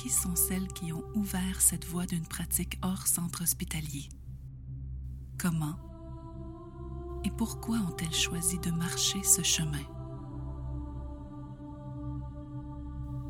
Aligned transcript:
Qui 0.00 0.08
sont 0.08 0.34
celles 0.34 0.68
qui 0.68 0.94
ont 0.94 1.04
ouvert 1.14 1.60
cette 1.60 1.84
voie 1.84 2.06
d'une 2.06 2.26
pratique 2.26 2.78
hors 2.80 3.06
centre 3.06 3.42
hospitalier? 3.42 4.08
Comment 5.36 5.76
et 7.22 7.30
pourquoi 7.30 7.76
ont-elles 7.76 8.14
choisi 8.14 8.58
de 8.60 8.70
marcher 8.70 9.22
ce 9.22 9.42
chemin? 9.42 9.84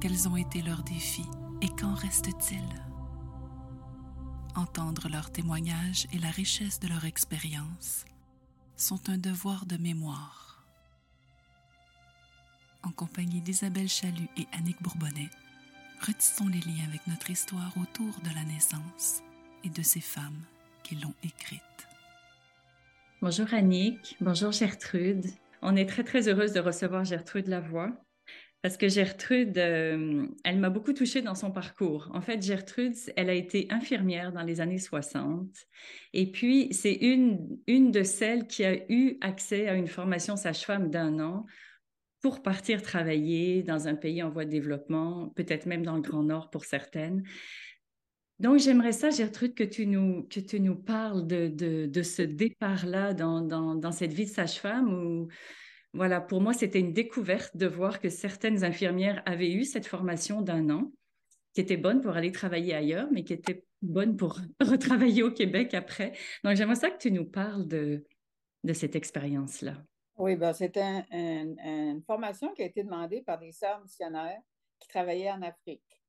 Quels 0.01 0.29
ont 0.29 0.37
été 0.37 0.63
leurs 0.63 0.85
défis 0.85 1.27
et 1.61 1.69
qu'en 1.71 1.95
reste-t-il? 1.95 2.63
Entendre 4.55 5.09
leurs 5.09 5.33
témoignages 5.33 6.07
et 6.13 6.21
la 6.21 6.31
richesse 6.31 6.79
de 6.79 6.87
leur 6.87 7.05
expérience 7.05 8.05
sont 8.77 9.11
un 9.11 9.19
devoir 9.19 9.67
de 9.67 9.77
mémoire. 9.77 10.65
En 12.85 12.93
compagnie 12.93 13.41
d'Isabelle 13.41 13.89
Chalut 13.89 14.29
et 14.37 14.47
Annick 14.53 14.81
Bourbonnais, 14.81 15.31
retissons 16.01 16.49
les 16.49 16.61
liens 16.61 16.89
avec 16.89 17.07
notre 17.07 17.31
histoire 17.31 17.73
autour 17.81 18.21
de 18.23 18.35
la 18.35 18.45
naissance 18.45 19.23
et 19.65 19.69
de 19.69 19.83
ces 19.83 20.01
femmes 20.01 20.43
qui 20.83 20.95
l'ont 20.97 21.15
écrite. 21.23 21.61
Bonjour 23.21 23.53
Annick, 23.53 24.17
bonjour 24.21 24.51
Gertrude. 24.51 25.27
On 25.61 25.77
est 25.77 25.87
très 25.87 26.05
très 26.05 26.29
heureuse 26.29 26.53
de 26.53 26.61
recevoir 26.61 27.05
Gertrude 27.05 27.49
Lavoie. 27.49 27.93
Parce 28.63 28.77
que 28.77 28.89
Gertrude, 28.89 29.57
euh, 29.57 30.27
elle 30.45 30.59
m'a 30.59 30.69
beaucoup 30.69 30.93
touchée 30.93 31.23
dans 31.23 31.35
son 31.35 31.51
parcours. 31.51 32.11
En 32.13 32.21
fait, 32.21 32.43
Gertrude, 32.43 32.95
elle 33.17 33.31
a 33.31 33.35
été 33.35 33.67
infirmière 33.71 34.33
dans 34.33 34.43
les 34.43 34.61
années 34.61 34.79
60. 34.79 35.49
Et 36.13 36.31
puis, 36.31 36.69
c'est 36.73 36.93
une, 36.93 37.59
une 37.67 37.91
de 37.91 38.03
celles 38.03 38.47
qui 38.47 38.65
a 38.65 38.75
eu 38.93 39.17
accès 39.23 39.67
à 39.67 39.75
une 39.75 39.89
formation 39.89 40.37
sage-femme 40.37 40.91
d'un 40.91 41.21
an 41.21 41.47
pour 42.21 42.43
partir 42.43 42.83
travailler 42.83 43.63
dans 43.63 43.89
un 43.89 43.95
pays 43.95 44.23
en 44.23 44.31
voie 44.31 44.45
de 44.45 44.51
développement, 44.51 45.29
peut-être 45.37 45.67
même 45.67 45.85
dans 45.85 45.97
le 45.97 46.03
Grand 46.03 46.23
Nord 46.23 46.51
pour 46.51 46.65
certaines. 46.65 47.23
Donc, 48.39 48.59
j'aimerais 48.59 48.93
ça, 48.93 49.11
Gertrude, 49.11 49.55
que 49.55 49.65
tu 49.65 49.87
nous, 49.87 50.23
que 50.25 50.41
tu 50.41 50.61
nous 50.61 50.77
parles 50.77 51.27
de, 51.27 51.49
de, 51.87 52.03
ce 52.03 52.23
départ-là 52.23 53.13
dans, 53.13 53.43
dans, 53.43 53.75
dans, 53.75 53.93
cette 53.93 54.15
vie 54.15 54.25
de 54.25 54.31
sage-femme 54.31 54.93
où 54.93 55.29
voilà, 55.93 56.21
pour 56.21 56.41
moi, 56.41 56.55
c'était 56.55 56.81
une 56.81 56.93
découverte 56.93 57.57
de 57.57 57.67
voir 57.67 58.01
que 58.01 58.09
certaines 58.09 58.65
infirmières 58.65 59.23
avaient 59.27 59.53
eu 59.53 59.65
cette 59.65 59.87
formation 59.87 60.41
d'un 60.41 60.71
an, 60.71 60.93
qui 61.53 61.61
était 61.61 61.77
bonne 61.77 62.01
pour 62.01 62.17
aller 62.17 62.33
travailler 62.33 62.75
ailleurs, 62.75 63.09
mais 63.13 63.25
qui 63.25 63.33
était 63.33 63.65
bonne 63.83 64.17
pour 64.17 64.41
retravailler 64.61 65.23
au 65.23 65.33
Québec 65.33 65.75
après. 65.75 66.13
Donc, 66.45 66.57
j'aimerais 66.57 66.77
ça 66.77 66.91
que 66.91 66.99
tu 66.99 67.11
nous 67.11 67.25
parles 67.25 67.67
de, 67.67 68.07
de 68.65 68.73
cette 68.73 68.97
expérience-là. 68.97 69.85
Oui, 70.21 70.37
ben, 70.37 70.53
c'était 70.53 71.07
une 71.13 72.03
formation 72.03 72.53
qui 72.53 72.61
a 72.61 72.67
été 72.67 72.85
demandée 72.85 73.23
par 73.23 73.39
des 73.39 73.53
sœurs 73.53 73.81
missionnaires 73.81 74.43
qui 74.79 74.87
travaillaient 74.87 75.31
en 75.31 75.41
Afrique. 75.41 76.03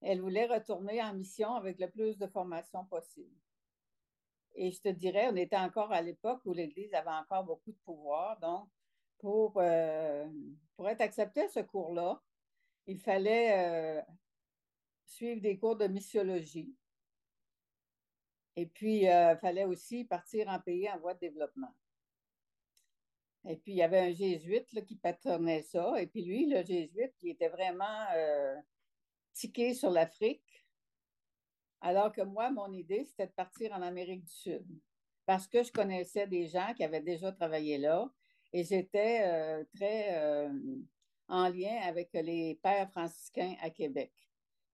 Elles 0.00 0.20
voulaient 0.20 0.46
retourner 0.46 1.02
en 1.02 1.12
mission 1.12 1.52
avec 1.56 1.80
le 1.80 1.90
plus 1.90 2.16
de 2.18 2.28
formation 2.28 2.84
possible. 2.84 3.34
Et 4.54 4.70
je 4.70 4.80
te 4.80 4.90
dirais, 4.90 5.28
on 5.28 5.34
était 5.34 5.56
encore 5.56 5.90
à 5.92 6.00
l'époque 6.02 6.40
où 6.44 6.52
l'Église 6.52 6.94
avait 6.94 7.10
encore 7.10 7.42
beaucoup 7.42 7.72
de 7.72 7.78
pouvoir, 7.84 8.38
donc 8.38 8.68
pour, 9.18 9.54
euh, 9.56 10.24
pour 10.76 10.88
être 10.88 11.00
accepté 11.00 11.42
à 11.42 11.48
ce 11.48 11.60
cours-là, 11.60 12.22
il 12.86 13.00
fallait 13.00 13.98
euh, 13.98 14.02
suivre 15.04 15.40
des 15.40 15.58
cours 15.58 15.74
de 15.74 15.88
missiologie. 15.88 16.76
Et 18.54 18.66
puis, 18.66 19.08
euh, 19.08 19.32
il 19.32 19.38
fallait 19.40 19.64
aussi 19.64 20.04
partir 20.04 20.46
en 20.46 20.60
pays 20.60 20.88
en 20.88 21.00
voie 21.00 21.14
de 21.14 21.20
développement. 21.20 21.74
Et 23.48 23.56
puis, 23.56 23.72
il 23.72 23.76
y 23.76 23.82
avait 23.82 23.98
un 23.98 24.12
jésuite 24.12 24.84
qui 24.84 24.96
patronnait 24.96 25.62
ça. 25.62 26.00
Et 26.00 26.06
puis, 26.06 26.24
lui, 26.24 26.46
le 26.46 26.62
jésuite, 26.62 27.14
il 27.22 27.30
était 27.30 27.48
vraiment 27.48 28.06
tiqué 29.32 29.74
sur 29.74 29.90
l'Afrique. 29.90 30.66
Alors 31.80 32.12
que 32.12 32.22
moi, 32.22 32.50
mon 32.50 32.72
idée, 32.72 33.04
c'était 33.04 33.26
de 33.26 33.32
partir 33.32 33.72
en 33.72 33.82
Amérique 33.82 34.24
du 34.24 34.30
Sud. 34.30 34.66
Parce 35.26 35.46
que 35.46 35.62
je 35.62 35.72
connaissais 35.72 36.26
des 36.26 36.46
gens 36.46 36.72
qui 36.76 36.84
avaient 36.84 37.00
déjà 37.00 37.32
travaillé 37.32 37.78
là 37.78 38.12
et 38.52 38.64
j'étais 38.64 39.22
euh, 39.24 39.64
très 39.74 40.16
euh, 40.18 40.52
en 41.28 41.48
lien 41.48 41.78
avec 41.82 42.10
les 42.12 42.58
pères 42.62 42.90
franciscains 42.90 43.54
à 43.62 43.70
Québec, 43.70 44.12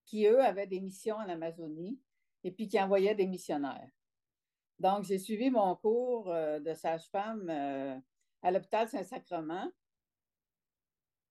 qui, 0.05 0.27
eux, 0.27 0.43
avaient 0.43 0.67
des 0.67 0.81
missions 0.81 1.17
en 1.17 1.29
Amazonie 1.29 2.01
et 2.45 2.51
puis 2.51 2.69
qui 2.69 2.81
envoyaient 2.81 3.15
des 3.15 3.27
missionnaires. 3.27 3.91
Donc, 4.79 5.05
j'ai 5.05 5.19
suivi 5.19 5.51
mon 5.51 5.77
cours 5.77 6.31
euh, 6.31 6.61
de 6.61 6.75
sage-femme 6.75 8.03
à 8.43 8.51
l'hôpital 8.51 8.89
Saint-Sacrement 8.89 9.71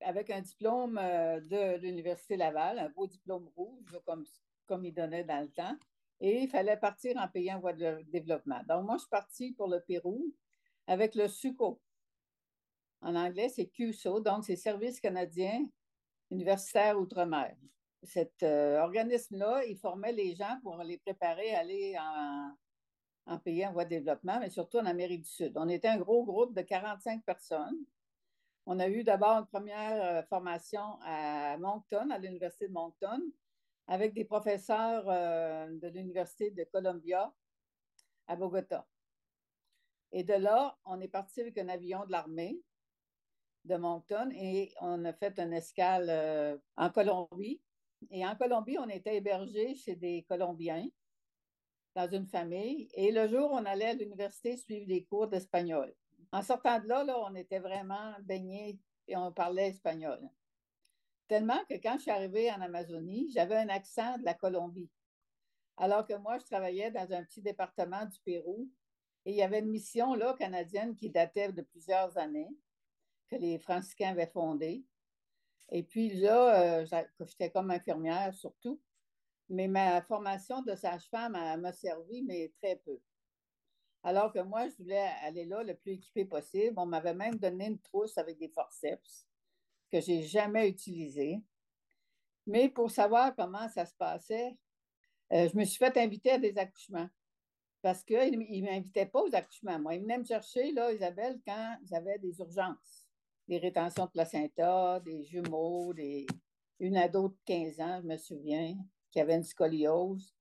avec 0.01 0.29
un 0.29 0.41
diplôme 0.41 0.95
de 0.95 1.77
l'Université 1.77 2.37
Laval, 2.37 2.77
un 2.79 2.89
beau 2.89 3.07
diplôme 3.07 3.49
rouge, 3.55 3.99
comme, 4.05 4.23
comme 4.67 4.85
il 4.85 4.93
donnait 4.93 5.23
dans 5.23 5.41
le 5.41 5.49
temps. 5.49 5.75
Et 6.19 6.43
il 6.43 6.49
fallait 6.49 6.77
partir 6.77 7.17
en 7.17 7.27
pays 7.27 7.51
en 7.51 7.59
voie 7.59 7.73
de 7.73 8.03
développement. 8.07 8.61
Donc, 8.67 8.85
moi, 8.85 8.95
je 8.95 9.01
suis 9.01 9.09
partie 9.09 9.51
pour 9.53 9.67
le 9.67 9.81
Pérou 9.81 10.33
avec 10.87 11.15
le 11.15 11.27
SUCO, 11.27 11.81
en 13.01 13.15
anglais, 13.15 13.49
c'est 13.49 13.67
QSO, 13.67 14.19
donc 14.21 14.43
c'est 14.45 14.55
Service 14.55 14.99
canadien 14.99 15.65
universitaire 16.31 16.99
outre-mer. 16.99 17.55
Cet 18.03 18.43
euh, 18.43 18.79
organisme-là, 18.81 19.65
il 19.65 19.77
formait 19.77 20.11
les 20.11 20.35
gens 20.35 20.59
pour 20.63 20.77
les 20.83 20.97
préparer 20.97 21.53
à 21.55 21.59
aller 21.59 21.95
en, 21.99 22.51
en 23.27 23.37
pays 23.37 23.65
en 23.65 23.73
voie 23.73 23.83
de 23.83 23.89
développement, 23.89 24.39
mais 24.39 24.49
surtout 24.49 24.77
en 24.77 24.85
Amérique 24.85 25.21
du 25.21 25.29
Sud. 25.29 25.53
On 25.55 25.69
était 25.69 25.89
un 25.89 25.97
gros 25.97 26.23
groupe 26.23 26.55
de 26.55 26.61
45 26.61 27.23
personnes. 27.23 27.77
On 28.65 28.79
a 28.79 28.87
eu 28.87 29.03
d'abord 29.03 29.37
une 29.37 29.45
première 29.45 30.03
euh, 30.03 30.23
formation 30.23 30.99
à 31.01 31.57
Moncton, 31.57 32.09
à 32.09 32.17
l'Université 32.17 32.67
de 32.67 32.73
Moncton, 32.73 33.21
avec 33.87 34.13
des 34.13 34.25
professeurs 34.25 35.05
euh, 35.07 35.67
de 35.69 35.87
l'Université 35.87 36.51
de 36.51 36.63
Columbia 36.65 37.33
à 38.27 38.35
Bogota. 38.35 38.85
Et 40.11 40.23
de 40.23 40.33
là, 40.33 40.77
on 40.85 40.99
est 41.01 41.07
parti 41.07 41.41
avec 41.41 41.57
un 41.57 41.69
avion 41.69 42.05
de 42.05 42.11
l'armée 42.11 42.59
de 43.65 43.75
Moncton 43.75 44.29
et 44.33 44.73
on 44.81 45.03
a 45.05 45.13
fait 45.13 45.37
une 45.39 45.53
escale 45.53 46.07
euh, 46.09 46.57
en 46.77 46.89
Colombie. 46.89 47.61
Et 48.11 48.25
en 48.25 48.35
Colombie, 48.35 48.77
on 48.77 48.89
était 48.89 49.17
hébergés 49.17 49.75
chez 49.75 49.95
des 49.95 50.23
Colombiens 50.29 50.87
dans 51.97 52.07
une 52.11 52.27
famille. 52.27 52.87
Et 52.93 53.11
le 53.11 53.27
jour, 53.27 53.49
on 53.51 53.65
allait 53.65 53.89
à 53.89 53.93
l'université 53.93 54.55
suivre 54.55 54.85
des 54.85 55.03
cours 55.05 55.27
d'espagnol. 55.27 55.91
En 56.31 56.43
sortant 56.43 56.79
de 56.79 56.87
là, 56.87 57.03
là, 57.03 57.19
on 57.27 57.33
était 57.33 57.57
vraiment 57.57 58.13
baignés 58.21 58.77
et 59.07 59.17
on 59.17 59.31
parlait 59.31 59.69
espagnol. 59.69 60.19
Tellement 61.27 61.59
que 61.67 61.73
quand 61.73 61.95
je 61.95 62.03
suis 62.03 62.11
arrivée 62.11 62.51
en 62.51 62.61
Amazonie, 62.61 63.31
j'avais 63.33 63.55
un 63.55 63.69
accent 63.69 64.19
de 64.19 64.25
la 64.25 64.35
Colombie. 64.35 64.91
Alors 65.75 66.05
que 66.05 66.13
moi, 66.13 66.37
je 66.37 66.45
travaillais 66.45 66.91
dans 66.91 67.11
un 67.11 67.23
petit 67.23 67.41
département 67.41 68.05
du 68.05 68.19
Pérou 68.19 68.69
et 69.25 69.31
il 69.31 69.37
y 69.37 69.41
avait 69.41 69.59
une 69.59 69.71
mission 69.71 70.13
là 70.13 70.35
canadienne 70.37 70.95
qui 70.95 71.09
datait 71.09 71.51
de 71.51 71.63
plusieurs 71.63 72.15
années 72.19 72.55
que 73.27 73.37
les 73.37 73.57
franciscains 73.57 74.11
avaient 74.11 74.27
fondé. 74.27 74.85
Et 75.71 75.81
puis 75.81 76.13
là, 76.13 76.81
euh, 76.81 76.85
j'étais 77.21 77.49
comme 77.49 77.71
infirmière 77.71 78.35
surtout, 78.35 78.79
mais 79.49 79.67
ma 79.67 80.01
formation 80.01 80.61
de 80.61 80.75
sage-femme 80.75 81.33
m'a 81.33 81.71
servi, 81.73 82.21
mais 82.23 82.51
très 82.61 82.75
peu. 82.77 82.99
Alors 84.03 84.31
que 84.31 84.39
moi, 84.39 84.67
je 84.67 84.75
voulais 84.77 85.09
aller 85.23 85.45
là 85.45 85.63
le 85.63 85.75
plus 85.75 85.93
équipé 85.93 86.25
possible. 86.25 86.75
On 86.77 86.85
m'avait 86.85 87.13
même 87.13 87.35
donné 87.35 87.67
une 87.67 87.79
trousse 87.79 88.17
avec 88.17 88.37
des 88.37 88.49
forceps 88.49 89.27
que 89.91 89.99
j'ai 89.99 90.23
jamais 90.23 90.69
utilisé. 90.69 91.41
Mais 92.45 92.69
pour 92.69 92.91
savoir 92.91 93.35
comment 93.35 93.67
ça 93.69 93.85
se 93.85 93.95
passait, 93.95 94.57
euh, 95.33 95.49
je 95.49 95.57
me 95.57 95.65
suis 95.65 95.77
fait 95.77 95.97
inviter 95.97 96.31
à 96.31 96.37
des 96.37 96.57
accouchements 96.57 97.09
parce 97.81 98.03
qu'ils 98.03 98.39
ne 98.39 98.65
m'invitaient 98.65 99.05
pas 99.05 99.21
aux 99.21 99.35
accouchements. 99.35 99.79
Moi, 99.79 99.95
ils 99.95 100.01
venaient 100.01 100.19
me 100.19 100.25
chercher, 100.25 100.71
là, 100.71 100.91
Isabelle, 100.91 101.39
quand 101.45 101.77
j'avais 101.83 102.17
des 102.19 102.39
urgences 102.39 103.07
des 103.47 103.57
rétentions 103.57 104.05
de 104.05 104.11
placenta, 104.11 104.99
des 104.99 105.23
jumeaux, 105.23 105.93
des... 105.93 106.25
une 106.79 106.97
ado 106.97 107.29
de 107.29 107.37
15 107.45 107.79
ans, 107.79 107.99
je 108.01 108.07
me 108.07 108.17
souviens, 108.17 108.75
qui 109.17 109.21
avait 109.21 109.35
une 109.35 109.43
scoliose. 109.43 110.35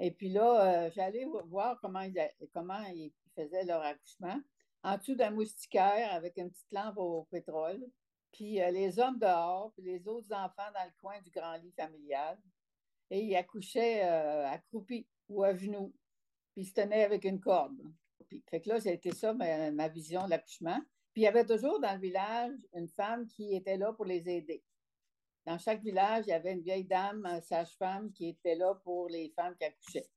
Et 0.00 0.10
puis 0.10 0.30
là, 0.30 0.86
euh, 0.86 0.90
j'allais 0.92 1.24
voir 1.44 1.78
comment 1.80 2.00
ils, 2.00 2.20
comment 2.52 2.82
ils 2.92 3.12
faisaient 3.36 3.64
leur 3.64 3.82
accouchement 3.82 4.40
en 4.82 4.98
dessous 4.98 5.14
d'un 5.14 5.30
moustiquaire 5.30 6.12
avec 6.12 6.36
une 6.36 6.50
petite 6.50 6.72
lampe 6.72 6.96
au 6.96 7.22
pétrole. 7.30 7.86
puis 8.32 8.60
euh, 8.60 8.72
les 8.72 8.98
hommes 8.98 9.20
dehors, 9.20 9.72
puis 9.76 9.84
les 9.84 10.08
autres 10.08 10.32
enfants 10.32 10.72
dans 10.74 10.84
le 10.84 10.90
coin 11.00 11.20
du 11.20 11.30
grand 11.30 11.56
lit 11.58 11.72
familial. 11.76 12.36
Et 13.10 13.20
ils 13.20 13.36
accouchaient 13.36 14.04
euh, 14.04 14.48
accroupis 14.48 15.06
ou 15.28 15.44
à 15.44 15.54
genoux, 15.54 15.94
puis 16.52 16.62
ils 16.62 16.66
se 16.66 16.74
tenaient 16.74 17.04
avec 17.04 17.22
une 17.24 17.38
corde. 17.38 17.80
Puis, 18.26 18.42
fait 18.50 18.60
que 18.60 18.70
là, 18.70 18.80
c'était 18.80 19.14
ça 19.14 19.32
ma, 19.34 19.70
ma 19.70 19.86
vision 19.86 20.24
de 20.24 20.30
l'accouchement. 20.30 20.80
Puis 21.12 21.22
il 21.22 21.26
y 21.26 21.28
avait 21.28 21.46
toujours 21.46 21.78
dans 21.78 21.94
le 21.94 22.00
village 22.00 22.58
une 22.74 22.88
femme 22.88 23.28
qui 23.28 23.54
était 23.54 23.76
là 23.76 23.92
pour 23.92 24.04
les 24.04 24.28
aider. 24.28 24.64
Dans 25.46 25.58
chaque 25.58 25.82
village, 25.82 26.24
il 26.26 26.30
y 26.30 26.32
avait 26.32 26.52
une 26.52 26.62
vieille 26.62 26.84
dame, 26.84 27.40
sage-femme, 27.40 28.12
qui 28.12 28.28
était 28.30 28.56
là 28.56 28.74
pour 28.82 29.08
les 29.08 29.30
femmes 29.30 29.54
qui 29.56 29.64
accouchaient. 29.64 30.10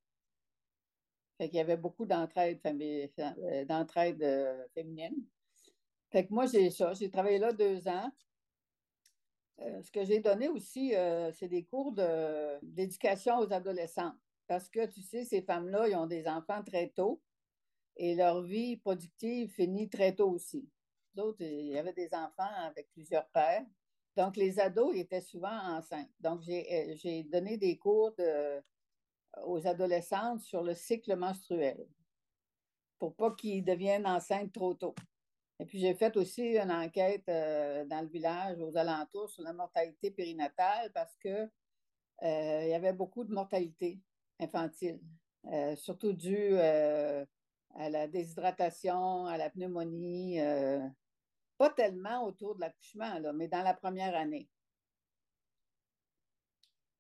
Fait 1.38 1.48
qu'il 1.48 1.58
y 1.58 1.62
avait 1.62 1.78
beaucoup 1.78 2.06
d'entraide, 2.06 2.60
euh, 2.66 3.66
d'entraide 3.66 4.22
euh, 4.24 4.68
féminine. 4.74 5.16
Fait 6.12 6.26
que 6.26 6.34
moi, 6.34 6.48
j'ai 6.48 6.72
ça. 6.72 6.94
J'ai 6.94 7.12
travaillé 7.12 7.38
là 7.38 7.54
deux 7.54 7.88
ans. 7.88 8.12
Euh, 9.60 9.82
ce 9.84 9.92
que 9.92 10.04
j'ai 10.04 10.20
donné 10.20 10.50
aussi, 10.50 10.94
c'est 11.34 11.48
des 11.48 11.64
cours 11.64 11.94
d'éducation 12.64 13.38
aux 13.38 13.54
adolescents. 13.54 14.14
Parce 14.48 14.68
que, 14.68 14.88
tu 14.88 15.02
sais, 15.02 15.26
ces 15.26 15.44
femmes-là, 15.44 15.88
ils 15.88 15.96
ont 15.96 16.08
des 16.08 16.28
enfants 16.28 16.64
très 16.64 16.90
tôt 16.90 17.22
et 17.98 18.16
leur 18.16 18.42
vie 18.42 18.78
productive 18.78 19.52
finit 19.52 19.90
très 19.90 20.16
tôt 20.16 20.32
aussi. 20.32 20.68
D'autres, 21.14 21.42
il 21.42 21.68
y 21.68 21.78
avait 21.78 21.94
des 21.94 22.10
enfants 22.14 22.56
avec 22.66 22.90
plusieurs 22.94 23.28
pères. 23.30 23.66
Donc, 24.20 24.36
les 24.36 24.60
ados 24.60 24.94
étaient 24.98 25.22
souvent 25.22 25.78
enceintes. 25.78 26.12
Donc, 26.20 26.42
j'ai 26.42 27.24
donné 27.32 27.56
des 27.56 27.78
cours 27.78 28.14
de, 28.18 28.62
aux 29.46 29.66
adolescentes 29.66 30.42
sur 30.42 30.62
le 30.62 30.76
cycle 30.76 31.16
menstruel 31.16 31.88
pour 32.98 33.16
pas 33.16 33.32
qu'ils 33.32 33.64
deviennent 33.64 34.06
enceintes 34.06 34.52
trop 34.52 34.74
tôt. 34.74 34.94
Et 35.58 35.66
puis, 35.66 35.80
j'ai 35.80 35.94
fait 35.94 36.18
aussi 36.18 36.58
une 36.58 36.70
enquête 36.70 37.30
euh, 37.30 37.86
dans 37.86 38.02
le 38.02 38.10
village, 38.10 38.60
aux 38.60 38.76
alentours, 38.76 39.30
sur 39.30 39.42
la 39.42 39.54
mortalité 39.54 40.12
périnatale 40.12 40.92
parce 40.94 41.16
que 41.16 41.30
euh, 41.30 42.62
il 42.64 42.70
y 42.70 42.74
avait 42.74 42.92
beaucoup 42.92 43.24
de 43.24 43.34
mortalité 43.34 44.02
infantile, 44.42 45.00
euh, 45.46 45.78
surtout 45.78 46.12
due 46.12 46.58
à 46.58 47.90
la 47.90 48.10
déshydratation, 48.10 49.28
à 49.28 49.38
la 49.38 49.50
pneumonie, 49.50 50.42
pas 51.60 51.70
tellement 51.70 52.26
autour 52.26 52.56
de 52.56 52.62
l'accouchement, 52.62 53.22
mais 53.36 53.48
dans 53.48 53.62
la 53.62 53.76
première 53.76 54.16
année 54.16 54.50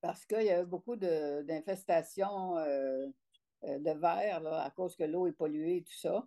parce 0.01 0.25
qu'il 0.25 0.43
y 0.43 0.49
a 0.49 0.63
beaucoup 0.63 0.95
d'infestations 0.95 2.57
euh, 2.57 3.07
euh, 3.63 3.79
de 3.79 3.91
verre 3.99 4.45
à 4.45 4.69
cause 4.71 4.95
que 4.95 5.03
l'eau 5.03 5.27
est 5.27 5.33
polluée 5.33 5.77
et 5.77 5.83
tout 5.83 5.97
ça. 5.97 6.25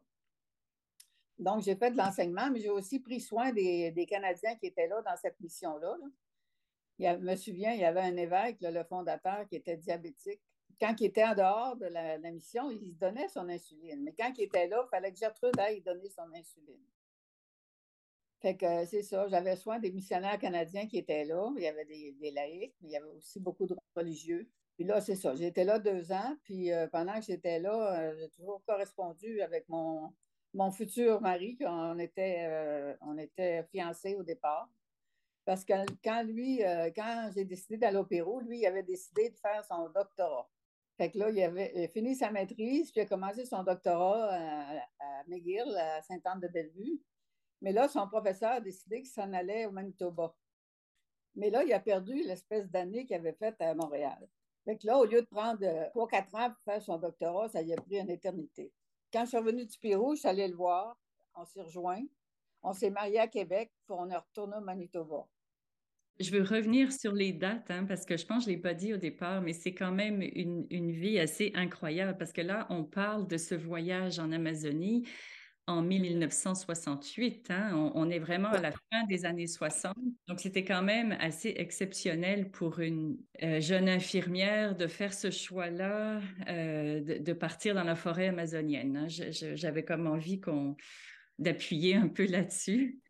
Donc, 1.39 1.63
j'ai 1.63 1.75
fait 1.77 1.91
de 1.91 1.97
l'enseignement, 1.97 2.51
mais 2.51 2.61
j'ai 2.61 2.71
aussi 2.71 3.01
pris 3.01 3.21
soin 3.21 3.53
des, 3.53 4.07
Canadiens 4.09 4.57
qui 4.57 4.67
étaient 4.67 4.87
là 4.87 5.01
dans 5.03 5.17
cette 5.17 5.41
mission-là. 5.41 5.97
Je 6.99 7.17
me 7.17 7.35
souviens, 7.37 7.73
il 7.73 7.81
y 7.81 7.85
avait 7.85 8.03
un 8.03 8.17
évêque, 8.17 8.59
le 8.61 8.85
fondateur, 8.85 9.47
qui 9.49 9.57
était 9.57 9.77
diabétique. 9.77 10.41
Quand 10.79 10.95
il 11.01 11.07
était 11.07 11.25
en 11.25 11.35
dehors 11.35 11.77
de 11.77 11.87
la, 11.87 12.19
mission, 12.31 12.71
il 12.71 12.97
donnait 12.97 13.29
son 13.29 13.49
insuline. 13.49 14.03
Mais 14.03 14.13
quand 14.17 14.33
il 14.37 14.45
était 14.45 14.69
là, 14.69 14.85
il 14.87 14.91
fallait 14.91 15.13
que 15.13 15.19
Gertrude 15.19 15.59
aille 15.59 15.81
donner 15.81 16.11
son 16.11 16.31
insuline. 16.35 16.85
Fait 18.43 18.57
que 18.57 18.67
euh, 18.67 18.85
c'est 18.87 19.05
ça, 19.05 19.29
j'avais 19.29 19.55
soin 19.55 19.79
des 19.79 19.93
missionnaires 19.93 20.37
canadiens 20.37 20.89
qui 20.89 20.99
étaient 20.99 21.25
là. 21.25 21.49
Il 21.57 21.63
y 21.63 21.69
avait 21.69 21.85
des, 21.85 22.33
laïcs, 22.33 22.75
mais 22.81 22.89
il 22.89 22.93
y 22.93 22.97
avait 22.97 23.07
aussi 23.17 23.39
beaucoup 23.39 23.67
de 23.67 23.77
religieux. 23.95 24.51
Puis 24.75 24.85
là, 24.85 25.01
c'est 25.01 25.15
ça. 25.15 25.37
J'étais 25.37 25.63
là 25.63 25.79
deux 25.79 26.11
ans, 26.11 26.37
puis 26.43 26.73
euh, 26.73 26.89
pendant 26.89 27.15
que 27.21 27.27
j'étais 27.27 27.61
là, 27.61 28.01
euh, 28.01 28.17
j'ai 28.19 28.29
toujours 28.31 28.61
correspondu 28.67 29.41
avec 29.43 29.69
mon, 29.69 30.13
mon 30.55 30.73
futur 30.73 31.21
mari, 31.21 31.57
on 31.61 31.97
était, 32.01 32.97
on 33.03 33.17
était 33.17 33.63
fiancés 33.71 34.17
au 34.17 34.25
départ. 34.25 34.69
Parce 35.45 35.65
que 35.65 35.75
quand 36.03 36.25
lui, 36.25 36.63
quand 36.97 37.31
j'ai 37.35 37.45
décidé 37.45 37.77
d'aller 37.77 37.99
au 37.99 38.05
Pérou, 38.05 38.41
lui, 38.41 38.61
il 38.61 38.67
avait 38.67 38.83
décidé 38.83 39.31
de 39.31 39.37
faire 39.39 39.65
son 39.65 39.89
doctorat. 39.91 40.49
Fait 40.97 41.11
que 41.11 41.19
là, 41.19 41.31
il 41.31 41.43
avait 41.43 41.89
fini 41.89 42.15
sa 42.15 42.31
maîtrise, 42.31 42.91
puis 42.91 43.01
il 43.01 43.05
a 43.05 43.07
commencé 43.07 43.45
son 43.45 43.63
doctorat 43.63 44.31
à, 44.31 44.77
à 45.01 45.25
McGill, 45.29 45.77
à 45.79 46.03
Sainte-Anne-de-Bellevue. 46.03 47.01
Mais 47.63 47.73
là, 47.73 47.89
son 47.89 48.07
professeur 48.09 48.51
a 48.51 48.61
décidé 48.61 48.99
qu'il 48.99 49.11
s'en 49.11 49.33
allait 49.33 49.67
au 49.67 49.71
Manitoba. 49.71 50.35
Mais 51.37 51.49
là, 51.49 51.65
il 51.65 51.73
a 51.73 51.81
perdu 51.81 52.15
l'espèce 52.15 52.69
d'année 52.69 53.07
qu'il 53.07 53.17
avait 53.17 53.33
faite 53.33 53.61
à 53.61 53.75
Montréal. 53.75 54.29
Fait 54.65 54.77
que 54.77 54.87
là, 54.87 54.99
au 54.99 55.05
lieu 55.05 55.23
de 55.23 55.27
prendre 55.27 55.63
euh, 55.63 55.89
trois, 55.91 56.09
quatre 56.09 56.35
ans 56.35 56.51
pour 56.51 56.63
faire 56.65 56.83
son 56.83 56.99
doctorat, 56.99 57.49
ça 57.49 57.63
y 57.63 57.73
a 57.73 57.77
pris 57.77 57.99
une 57.99 58.11
éternité. 58.11 58.73
Quand 59.13 59.25
je 59.25 59.31
suis 59.31 59.39
revenue 59.39 59.65
du 59.65 59.79
Pérou, 59.79 60.15
je 60.15 60.21
suis 60.21 60.29
allée 60.29 60.49
le 60.49 60.57
voir. 60.57 60.97
On 61.35 61.45
s'est 61.45 61.63
rejoints. 61.63 62.03
On 62.63 62.73
s'est 62.73 62.91
mariés 62.91 63.21
à 63.21 63.29
Québec, 63.29 63.73
puis 63.87 63.97
on 63.99 64.11
est 64.11 64.17
retourné 64.17 64.57
au 64.57 64.61
Manitoba. 64.61 65.27
Je 66.21 66.31
veux 66.31 66.43
revenir 66.43 66.93
sur 66.93 67.13
les 67.13 67.33
dates, 67.33 67.71
hein, 67.71 67.85
parce 67.85 68.05
que 68.05 68.17
je 68.17 68.27
pense 68.27 68.45
que 68.45 68.51
je 68.51 68.51
ne 68.51 68.57
l'ai 68.57 68.63
pas 68.63 68.75
dit 68.75 68.93
au 68.93 68.99
départ, 68.99 69.41
mais 69.41 69.53
c'est 69.53 69.75
quand 69.75 69.91
même 69.91 70.23
une, 70.23 70.91
vie 70.91 71.19
assez 71.19 71.51
incroyable, 71.55 72.17
parce 72.19 72.33
que 72.33 72.43
là, 72.43 72.67
on 72.71 72.85
parle 72.85 73.27
de 73.27 73.37
ce 73.37 73.55
voyage 73.55 74.19
en 74.19 74.31
Amazonie 74.31 75.09
en 75.67 75.83
1968. 75.83 77.51
Hein. 77.51 77.93
On, 77.95 78.11
est 78.11 78.19
vraiment 78.19 78.49
à 78.49 78.61
la 78.61 78.73
fin 78.73 79.05
des 79.09 79.25
années 79.25 79.47
60. 79.47 79.95
Donc, 80.27 80.41
c'était 80.41 80.65
quand 80.65 80.83
même 80.83 81.17
assez 81.21 81.55
exceptionnel 81.57 82.51
pour 82.51 82.81
une 82.81 83.19
euh, 83.43 83.61
jeune 83.61 83.89
infirmière 83.89 84.77
de 84.77 84.87
faire 84.87 85.15
ce 85.15 85.31
choix-là, 85.31 86.21
euh, 86.49 87.01
de, 87.01 87.33
partir 87.33 87.75
dans 87.75 87.85
la 87.85 87.95
forêt 87.95 88.29
amazonienne. 88.29 88.97
Hein. 88.97 89.07
J'avais 89.09 89.85
comme 89.85 90.07
envie 90.07 90.41
qu'on 90.41 90.77
d'appuyer 91.39 91.97
un 91.97 92.09
peu 92.09 92.27
là-dessus. 92.27 93.01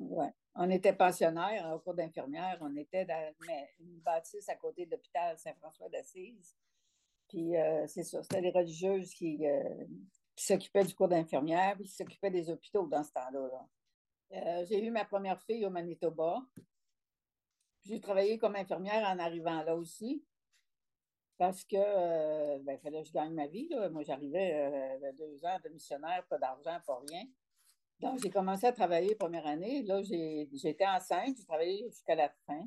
On 0.55 0.70
était 0.70 0.93
pensionnaires 0.93 1.70
au 1.75 1.78
cours 1.78 1.94
d'infirmière. 1.94 2.58
On 2.60 2.76
était 2.76 3.05
dans 3.05 3.32
une 3.81 3.98
bâtisse 4.00 4.48
à 4.48 4.55
côté 4.56 4.87
de 4.87 4.90
l'hôpital 4.90 5.38
Saint-François 5.38 5.88
d'Assise. 5.88 6.56
Puis, 7.28 7.56
euh, 7.56 7.87
c'est 7.87 8.05
ça, 8.05 8.22
c'était 8.22 8.43
des 8.43 8.50
religieuses 8.50 9.14
qui, 9.14 9.38
qui 10.34 10.44
s'occupait 10.44 10.84
du 10.84 10.94
cours 10.94 11.08
d'infirmière, 11.08 11.75
puis 11.76 11.84
qui 11.84 11.94
s'occupait 11.94 12.31
des 12.31 12.50
hôpitaux 12.50 12.87
dans 12.87 13.05
ce 13.05 13.12
temps-là. 13.12 13.69
Euh, 14.32 14.64
j'ai 14.67 14.82
eu 14.82 14.90
ma 14.90 15.05
première 15.05 15.40
fille 15.43 15.64
au 15.67 15.70
Manitoba. 15.70 16.43
J'ai 17.84 18.00
travaillé 18.00 18.38
comme 18.38 18.56
infirmière 18.56 19.06
en 19.08 19.19
arrivant 19.19 19.62
là 19.62 19.76
aussi, 19.76 20.25
parce 21.37 21.64
que 21.64 21.76
euh, 21.76 22.58
ben, 22.62 22.79
fallait 22.79 23.02
que 23.02 23.08
je 23.08 23.12
gagne 23.12 23.34
ma 23.34 23.46
vie. 23.46 23.69
Moi, 23.90 24.02
j'arrivais 24.05 25.00
euh, 25.02 25.12
deux 25.19 25.44
ans 25.44 25.58
de 25.62 25.69
missionnaire, 25.69 26.25
pas 26.29 26.38
d'argent, 26.38 26.79
pas 26.87 27.00
rien. 27.08 27.25
Donc, 28.00 28.20
j'ai 28.23 28.31
commencé 28.31 28.67
à 28.67 28.73
travailler 28.73 29.14
première 29.14 29.46
année. 29.46 29.82
Là, 29.82 30.03
j'étais 30.03 30.86
enceinte, 30.86 31.36
j'ai 31.36 31.44
travaillé 31.44 31.89
jusqu'à 31.89 32.15
la 32.15 32.31
fin. 32.46 32.67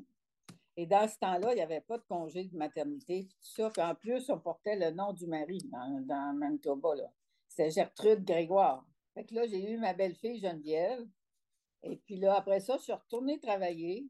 Et 0.78 0.86
dans 0.86 1.08
ce 1.08 1.18
temps-là, 1.18 1.52
il 1.52 1.56
n'y 1.56 1.62
avait 1.62 1.80
pas 1.80 1.98
de 1.98 2.04
congé 2.04 2.44
de 2.44 2.56
maternité, 2.56 3.26
tout 3.28 3.36
ça. 3.40 3.70
Puis 3.70 3.82
en 3.82 3.94
plus, 3.94 4.28
on 4.28 4.38
portait 4.38 4.76
le 4.76 4.90
nom 4.90 5.12
du 5.12 5.26
mari 5.26 5.58
dans, 5.72 6.00
dans 6.06 6.34
Manitoba. 6.34 6.94
Là. 6.94 7.10
C'était 7.56 7.70
Gertrude 7.70 8.22
Grégoire. 8.22 8.84
Fait 9.14 9.24
que 9.24 9.34
là, 9.34 9.46
j'ai 9.46 9.72
eu 9.72 9.78
ma 9.78 9.94
belle-fille 9.94 10.38
Geneviève. 10.40 11.02
Et 11.84 11.96
puis 11.96 12.16
là, 12.16 12.36
après 12.36 12.60
ça, 12.60 12.76
je 12.76 12.82
suis 12.82 12.92
retournée 12.92 13.40
travailler 13.40 14.06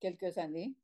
quelques 0.00 0.36
années. 0.36 0.74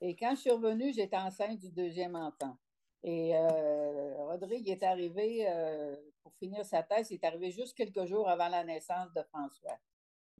Et 0.00 0.16
quand 0.16 0.34
je 0.34 0.40
suis 0.40 0.50
revenue, 0.50 0.92
j'étais 0.92 1.16
enceinte 1.16 1.60
du 1.60 1.70
deuxième 1.70 2.16
enfant. 2.16 2.56
Et 3.04 3.36
euh, 3.36 4.24
Rodrigue 4.24 4.68
est 4.68 4.82
arrivé 4.82 5.48
euh, 5.48 5.94
pour 6.24 6.34
finir 6.34 6.64
sa 6.64 6.82
thèse, 6.82 7.12
il 7.12 7.14
est 7.14 7.24
arrivé 7.24 7.52
juste 7.52 7.76
quelques 7.76 8.06
jours 8.06 8.28
avant 8.28 8.48
la 8.48 8.64
naissance 8.64 9.12
de 9.12 9.22
François. 9.22 9.78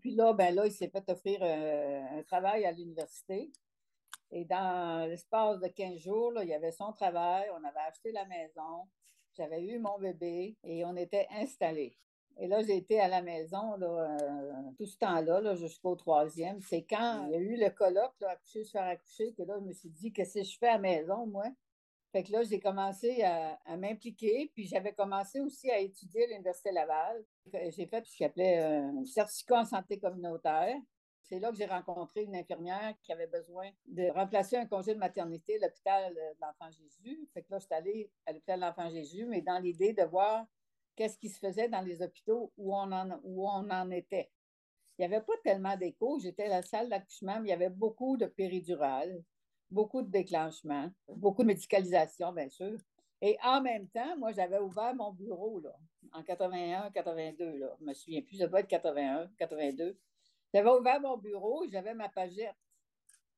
Puis 0.01 0.17
là, 0.17 0.33
ben 0.33 0.53
là, 0.53 0.67
il 0.67 0.73
s'est 0.73 0.89
fait 0.89 1.09
offrir 1.09 1.39
euh, 1.43 2.19
un 2.19 2.23
travail 2.25 2.65
à 2.65 2.73
l'université. 2.73 3.53
Et 4.33 4.45
dans 4.45 5.09
l'espace 5.09 5.61
de 5.61 5.69
15 5.69 5.99
jours, 5.99 6.33
il 6.43 6.49
y 6.49 6.55
avait 6.55 6.73
son 6.73 6.93
travail, 6.93 7.49
on 7.53 7.63
avait 7.63 7.87
acheté 7.87 8.11
la 8.11 8.25
maison, 8.25 8.89
j'avais 9.37 9.63
eu 9.65 9.79
mon 9.79 9.99
bébé 9.99 10.57
et 10.65 10.85
on 10.85 10.97
était 10.97 11.27
installés. 11.31 11.97
Et 12.39 12.47
là, 12.47 12.63
j'ai 12.63 12.77
été 12.77 12.99
à 12.99 13.09
la 13.09 13.23
maison 13.23 13.77
là, 13.77 14.17
euh, 14.21 14.53
tout 14.79 14.87
ce 14.87 14.97
temps-là, 14.99 15.55
jusqu'au 15.55 15.95
troisième. 15.97 16.61
C'est 16.63 16.83
quand 16.83 17.27
il 17.27 17.33
y 17.33 17.35
a 17.37 17.39
eu 17.39 17.57
le 17.57 17.71
colloque, 17.71 18.15
là, 18.21 18.31
accoucher, 18.31 18.65
se 18.65 18.71
faire 18.71 18.85
accoucher, 18.85 19.33
que 19.35 19.43
là, 19.43 19.59
je 19.61 19.65
me 19.65 19.73
suis 19.73 19.91
dit, 19.91 20.13
qu'est-ce 20.13 20.39
que 20.39 20.45
je 20.45 20.59
fais 20.59 20.69
à 20.69 20.75
la 20.75 20.79
maison, 20.79 21.27
moi? 21.27 21.45
Fait 22.13 22.23
que 22.23 22.33
là, 22.33 22.43
j'ai 22.43 22.61
commencé 22.61 23.23
à, 23.23 23.77
m'impliquer, 23.77 24.51
puis 24.55 24.67
j'avais 24.67 24.93
commencé 24.93 25.41
aussi 25.41 25.71
à 25.71 25.79
étudier 25.79 26.25
à 26.25 26.27
l'Université 26.27 26.71
Laval. 26.71 27.25
J'ai 27.71 27.87
fait 27.87 28.05
ce 28.05 28.19
qu'on 28.19 28.27
appelait 28.27 28.59
un 28.59 29.05
certificat 29.05 29.61
en 29.61 29.65
santé 29.65 29.99
communautaire. 29.99 30.77
C'est 31.23 31.39
là 31.39 31.51
que 31.51 31.57
j'ai 31.57 31.67
rencontré 31.67 32.25
une 32.25 32.37
infirmière 32.37 32.95
qui 33.03 33.13
avait 33.13 33.27
besoin 33.27 33.71
de 33.87 34.11
remplacer 34.11 34.57
un 34.57 34.67
congé 34.67 34.95
de 34.95 34.99
maternité 34.99 35.57
à 35.57 35.67
l'hôpital 35.67 36.15
de 36.15 36.41
l'Enfant 36.41 36.71
Jésus. 36.71 37.29
Fait 37.33 37.43
que 37.43 37.51
là, 37.51 37.59
je 37.59 37.65
suis 37.65 37.75
allée 37.75 38.11
à 38.27 38.33
l'hôpital 38.33 38.61
de 38.61 38.91
Jésus, 38.91 39.27
mais 39.27 39.41
dans 39.41 39.59
l'idée 39.59 39.93
de 39.93 40.03
voir 40.03 40.47
qu'est-ce 40.97 41.19
qui 41.19 41.29
se 41.29 41.39
faisait 41.39 41.69
dans 41.69 41.81
les 41.81 42.03
hôpitaux 42.03 42.53
où 42.57 42.77
on 42.77 42.91
en, 42.93 43.91
était. 43.91 44.31
Il 44.99 45.07
n'y 45.09 45.15
avait 45.15 45.25
pas 45.25 45.33
tellement 45.43 45.77
d'écho. 45.77 46.19
J'étais 46.21 46.45
à 46.45 46.49
la 46.49 46.63
salle 46.63 46.89
d'accouchement, 46.89 47.41
mais 47.41 47.49
il 47.49 47.51
y 47.51 47.55
avait 47.55 47.71
beaucoup 47.71 48.17
de 48.17 48.27
péridurales, 48.27 49.23
beaucoup 49.71 50.03
de 50.03 50.11
déclenchements, 50.11 50.91
beaucoup 51.09 51.43
de 51.43 51.49
médicalisation, 51.49 52.33
bien 52.33 52.49
sûr. 52.49 52.79
Et 53.23 53.39
en 53.43 53.63
même 53.63 53.89
temps, 53.89 54.17
moi, 54.19 54.33
j'avais 54.33 54.59
ouvert 54.59 54.95
mon 54.95 55.13
bureau 55.13 55.61
là, 55.61 55.75
en 56.13 56.23
81, 56.23 56.91
82. 56.91 57.59
Là. 57.59 57.77
Je 57.79 57.85
me 57.85 57.95
souviens 57.95 58.21
plus, 58.21 58.37
ça 58.37 58.49
doit 58.49 58.61
être 58.61 58.69
81, 58.69 59.31
82. 59.39 59.97
J'avais 60.53 60.71
ouvert 60.71 61.01
mon 61.01 61.17
bureau, 61.17 61.65
j'avais 61.71 61.95
ma 61.95 62.09
pagette 62.09 62.57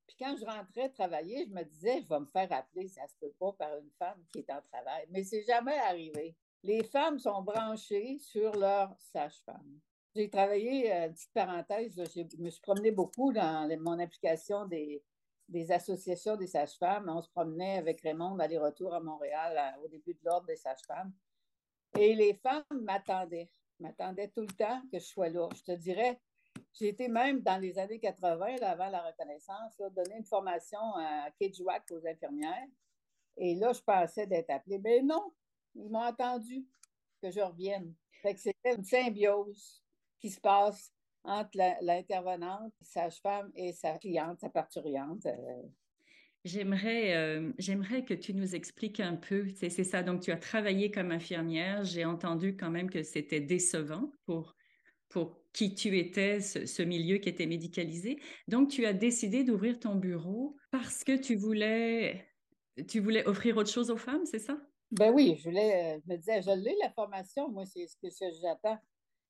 Puis 0.07 0.17
quand 0.19 0.37
je 0.37 0.45
rentrais 0.45 0.89
travailler, 0.91 1.47
je 1.47 1.53
me 1.53 1.63
disais, 1.63 2.03
je 2.03 2.09
vais 2.09 2.21
me 2.21 2.27
faire 2.27 2.53
appeler, 2.53 2.89
ça 2.89 3.07
se 3.07 3.15
peut 3.21 3.33
pas, 3.39 3.53
par 3.53 3.79
une 3.79 3.91
femme 3.99 4.23
qui 4.33 4.41
est 4.41 4.51
en 4.51 4.61
travail. 4.73 5.07
Mais 5.11 5.23
c'est 5.23 5.45
jamais 5.45 5.79
arrivé. 5.79 6.35
Les 6.63 6.83
femmes 6.83 7.19
sont 7.19 7.43
branchées 7.43 8.19
sur 8.19 8.55
leur 8.57 8.97
sage-femme. 8.99 9.81
J'ai 10.15 10.31
travaillé, 10.31 10.93
euh, 10.93 11.09
petite 11.09 11.33
parenthèse, 11.33 11.95
je 11.97 12.43
me 12.43 12.49
suis 12.49 12.61
promenée 12.61 12.93
beaucoup 12.93 13.33
dans 13.33 13.69
mon 13.81 13.99
application 13.99 14.65
des, 14.67 15.03
associations 15.71 16.37
des 16.37 16.47
sages-femmes. 16.47 17.09
On 17.09 17.21
se 17.21 17.29
promenait 17.29 17.79
avec 17.79 18.01
Raymond 18.01 18.39
aller-retour 18.39 18.95
à 18.95 19.01
Montréal 19.01 19.77
au 19.85 19.89
début 19.89 20.15
de 20.15 20.25
l'ordre 20.25 20.47
des 20.47 20.57
sages-femmes. 20.57 21.13
Et 21.99 22.15
les 22.15 22.35
femmes 22.35 22.65
m'attendaient, 22.71 23.51
m'attendaient 23.79 24.29
tout 24.29 24.43
le 24.43 24.55
temps 24.57 24.83
que 24.91 24.99
je 24.99 25.05
sois 25.05 25.29
là. 25.29 25.49
Je 25.55 25.63
te 25.63 25.73
dirais, 25.73 26.21
j'ai 26.75 26.89
été 26.89 27.09
même 27.09 27.41
dans 27.41 27.61
les 27.61 27.79
années 27.79 28.01
80, 28.01 28.57
avant 28.63 28.89
la 28.89 29.03
reconnaissance, 29.03 29.77
donner 29.79 30.17
une 30.19 30.25
formation 30.25 30.81
à 30.97 31.31
Kedjouak 31.41 31.85
aux 31.93 32.07
infirmières. 32.07 32.67
Et 33.37 33.55
là, 33.55 33.73
je 33.73 33.81
pensais 33.81 34.27
d'être 34.27 34.51
appelée. 34.51 34.79
Mais 34.79 35.01
non, 35.01 35.33
ils 35.75 35.89
m'ont 35.89 36.03
attendu 36.03 36.65
que 37.23 37.31
je 37.31 37.41
revienne. 37.41 37.95
Fait 38.23 38.35
que 38.35 38.41
c'était 38.41 38.75
une 38.75 38.85
symbiose 38.85 39.83
qui 40.19 40.31
se 40.31 40.41
passe 40.41 40.93
entre 41.23 41.57
l'intervenante, 41.81 42.73
sage-femme 42.81 43.51
et 43.55 43.73
sa 43.73 43.97
cliente, 43.99 44.41
sa 44.41 44.51
parturiente. 44.51 45.27
J'aimerais, 46.45 47.15
euh, 47.17 47.53
j'aimerais 47.57 48.05
que 48.05 48.13
tu 48.13 48.35
nous 48.35 48.55
expliques 48.55 49.01
un 49.01 49.17
peu, 49.17 49.49
c'est 49.49 49.71
ça, 49.71 50.03
donc 50.03 50.21
tu 50.21 50.31
as 50.31 50.37
travaillé 50.37 50.91
comme 50.91 51.11
infirmière, 51.11 51.85
j'ai 51.85 52.05
entendu 52.05 52.55
quand 52.57 52.71
même 52.71 52.91
que 52.91 53.03
c'était 53.03 53.41
décevant 53.41 54.13
pour, 54.27 54.55
pour 55.09 55.44
qui 55.55 55.75
tu 55.75 55.97
étais, 55.97 56.41
ce, 56.41 56.83
milieu 56.83 57.19
qui 57.19 57.31
était 57.31 57.47
médicalisé. 57.47 58.21
Donc 58.49 58.69
tu 58.69 58.85
as 58.85 58.93
décidé 58.93 59.45
d'ouvrir 59.45 59.79
ton 59.79 59.95
bureau 59.95 60.57
parce 60.71 61.05
que 61.05 61.17
tu 61.17 61.37
voulais, 61.37 62.29
tu 62.89 63.01
voulais 63.01 63.25
offrir 63.27 63.57
autre 63.57 63.71
chose 63.71 63.91
aux 63.91 63.97
femmes, 63.97 64.27
c'est 64.27 64.41
ça? 64.41 64.59
Ben 64.91 65.13
oui, 65.13 65.37
je 65.39 65.45
voulais, 65.45 65.95
euh, 65.95 66.01
je 66.05 66.13
me 66.13 66.19
disais, 66.19 66.43
je 66.43 66.51
l'ai 66.51 66.77
la 66.83 66.91
formation, 66.91 67.49
moi, 67.49 67.65
c'est 67.65 67.87
ce 67.87 67.97
que 67.97 68.09
j'attends. 68.43 68.79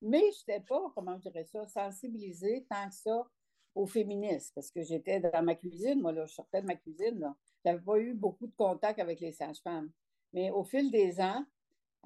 Mais 0.03 0.23
je 0.33 0.53
n'étais 0.53 0.65
pas, 0.67 0.93
comment 0.95 1.17
je 1.17 1.29
dirais 1.29 1.45
ça, 1.45 1.67
sensibilisée 1.67 2.67
tant 2.69 2.89
que 2.89 2.95
ça 2.95 3.27
au 3.75 3.87
féminisme, 3.87 4.53
parce 4.55 4.71
que 4.71 4.83
j'étais 4.83 5.21
dans 5.21 5.43
ma 5.43 5.55
cuisine, 5.55 6.01
moi, 6.01 6.13
là, 6.13 6.27
je 6.27 6.35
sortais 6.35 6.63
de 6.63 6.67
ma 6.67 6.77
cuisine, 6.77 7.35
je 7.65 7.71
n'avais 7.71 7.83
pas 7.83 7.99
eu 7.99 8.15
beaucoup 8.15 8.47
de 8.47 8.55
contact 8.57 8.99
avec 8.99 9.21
les 9.21 9.33
sages-femmes. 9.33 9.91
Mais 10.33 10.51
au 10.51 10.65
fil 10.65 10.91
des 10.91 11.21
ans, 11.21 11.45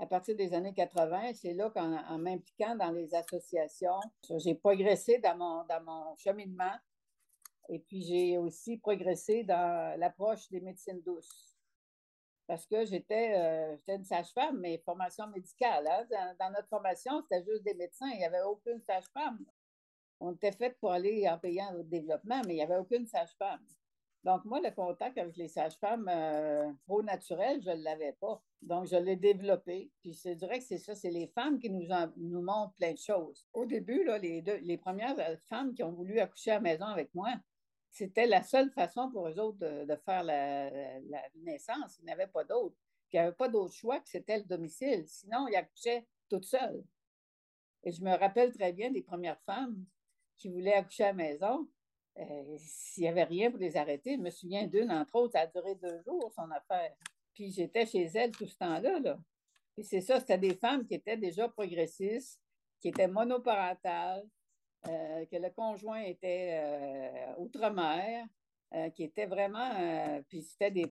à 0.00 0.06
partir 0.06 0.36
des 0.36 0.54
années 0.54 0.74
80, 0.74 1.34
c'est 1.34 1.54
là 1.54 1.70
qu'en 1.70 2.18
m'impliquant 2.18 2.76
dans 2.76 2.90
les 2.90 3.14
associations, 3.14 4.00
j'ai 4.36 4.54
progressé 4.54 5.18
dans 5.18 5.36
mon, 5.36 5.64
dans 5.64 5.82
mon 5.82 6.16
cheminement 6.16 6.76
et 7.68 7.80
puis 7.80 8.02
j'ai 8.02 8.38
aussi 8.38 8.78
progressé 8.78 9.44
dans 9.44 9.98
l'approche 9.98 10.48
des 10.50 10.60
médecines 10.60 11.02
douces 11.02 11.58
parce 12.48 12.66
que 12.66 12.86
j'étais 12.86 13.34
euh, 13.36 13.76
une 13.88 14.04
sage-femme, 14.04 14.58
mais 14.58 14.78
formation 14.78 15.26
médicale. 15.28 15.86
Hein. 15.86 16.34
Dans, 16.40 16.50
notre 16.50 16.68
formation, 16.68 17.20
c'était 17.22 17.44
juste 17.44 17.62
des 17.62 17.74
médecins. 17.74 18.08
Il 18.08 18.18
n'y 18.18 18.24
avait 18.24 18.40
aucune 18.40 18.80
sage-femme. 18.80 19.44
On 20.18 20.32
était 20.32 20.52
fait 20.52 20.70
pour 20.80 20.90
aller 20.90 21.28
en 21.28 21.38
payant 21.38 21.74
au 21.74 21.82
développement, 21.82 22.40
mais 22.46 22.54
il 22.54 22.56
n'y 22.56 22.62
avait 22.62 22.78
aucune 22.78 23.06
sage-femme. 23.06 23.60
Donc, 24.24 24.44
moi, 24.44 24.60
le 24.60 24.70
contact 24.70 25.16
avec 25.16 25.36
les 25.36 25.48
sages-femmes 25.48 26.08
euh, 26.08 26.72
pro 26.86 27.02
naturelles, 27.02 27.62
je 27.62 27.70
ne 27.70 27.82
l'avais 27.82 28.12
pas. 28.12 28.42
Donc, 28.62 28.86
je 28.86 28.96
l'ai 28.96 29.16
développé. 29.16 29.90
Puis, 30.00 30.12
je 30.12 30.30
dirais 30.30 30.58
que 30.58 30.64
c'est 30.64 30.78
ça, 30.78 30.94
c'est 30.94 31.10
les 31.10 31.28
femmes 31.28 31.58
qui 31.58 31.70
nous, 31.70 31.86
nous 32.16 32.42
montrent 32.42 32.74
plein 32.74 32.92
de 32.92 32.98
choses. 32.98 33.46
Au 33.52 33.64
début, 33.64 34.04
là, 34.04 34.18
les, 34.18 34.42
deux, 34.42 34.56
les 34.56 34.76
premières 34.76 35.16
femmes 35.48 35.72
qui 35.72 35.82
ont 35.82 35.92
voulu 35.92 36.18
accoucher 36.18 36.50
à 36.50 36.54
la 36.54 36.60
maison 36.60 36.86
avec 36.86 37.14
moi, 37.14 37.32
c'était 37.90 38.26
la 38.26 38.42
seule 38.42 38.70
façon 38.70 39.10
pour 39.10 39.28
eux 39.28 39.38
autres 39.38 39.58
de, 39.58 39.96
faire 40.04 40.22
la, 40.22 40.70
naissance. 41.36 41.98
Ils 42.00 42.06
n'avaient 42.06 42.26
pas 42.26 42.44
d'autre. 42.44 42.76
Il 43.12 43.16
n'y 43.16 43.20
avait 43.20 43.36
pas 43.36 43.48
d'autre 43.48 43.72
choix 43.72 44.00
que 44.00 44.08
c'était 44.08 44.38
le 44.38 44.44
domicile. 44.44 45.04
Sinon, 45.06 45.48
ils 45.48 45.56
accouchaient 45.56 46.06
toutes 46.28 46.44
seules. 46.44 46.84
Et 47.84 47.92
je 47.92 48.02
me 48.02 48.14
rappelle 48.14 48.52
très 48.52 48.72
bien 48.72 48.90
des 48.90 49.02
premières 49.02 49.40
femmes 49.42 49.84
qui 50.36 50.48
voulaient 50.48 50.74
accoucher 50.74 51.04
à 51.04 51.08
la 51.08 51.12
maison. 51.14 51.68
Euh, 52.18 52.56
s'il 52.58 53.04
n'y 53.04 53.08
avait 53.08 53.24
rien 53.24 53.50
pour 53.50 53.60
les 53.60 53.76
arrêter, 53.76 54.16
je 54.16 54.20
me 54.20 54.30
souviens 54.30 54.66
d'une, 54.66 54.90
entre 54.90 55.14
autres, 55.16 55.32
ça 55.32 55.40
a 55.40 55.46
duré 55.46 55.74
deux 55.76 56.00
jours, 56.02 56.32
son 56.34 56.50
affaire. 56.50 56.92
Puis 57.32 57.52
j'étais 57.52 57.86
chez 57.86 58.04
elle 58.14 58.32
tout 58.32 58.46
ce 58.46 58.56
temps-là. 58.56 58.98
Là. 58.98 59.18
Puis 59.74 59.84
c'est 59.84 60.00
ça, 60.00 60.18
c'était 60.18 60.38
des 60.38 60.54
femmes 60.54 60.84
qui 60.84 60.94
étaient 60.94 61.16
déjà 61.16 61.48
progressistes, 61.48 62.40
qui 62.80 62.88
étaient 62.88 63.06
monoparentales, 63.06 64.26
euh, 64.88 65.26
que 65.26 65.36
le 65.36 65.50
conjoint 65.50 66.00
était 66.00 66.60
euh, 66.60 67.34
outre-mer, 67.38 68.26
qui 68.94 69.04
était 69.04 69.24
vraiment. 69.24 69.70
puis 70.28 70.42
c'était 70.42 70.70
des, 70.70 70.86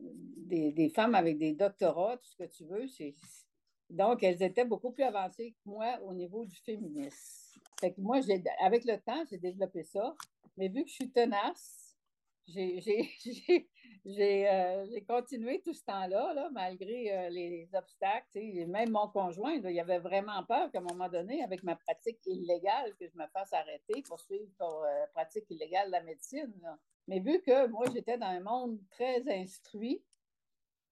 des, 0.71 0.89
femmes 0.89 1.13
avec 1.13 1.37
des 1.37 1.53
doctorats, 1.53 2.17
tout 2.17 2.25
ce 2.25 2.35
que 2.35 2.49
tu 2.49 2.65
veux. 2.65 2.87
donc, 3.91 4.23
elles 4.23 4.41
étaient 4.41 4.65
beaucoup 4.65 4.89
plus 4.91 5.03
avancées 5.03 5.51
que 5.51 5.69
moi 5.69 5.99
au 6.03 6.11
niveau 6.11 6.43
du 6.43 6.55
féminisme. 6.55 7.61
Fait 7.79 7.93
que 7.93 8.01
moi, 8.01 8.19
avec 8.61 8.83
le 8.83 8.97
temps, 8.97 9.23
j'ai 9.29 9.37
développé 9.37 9.83
ça. 9.83 10.15
Mais 10.57 10.69
vu 10.69 10.83
que 10.83 10.89
je 10.89 10.95
suis 10.95 11.11
tenace, 11.11 11.95
j'ai 12.47 12.79
Euh, 14.07 14.85
continué 15.07 15.61
tout 15.61 15.73
ce 15.73 15.83
temps-là, 15.83 16.33
là, 16.33 16.49
malgré 16.53 17.11
euh, 17.11 17.29
les 17.29 17.69
obstacles. 17.73 18.25
Même 18.67 18.91
mon 18.91 19.09
conjoint, 19.09 19.55
il 19.55 19.79
avait 19.79 19.99
vraiment 19.99 20.43
peur 20.45 20.71
qu'à 20.71 20.79
un 20.79 20.81
moment 20.81 21.09
donné, 21.09 21.43
avec 21.43 21.61
ma 21.63 21.75
pratique 21.75 22.19
illégale, 22.25 22.95
que 22.95 23.05
je 23.07 23.17
me 23.17 23.27
fasse 23.33 23.51
arrêter 23.51 24.01
pour 24.03 24.19
suivre 24.19 24.49
pour 24.57 24.83
euh, 24.85 25.05
pratique 25.13 25.49
illégale 25.49 25.87
de 25.87 25.91
la 25.91 26.03
médecine. 26.03 26.53
Mais 27.07 27.19
vu 27.19 27.41
que 27.41 27.67
moi, 27.67 27.85
j'étais 27.93 28.17
dans 28.17 28.27
un 28.27 28.39
monde 28.39 28.79
très 28.91 29.27
instruit, 29.29 30.01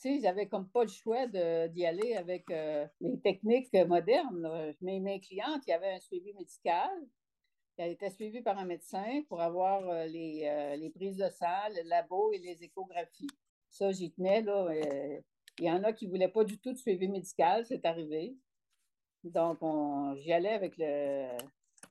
j'avais 0.03 0.47
comme 0.47 0.69
pas 0.69 0.83
le 0.83 0.89
choix 0.89 1.25
d'y 1.25 1.85
aller 1.85 2.15
avec 2.15 2.45
les 2.49 3.19
techniques 3.21 3.73
modernes. 3.73 4.75
Mais 4.81 4.99
mes 4.99 5.19
clientes, 5.19 5.63
il 5.65 5.71
y 5.71 5.73
avait 5.73 5.93
un 5.93 5.99
suivi 5.99 6.31
médical. 6.33 6.91
Elle 7.77 7.91
était 7.91 8.09
suivie 8.09 8.41
par 8.41 8.57
un 8.57 8.65
médecin 8.65 9.21
pour 9.27 9.41
avoir 9.41 9.87
euh, 9.89 10.05
les, 10.05 10.45
euh, 10.45 10.75
les, 10.77 10.89
prises 10.89 11.17
de 11.17 11.27
sang, 11.29 11.67
le 11.75 11.87
labo 11.89 12.31
et 12.31 12.37
les 12.37 12.63
échographies. 12.63 13.27
Ça, 13.69 13.91
j'y 13.91 14.11
tenais. 14.11 14.41
Là, 14.41 14.67
euh, 14.67 15.19
il 15.59 15.65
y 15.65 15.71
en 15.71 15.83
a 15.83 15.91
qui 15.91 16.05
ne 16.05 16.11
voulaient 16.11 16.29
pas 16.29 16.45
du 16.45 16.57
tout 16.57 16.71
de 16.71 16.77
suivi 16.77 17.09
médical, 17.09 17.65
c'est 17.65 17.85
arrivé. 17.85 18.35
Donc, 19.23 19.59
j'y 20.17 20.31
allais 20.31 20.53
avec 20.53 20.75
le. 20.77 21.27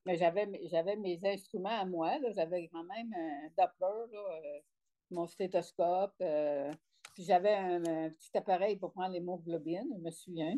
Mais 0.07 0.17
j'avais, 0.17 0.49
j'avais 0.64 0.97
mes 0.97 1.19
instruments 1.25 1.81
à 1.81 1.85
moi. 1.85 2.12
J'avais 2.35 2.69
quand 2.69 2.85
même 2.85 3.12
un 3.14 3.49
Doppler, 3.59 4.62
mon 5.11 5.26
stéthoscope. 5.26 6.14
puis 6.17 7.25
j'avais 7.25 7.55
un, 7.55 8.11
petit 8.11 8.37
appareil 8.37 8.76
pour 8.76 8.93
prendre 8.93 9.12
l'hémoglobine, 9.12 9.93
je 9.97 10.00
me 10.00 10.11
souviens. 10.11 10.55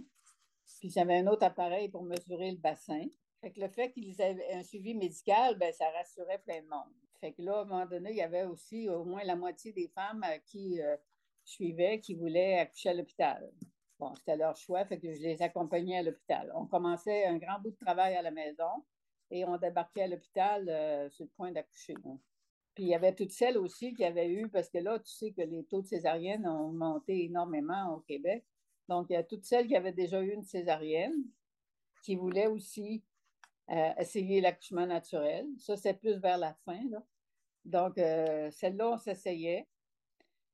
Puis 0.81 0.91
j'avais 0.91 1.19
un 1.19 1.27
autre 1.27 1.45
appareil 1.45 1.89
pour 1.89 2.05
mesurer 2.05 2.51
le 2.51 2.59
bassin. 2.59 3.07
Fait 3.41 3.51
que 3.51 3.61
le 3.61 3.69
fait 3.69 3.93
qu'ils 3.93 4.21
avaient 4.23 4.53
un 4.53 4.63
suivi 4.63 4.95
médical, 4.95 5.57
ben, 5.59 5.73
ça 5.73 5.91
rassurait 5.91 6.39
plein 6.39 6.63
de 6.63 6.69
monde. 6.69 6.93
Fait 7.21 7.33
que 7.33 7.43
là, 7.43 7.59
à 7.59 7.63
un 7.63 7.65
moment 7.65 7.87
donné, 7.87 8.11
il 8.11 8.17
y 8.17 8.23
avait 8.23 8.45
aussi 8.45 8.89
au 8.89 9.05
moins 9.05 9.25
la 9.25 9.37
moitié 9.37 9.73
des 9.73 9.89
femmes 9.89 10.25
qui 10.47 10.81
euh, 10.81 10.97
suivaient 11.45 12.01
qui 12.01 12.15
voulaient 12.15 12.59
accoucher 12.59 12.91
à 12.91 12.95
l'hôpital. 12.95 13.51
Bon, 13.99 14.15
c'était 14.15 14.37
leur 14.37 14.57
choix, 14.57 14.85
fait 14.85 14.99
que 14.99 15.15
je 15.15 15.23
les 15.23 15.41
accompagnais 15.41 15.99
à 15.99 16.03
l'hôpital. 16.03 16.53
On 16.55 16.67
commençait 16.67 17.25
un 17.25 17.39
grand 17.39 17.61
bout 17.61 17.71
de 17.71 17.77
travail 17.77 18.15
à 18.15 18.23
la 18.23 18.31
maison 18.31 18.85
et 19.31 19.45
on 19.47 19.57
débarquait 19.57 20.03
à 20.03 20.09
l'hôpital 20.09 20.69
euh, 20.69 21.09
sur 21.11 21.25
le 21.25 21.31
point 21.31 21.51
d'accoucher. 21.51 21.95
Puis 22.75 22.85
il 22.85 22.89
y 22.89 22.95
avait 22.95 23.15
toutes 23.15 23.33
celles 23.33 23.57
aussi 23.57 23.95
qui 23.95 24.05
avaient 24.05 24.29
eu, 24.29 24.49
parce 24.51 24.69
que 24.69 24.79
là, 24.79 24.99
tu 24.99 25.11
sais 25.11 25.33
que 25.33 25.41
les 25.41 25.65
taux 25.65 25.81
de 25.81 25.87
césarienne 25.87 26.47
ont 26.47 26.73
monté 26.73 27.25
énormément 27.25 27.95
au 27.95 28.01
Québec. 28.01 28.45
Donc, 28.89 29.07
il 29.09 29.15
y 29.15 29.17
a 29.17 29.25
toutes 29.25 29.45
celles 29.45 29.67
qui 29.67 29.75
avaient 29.75 29.93
déjà 29.93 30.21
eu 30.21 30.33
une 30.33 30.45
césarienne, 30.45 31.25
qui 32.03 32.17
voulaient 32.17 32.47
aussi 32.47 33.03
euh, 33.69 33.91
essayer 33.99 34.41
l'accouchement 34.41 34.87
naturel. 34.87 35.47
Ça, 35.59 35.77
c'est 35.77 35.95
plus 35.95 36.19
vers 36.19 36.39
la 36.39 36.55
fin. 36.65 36.81
Donc, 37.65 37.99
euh, 37.99 38.49
celle-là, 38.53 38.91
on 38.91 38.97
s'essayait. 38.97 39.67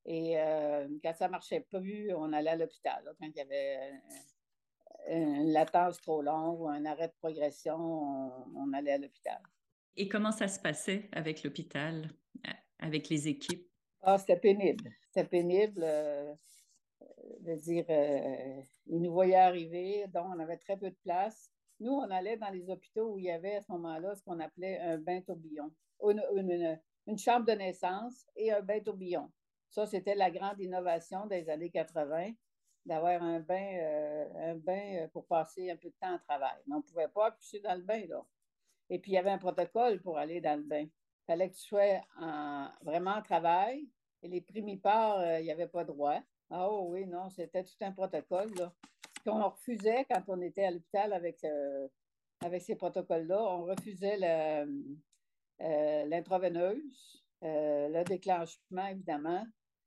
Et 0.05 0.39
euh, 0.39 0.87
quand 1.03 1.13
ça 1.13 1.27
ne 1.27 1.31
marchait 1.31 1.61
plus, 1.61 2.11
on 2.15 2.33
allait 2.33 2.49
à 2.49 2.55
l'hôpital. 2.55 3.03
Quand 3.19 3.27
il 3.27 3.35
y 3.35 3.39
avait 3.39 3.91
une 5.09 5.51
latence 5.51 6.01
trop 6.01 6.23
longue 6.23 6.61
ou 6.61 6.67
un 6.67 6.85
arrêt 6.85 7.07
de 7.07 7.13
progression, 7.19 7.77
on, 8.55 8.73
allait 8.73 8.93
à 8.93 8.97
l'hôpital. 8.97 9.41
Et 9.95 10.07
comment 10.07 10.31
ça 10.31 10.47
se 10.47 10.59
passait 10.59 11.07
avec 11.11 11.43
l'hôpital, 11.43 12.09
avec 12.79 13.09
les 13.09 13.27
équipes? 13.27 13.69
Ah, 14.01 14.17
c'était 14.17 14.39
pénible. 14.39 14.89
C'était 15.05 15.29
pénible. 15.29 15.81
de 15.81 17.55
dire, 17.55 17.85
ils 18.87 19.01
nous 19.01 19.13
voyaient 19.13 19.35
arriver, 19.35 20.05
donc 20.07 20.25
on 20.35 20.39
avait 20.39 20.57
très 20.57 20.77
peu 20.77 20.89
de 20.89 20.97
place. 21.03 21.52
Nous, 21.83 21.91
on 21.91 22.09
allait 22.11 22.37
dans 22.37 22.49
les 22.49 22.69
hôpitaux 22.69 23.11
où 23.11 23.19
il 23.19 23.25
y 23.25 23.31
avait 23.31 23.57
à 23.57 23.61
ce 23.61 23.69
moment-là 23.73 24.15
ce 24.15 24.23
qu'on 24.23 24.39
appelait 24.39 24.79
un 24.79 24.97
bain 24.97 25.19
tourbillon, 25.19 25.69
une, 26.01 27.17
chambre 27.17 27.45
de 27.45 27.51
naissance 27.51 28.25
et 28.37 28.53
un 28.53 28.61
bain 28.61 28.79
tourbillon. 28.79 29.29
Ça, 29.69 29.85
c'était 29.85 30.15
la 30.15 30.31
grande 30.31 30.61
innovation 30.61 31.25
des 31.25 31.49
années 31.49 31.71
80, 31.71 32.31
d'avoir 32.85 33.21
un 33.21 33.41
bain, 33.41 33.77
euh, 33.81 34.51
un 34.53 34.55
bain 34.55 35.09
pour 35.11 35.25
passer 35.25 35.71
un 35.71 35.75
peu 35.75 35.89
de 35.89 35.95
temps 35.99 36.15
au 36.15 36.19
travail. 36.19 36.55
Mais 36.67 36.75
on 36.75 36.77
ne 36.77 36.83
pouvait 36.83 37.09
pas 37.09 37.27
accoucher 37.27 37.59
dans 37.59 37.75
le 37.75 37.83
bain, 37.83 38.05
là. 38.07 38.23
Et 38.89 38.97
puis, 38.97 39.11
il 39.11 39.15
y 39.15 39.17
avait 39.17 39.31
un 39.31 39.37
protocole 39.37 40.01
pour 40.01 40.17
aller 40.17 40.39
dans 40.39 40.57
le 40.57 40.63
bain. 40.65 40.83
Il 40.85 41.25
fallait 41.27 41.49
que 41.49 41.55
tu 41.55 41.63
sois 41.63 41.99
vraiment 42.81 43.15
en 43.15 43.21
travail. 43.21 43.89
Et 44.21 44.29
les 44.29 44.39
primipares, 44.39 45.19
euh, 45.19 45.39
il 45.41 45.43
n'y 45.43 45.51
avait 45.51 45.67
pas 45.67 45.83
droit. 45.83 46.21
Ah 46.49 46.69
oh, 46.69 46.87
oui, 46.91 47.05
non, 47.05 47.29
c'était 47.29 47.65
tout 47.65 47.75
un 47.81 47.91
protocole. 47.91 48.53
Là. 48.55 48.71
Qu'on 49.25 49.49
refusait 49.49 50.05
quand 50.09 50.21
on 50.27 50.41
était 50.41 50.65
à 50.65 50.71
l'hôpital 50.71 51.13
avec, 51.13 51.43
euh, 51.43 51.87
avec 52.43 52.61
ces 52.61 52.75
protocoles-là. 52.75 53.41
On 53.41 53.63
refusait 53.63 54.17
l'intraveineuse, 56.07 57.23
le 57.41 58.03
déclenchement, 58.03 58.87
évidemment. 58.87 59.45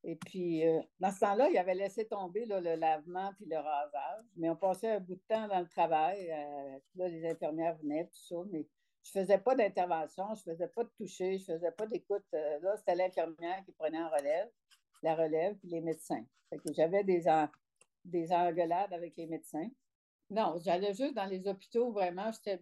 Et 0.09 0.15
puis, 0.15 0.65
euh, 0.65 0.81
dans 1.01 1.11
ce 1.11 1.19
temps-là, 1.19 1.49
il 1.51 1.59
avait 1.59 1.75
laissé 1.75 2.07
tomber 2.07 2.47
le 2.47 2.61
lavement 2.77 3.33
puis 3.37 3.47
le 3.51 3.57
rasage. 3.57 4.25
Mais 4.37 4.49
on 4.49 4.55
passait 4.55 4.89
un 4.89 5.01
bout 5.01 5.17
de 5.17 5.23
temps 5.29 5.49
dans 5.49 5.59
le 5.59 5.67
travail. 5.67 6.31
Euh, 6.31 6.79
là, 6.95 7.09
les 7.09 7.29
infirmières 7.29 7.77
venaient, 7.79 8.05
tout 8.05 8.15
ça. 8.15 8.37
Mais 8.53 8.69
je 9.03 9.19
ne 9.19 9.25
faisais 9.25 9.39
pas 9.39 9.57
d'intervention, 9.57 10.33
je 10.37 10.49
ne 10.49 10.55
faisais 10.55 10.69
pas 10.69 10.85
de 10.85 10.91
toucher, 10.97 11.39
je 11.39 11.51
ne 11.51 11.59
faisais 11.59 11.73
pas 11.73 11.87
d'écoute. 11.87 12.25
Euh, 12.35 12.61
là, 12.61 12.77
c'était 12.77 12.95
l'infirmière 12.95 13.65
qui 13.65 13.73
prenait 13.73 14.01
en 14.01 14.09
relève, 14.09 14.49
la 15.03 15.17
relève, 15.17 15.57
puis 15.57 15.71
les 15.71 15.81
médecins. 15.81 16.25
J'avais 16.73 17.03
des, 17.03 17.27
des 18.07 18.33
engueulades 18.33 18.93
avec 18.93 19.15
les 19.17 19.27
médecins. 19.27 19.69
Non, 20.31 20.57
j'allais 20.65 20.95
juste 20.95 21.15
dans 21.15 21.27
les 21.27 21.47
hôpitaux, 21.47 21.93
vraiment, 21.93 22.31
j'étais 22.33 22.59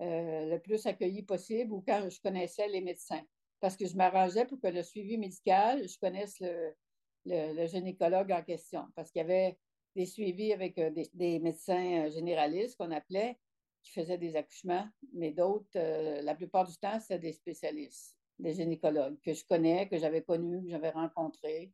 le 0.00 0.58
plus 0.58 0.86
accueillie 0.86 1.22
possible 1.22 1.72
ou 1.72 1.82
quand 1.86 2.08
je 2.10 2.20
connaissais 2.20 2.68
les 2.68 2.80
médecins 2.80 3.22
parce 3.60 3.76
que 3.76 3.86
je 3.86 3.96
m'arrangeais 3.96 4.46
pour 4.46 4.60
que 4.60 4.68
le 4.68 4.82
suivi 4.82 5.18
médical, 5.18 5.86
je 5.86 5.98
connaisse 5.98 6.40
le, 6.40 7.66
gynécologue 7.66 8.32
en 8.32 8.42
question, 8.42 8.86
parce 8.96 9.10
qu'il 9.12 9.20
y 9.20 9.24
avait 9.24 9.58
des 9.94 10.06
suivis 10.06 10.52
avec 10.52 10.78
euh, 10.78 10.90
des, 11.12 11.38
médecins 11.40 12.06
euh, 12.06 12.10
généralistes 12.10 12.76
qu'on 12.76 12.90
appelait, 12.90 13.38
qui 13.82 13.92
faisaient 13.92 14.18
des 14.18 14.36
accouchements, 14.36 14.88
mais 15.12 15.32
d'autres, 15.32 15.66
euh, 15.76 16.22
la 16.22 16.34
plupart 16.34 16.66
du 16.66 16.76
temps, 16.78 16.98
c'était 17.00 17.18
des 17.18 17.32
spécialistes, 17.32 18.16
des 18.38 18.54
gynécologues 18.54 19.20
que 19.20 19.34
je 19.34 19.44
connais, 19.44 19.88
que 19.88 19.98
j'avais 19.98 20.22
connus, 20.22 20.62
que 20.62 20.70
j'avais 20.70 20.90
rencontrés. 20.90 21.72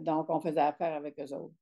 Donc, 0.00 0.30
on 0.30 0.40
faisait 0.40 0.60
affaire 0.60 0.94
avec 0.94 1.18
eux 1.18 1.32
autres. 1.34 1.54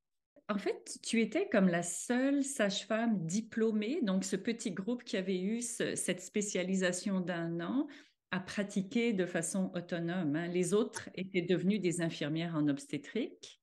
En 0.49 0.59
fait, 0.59 0.99
tu 1.03 1.21
étais 1.21 1.49
comme 1.49 1.69
la 1.69 1.83
seule 1.83 2.45
sage-femme 2.45 3.27
diplômée, 3.27 4.01
donc 4.03 4.25
ce 4.25 4.37
petit 4.37 4.71
groupe 4.71 5.03
qui 5.03 5.17
avait 5.17 5.41
eu 5.41 5.61
cette 5.61 6.21
spécialisation 6.21 7.21
d'un 7.21 7.61
an 7.61 7.89
à 8.31 8.39
pratiquer 8.39 9.13
de 9.13 9.27
façon 9.27 9.73
autonome. 9.75 10.37
Hein. 10.37 10.49
Les 10.49 10.73
autres 10.73 11.09
étaient 11.15 11.43
devenus 11.43 11.81
des 11.81 12.01
infirmières 12.01 12.55
en 12.55 12.69
obstétrique. 12.69 13.61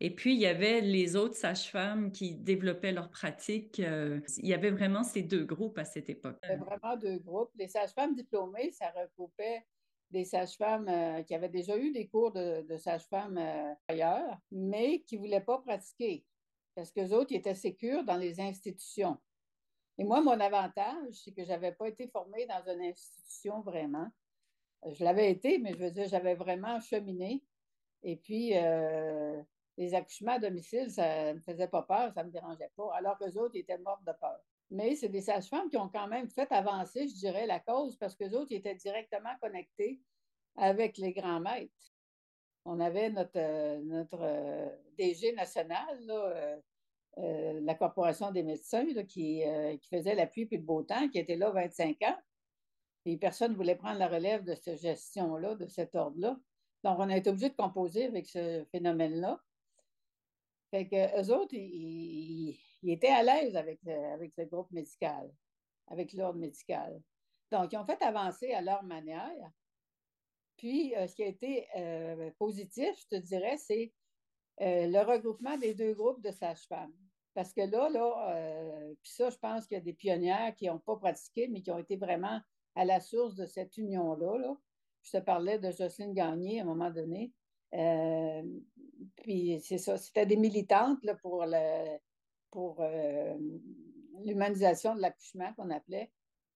Et 0.00 0.14
puis, 0.14 0.34
il 0.34 0.40
y 0.40 0.46
avait 0.46 0.80
les 0.80 1.16
autres 1.16 1.34
sages-femmes 1.34 2.12
qui 2.12 2.34
développaient 2.34 2.92
leur 2.92 3.10
pratique. 3.10 3.80
Euh, 3.80 4.20
il 4.36 4.46
y 4.46 4.54
avait 4.54 4.70
vraiment 4.70 5.02
ces 5.02 5.22
deux 5.22 5.44
groupes 5.44 5.78
à 5.78 5.84
cette 5.84 6.08
époque. 6.08 6.36
Il 6.44 6.50
y 6.50 6.52
avait 6.52 6.62
vraiment 6.62 6.96
deux 6.96 7.18
groupes. 7.18 7.50
Les 7.56 7.68
sages-femmes 7.68 8.14
diplômées, 8.14 8.70
ça 8.70 8.92
regroupait 8.96 9.64
des 10.10 10.24
sages-femmes 10.24 10.88
euh, 10.88 11.22
qui 11.22 11.34
avaient 11.34 11.48
déjà 11.48 11.76
eu 11.76 11.92
des 11.92 12.08
cours 12.08 12.32
de, 12.32 12.76
sages-femmes 12.76 13.38
euh, 13.38 13.74
ailleurs, 13.88 14.38
mais 14.50 15.00
qui 15.00 15.16
ne 15.16 15.20
voulaient 15.20 15.40
pas 15.40 15.58
pratiquer 15.58 16.24
parce 16.78 16.92
qu'eux 16.92 17.12
autres, 17.12 17.34
étaient 17.34 17.56
sécures 17.56 18.04
dans 18.04 18.16
les 18.16 18.40
institutions. 18.40 19.18
Et 19.98 20.04
moi, 20.04 20.20
mon 20.20 20.38
avantage, 20.38 21.12
c'est 21.12 21.32
que 21.32 21.42
je 21.42 21.48
n'avais 21.48 21.72
pas 21.72 21.88
été 21.88 22.06
formée 22.06 22.46
dans 22.46 22.62
une 22.72 22.82
institution 22.82 23.62
vraiment. 23.62 24.06
Je 24.86 25.02
l'avais 25.02 25.28
été, 25.28 25.58
mais 25.58 25.72
je 25.72 25.78
veux 25.78 25.90
dire, 25.90 26.06
j'avais 26.06 26.36
vraiment 26.36 26.78
cheminé. 26.78 27.42
Et 28.04 28.14
puis, 28.14 28.56
euh, 28.56 29.42
les 29.76 29.92
accouchements 29.92 30.34
à 30.34 30.38
domicile, 30.38 30.88
ça 30.88 31.32
ne 31.32 31.38
me 31.38 31.40
faisait 31.40 31.66
pas 31.66 31.82
peur, 31.82 32.12
ça 32.12 32.22
ne 32.22 32.28
me 32.28 32.32
dérangeait 32.32 32.70
pas, 32.76 32.94
alors 32.94 33.18
que 33.18 33.24
les 33.24 33.36
autres 33.36 33.56
étaient 33.56 33.78
morts 33.78 34.02
de 34.06 34.12
peur. 34.12 34.38
Mais 34.70 34.96
c'est 34.96 35.08
des 35.08 35.22
sages-femmes 35.22 35.70
qui 35.70 35.78
ont 35.78 35.88
quand 35.88 36.08
même 36.08 36.28
fait 36.28 36.50
avancer, 36.52 37.08
je 37.08 37.14
dirais, 37.14 37.46
la 37.46 37.58
cause, 37.58 37.96
parce 37.96 38.14
que 38.14 38.24
les 38.24 38.34
autres 38.34 38.52
étaient 38.52 38.74
directement 38.74 39.34
connectés 39.40 40.00
avec 40.56 40.98
les 40.98 41.12
grands 41.12 41.40
maîtres. 41.40 41.72
On 42.64 42.80
avait 42.80 43.08
notre, 43.08 43.38
euh, 43.38 43.80
notre 43.82 44.18
euh, 44.20 44.68
DG 44.98 45.32
national, 45.32 45.98
euh, 46.10 47.60
la 47.62 47.74
Corporation 47.74 48.30
des 48.30 48.42
médecins 48.42 48.84
qui, 49.04 49.42
faisait 49.90 50.14
l'appui 50.14 50.46
puis 50.46 50.58
le 50.58 50.62
beau 50.62 50.82
temps, 50.82 51.08
qui 51.08 51.18
était 51.18 51.36
là 51.36 51.50
25 51.50 52.02
ans. 52.02 52.18
Et 53.06 53.16
personne 53.16 53.52
ne 53.52 53.56
voulait 53.56 53.74
prendre 53.74 53.98
la 53.98 54.08
relève 54.08 54.44
de 54.44 54.54
cette 54.54 54.80
gestion-là, 54.80 55.54
de 55.54 55.66
cet 55.66 55.94
ordre-là. 55.94 56.38
Donc, 56.84 56.98
on 56.98 57.08
a 57.08 57.16
été 57.16 57.30
obligé 57.30 57.48
de 57.48 57.56
composer 57.56 58.04
avec 58.04 58.26
ce 58.26 58.64
phénomène-là. 58.70 59.40
Fait 60.70 60.86
que 60.86 61.20
eux 61.20 61.34
autres, 61.34 61.54
ils, 61.54 62.58
étaient 62.84 63.08
à 63.08 63.22
l'aise 63.22 63.56
avec, 63.56 63.80
avec 63.86 64.32
le 64.36 64.44
groupe 64.46 64.70
médical, 64.70 65.30
avec 65.88 66.12
l'ordre 66.12 66.38
médical. 66.38 67.00
Donc, 67.50 67.72
ils 67.72 67.78
ont 67.78 67.86
fait 67.86 68.00
avancer 68.02 68.52
à 68.52 68.60
leur 68.60 68.82
manière. 68.82 69.50
Puis, 70.56 70.94
euh, 70.96 71.06
ce 71.06 71.14
qui 71.14 71.22
a 71.22 71.26
été 71.26 71.66
positif, 72.38 72.90
je 73.00 73.16
te 73.16 73.22
dirais, 73.22 73.56
c'est 73.58 73.92
le 74.60 75.02
regroupement 75.02 75.56
des 75.56 75.74
deux 75.74 75.94
groupes 75.94 76.22
de 76.22 76.30
sages-femmes. 76.30 76.94
Parce 77.38 77.52
que 77.52 77.60
là, 77.60 77.88
là, 77.88 78.34
euh, 78.34 78.94
puis 79.00 79.12
ça, 79.12 79.30
je 79.30 79.36
pense 79.36 79.68
qu'il 79.68 79.76
y 79.76 79.80
a 79.80 79.84
des 79.84 79.92
pionnières 79.92 80.56
qui 80.56 80.66
n'ont 80.66 80.80
pas 80.80 80.96
pratiqué, 80.96 81.46
mais 81.46 81.62
qui 81.62 81.70
ont 81.70 81.78
été 81.78 81.96
vraiment 81.96 82.40
à 82.74 82.84
la 82.84 82.98
source 82.98 83.36
de 83.36 83.46
cette 83.46 83.76
union-là. 83.78 84.38
Là. 84.38 84.56
Je 85.02 85.12
te 85.12 85.18
parlais 85.18 85.60
de 85.60 85.70
Jocelyne 85.70 86.14
Gagné 86.14 86.58
à 86.58 86.62
un 86.64 86.66
moment 86.66 86.90
donné. 86.90 87.32
Euh, 87.74 88.42
puis 89.14 89.60
c'est 89.60 89.78
ça, 89.78 89.96
c'était 89.98 90.26
des 90.26 90.36
militantes 90.36 90.98
là, 91.04 91.14
pour, 91.14 91.44
le, 91.46 91.98
pour 92.50 92.78
euh, 92.80 93.36
l'humanisation 94.24 94.94
de 94.94 95.00
l'accouchement 95.00 95.52
qu'on 95.54 95.70
appelait, 95.70 96.10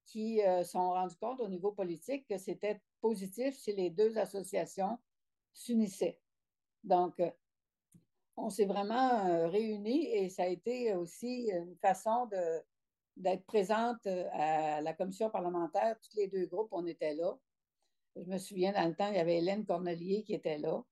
qui 0.07 0.41
se 0.41 0.65
sont 0.65 0.91
rendues 0.91 1.17
compte 1.17 1.41
au 1.41 1.49
niveau 1.49 1.71
politique 1.73 2.27
que 2.29 2.37
c'était 2.37 2.81
positif 3.01 3.57
si 3.57 3.73
les 3.73 3.89
deux 3.89 4.19
associations 4.19 4.99
s'unissaient. 5.53 6.19
Donc, 6.83 7.21
on 8.37 8.51
s'est 8.51 8.65
vraiment 8.65 9.27
euh, 9.27 9.49
réunis 9.49 10.07
et 10.07 10.29
ça 10.29 10.45
a 10.45 10.47
été 10.47 10.95
aussi 10.95 11.51
une 11.51 11.77
façon 11.77 12.29
d'être 13.17 13.45
présente 13.45 14.07
euh, 14.07 14.29
à 14.33 14.81
la 14.81 14.95
commission 14.95 15.31
parlementaire. 15.31 15.97
Tous 16.01 16.17
les 16.17 16.29
deux 16.29 16.47
groupes, 16.47 16.73
on 16.73 16.87
était 16.87 17.15
là. 17.15 17.37
Je 18.17 18.25
me 18.25 18.39
souviens, 18.39 18.73
dans 18.73 18.89
le 18.89 18.95
temps, 18.95 19.09
il 19.09 19.17
y 19.17 19.21
avait 19.21 19.39
Hélène 19.39 19.65
Cornelier 19.65 20.23
qui 20.23 20.35
était 20.35 20.59
là. 20.59 20.83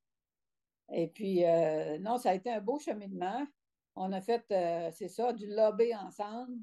Et 0.93 1.09
puis, 1.09 1.45
euh, 1.45 1.99
non, 1.99 2.19
ça 2.19 2.31
a 2.31 2.35
été 2.35 2.51
un 2.51 2.61
beau 2.61 2.79
cheminement. 2.79 3.47
On 3.97 4.13
a 4.13 4.21
fait, 4.21 4.45
c'est 4.93 5.09
ça, 5.09 5.33
du 5.33 5.47
lobby 5.47 5.95
ensemble. 5.95 6.57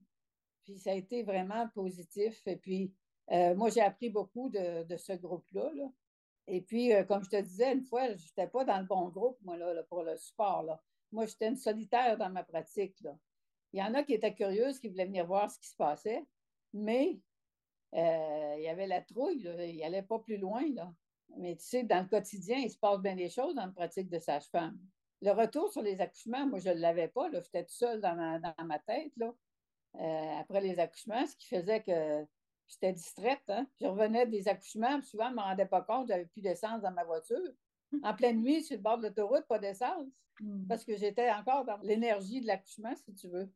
Puis 0.63 0.79
ça 0.79 0.91
a 0.91 0.93
été 0.93 1.23
vraiment 1.23 1.67
positif. 1.69 2.45
Et 2.47 2.55
puis, 2.55 2.93
moi, 3.29 3.69
j'ai 3.69 3.81
appris 3.81 4.09
beaucoup 4.09 4.49
de, 4.49 4.97
ce 4.97 5.13
groupe-là. 5.13 5.71
Là. 5.75 5.89
Et 6.47 6.61
puis, 6.61 6.93
euh, 6.93 7.03
comme 7.03 7.23
je 7.23 7.29
te 7.29 7.41
disais, 7.41 7.73
une 7.73 7.83
fois, 7.83 8.07
je 8.15 8.23
n'étais 8.23 8.47
pas 8.47 8.63
dans 8.63 8.79
le 8.79 8.85
bon 8.85 9.09
groupe, 9.09 9.37
moi, 9.41 9.57
là, 9.57 9.83
pour 9.83 10.03
le 10.03 10.15
sport. 10.15 10.63
Là. 10.63 10.81
Moi, 11.11 11.25
j'étais 11.25 11.49
une 11.49 11.57
solitaire 11.57 12.17
dans 12.17 12.29
ma 12.29 12.43
pratique. 12.43 12.97
Il 13.73 13.79
y 13.79 13.83
en 13.83 13.93
a 13.93 14.03
qui 14.03 14.13
étaient 14.13 14.33
curieuses, 14.33 14.79
qui 14.79 14.87
voulaient 14.87 15.05
venir 15.05 15.25
voir 15.25 15.51
ce 15.51 15.59
qui 15.59 15.67
se 15.67 15.75
passait, 15.75 16.23
mais 16.73 17.19
euh, 17.95 18.55
il 18.57 18.63
y 18.63 18.69
avait 18.69 18.87
la 18.87 19.01
trouille, 19.01 19.41
il 19.41 19.77
n'allait 19.79 20.03
pas 20.03 20.19
plus 20.19 20.37
loin. 20.37 20.63
Mais 21.37 21.57
tu 21.57 21.65
sais, 21.65 21.83
dans 21.83 22.01
le 22.01 22.07
quotidien, 22.07 22.57
il 22.59 22.71
se 22.71 22.77
passe 22.77 22.99
bien 22.99 23.15
des 23.15 23.29
choses 23.29 23.55
dans 23.55 23.65
la 23.65 23.71
pratique 23.71 24.09
de 24.09 24.19
sage-femme. 24.19 24.79
Le 25.21 25.31
retour 25.31 25.71
sur 25.71 25.81
les 25.81 25.99
accouchements, 26.01 26.45
moi, 26.45 26.59
je 26.59 26.69
ne 26.69 26.75
l'avais 26.75 27.07
pas. 27.07 27.29
J'étais 27.31 27.63
toute 27.63 27.71
seule 27.71 28.01
dans 28.01 28.15
ma, 28.15 28.39
dans 28.39 28.53
ma 28.65 28.79
tête. 28.79 29.11
Là. 29.17 29.33
Euh, 29.95 30.39
après 30.39 30.61
les 30.61 30.79
accouchements, 30.79 31.25
ce 31.25 31.35
qui 31.35 31.47
faisait 31.47 31.81
que 31.81 32.25
J'étais 32.67 32.93
distraite. 32.93 33.43
Hein? 33.47 33.65
Je 33.79 33.87
revenais 33.87 34.25
des 34.27 34.47
accouchements, 34.47 35.01
souvent, 35.01 35.27
je 35.27 35.31
ne 35.31 35.35
me 35.35 35.41
rendais 35.41 35.65
pas 35.65 35.81
compte, 35.81 36.07
j'avais 36.07 36.25
plus 36.25 36.41
d'essence 36.41 36.81
dans 36.81 36.91
ma 36.91 37.03
voiture. 37.03 37.39
En 38.03 38.13
pleine 38.13 38.41
nuit, 38.41 38.63
sur 38.63 38.75
le 38.75 38.81
bord 38.81 38.97
de 38.97 39.03
l'autoroute, 39.03 39.45
pas 39.47 39.59
d'essence. 39.59 40.07
Hmm. 40.41 40.67
Parce 40.67 40.83
que 40.83 40.97
j'étais 40.97 41.31
encore 41.31 41.63
dans 41.63 41.77
l'énergie 41.81 42.41
de 42.41 42.47
l'accouchement, 42.47 42.93
si 42.95 43.13
tu 43.13 43.29
veux. 43.29 43.49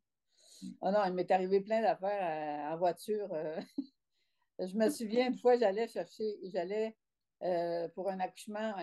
Oh 0.80 0.92
non, 0.92 1.04
il 1.06 1.14
m'est 1.14 1.30
arrivé 1.30 1.60
plein 1.60 1.82
d'affaires 1.82 2.70
euh, 2.72 2.74
en 2.74 2.78
voiture. 2.78 3.28
Euh. 3.34 3.60
je 4.60 4.76
me 4.78 4.90
souviens, 4.90 5.28
une 5.28 5.38
fois, 5.38 5.58
j'allais 5.58 5.88
chercher, 5.88 6.40
j'allais 6.44 6.96
euh, 7.44 7.90
pour 7.90 8.10
un 8.10 8.20
accouchement 8.20 8.74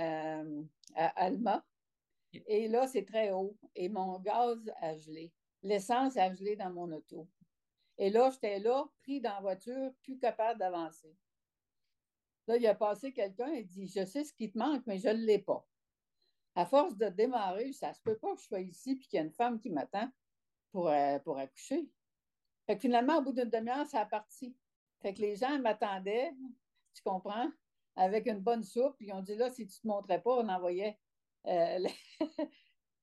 à 0.95 1.07
Alma. 1.17 1.65
Et 2.33 2.69
là, 2.69 2.87
c'est 2.87 3.05
très 3.05 3.31
haut. 3.31 3.57
Et 3.75 3.89
mon 3.89 4.19
gaz 4.19 4.59
a 4.81 4.97
gelé. 4.97 5.33
L'essence 5.63 6.17
a 6.17 6.33
gelé 6.35 6.57
dans 6.57 6.71
mon 6.71 6.91
auto. 6.93 7.29
Et 7.97 8.11
là, 8.11 8.31
j'étais 8.31 8.61
là, 8.61 8.85
pris 9.03 9.21
dans 9.21 9.35
la 9.35 9.41
voiture, 9.41 9.91
plus 10.03 10.19
capable 10.19 10.61
d'avancer. 10.61 11.17
Là, 12.47 12.57
il 12.57 12.67
a 12.67 12.75
passé 12.75 13.13
quelqu'un 13.13 13.53
et 13.53 13.65
dit 13.65 13.89
Je 13.89 14.05
sais 14.05 14.25
ce 14.25 14.33
qui 14.33 14.51
te 14.51 14.59
manque, 14.59 14.87
mais 14.87 14.99
je 14.99 15.09
ne 15.09 15.25
l'ai 15.25 15.39
pas. 15.39 15.67
À 16.55 16.65
force 16.65 16.97
de 16.97 17.09
démarrer, 17.09 17.73
ça 17.73 17.93
se 17.93 18.01
peut 18.01 18.17
pas 18.17 18.35
que 18.35 18.41
je 18.41 18.47
sois 18.47 18.61
ici 18.61 18.93
et 18.93 18.99
qu'il 18.99 19.17
y 19.17 19.21
a 19.21 19.25
une 19.25 19.33
femme 19.33 19.61
qui 19.61 19.71
m'attend 19.71 20.09
pour, 20.73 20.89
euh, 20.89 21.19
pour 21.21 21.39
accoucher. 21.39 21.89
Fait 22.67 22.79
finalement, 22.79 23.19
au 23.19 23.23
bout 23.23 23.33
d'une 23.33 23.51
demi-heure, 23.51 23.87
ça 23.87 24.01
a 24.01 24.07
parti. 24.07 24.57
Fait 25.01 25.15
que 25.15 25.21
les 25.21 25.37
gens 25.37 25.59
m'attendaient, 25.59 26.33
tu 26.95 27.03
comprends, 27.03 27.51
avec 27.97 28.27
une 28.27 28.41
bonne 28.41 28.63
soupe. 28.63 28.97
Ils 29.01 29.13
ont 29.13 29.23
dit 29.23 29.35
là, 29.35 29.51
si 29.51 29.67
tu 29.67 29.79
ne 29.79 29.83
te 29.83 29.87
montrais 29.87 30.23
pas, 30.23 30.37
on 30.37 30.49
envoyait, 30.49 30.99
euh, 31.49 31.79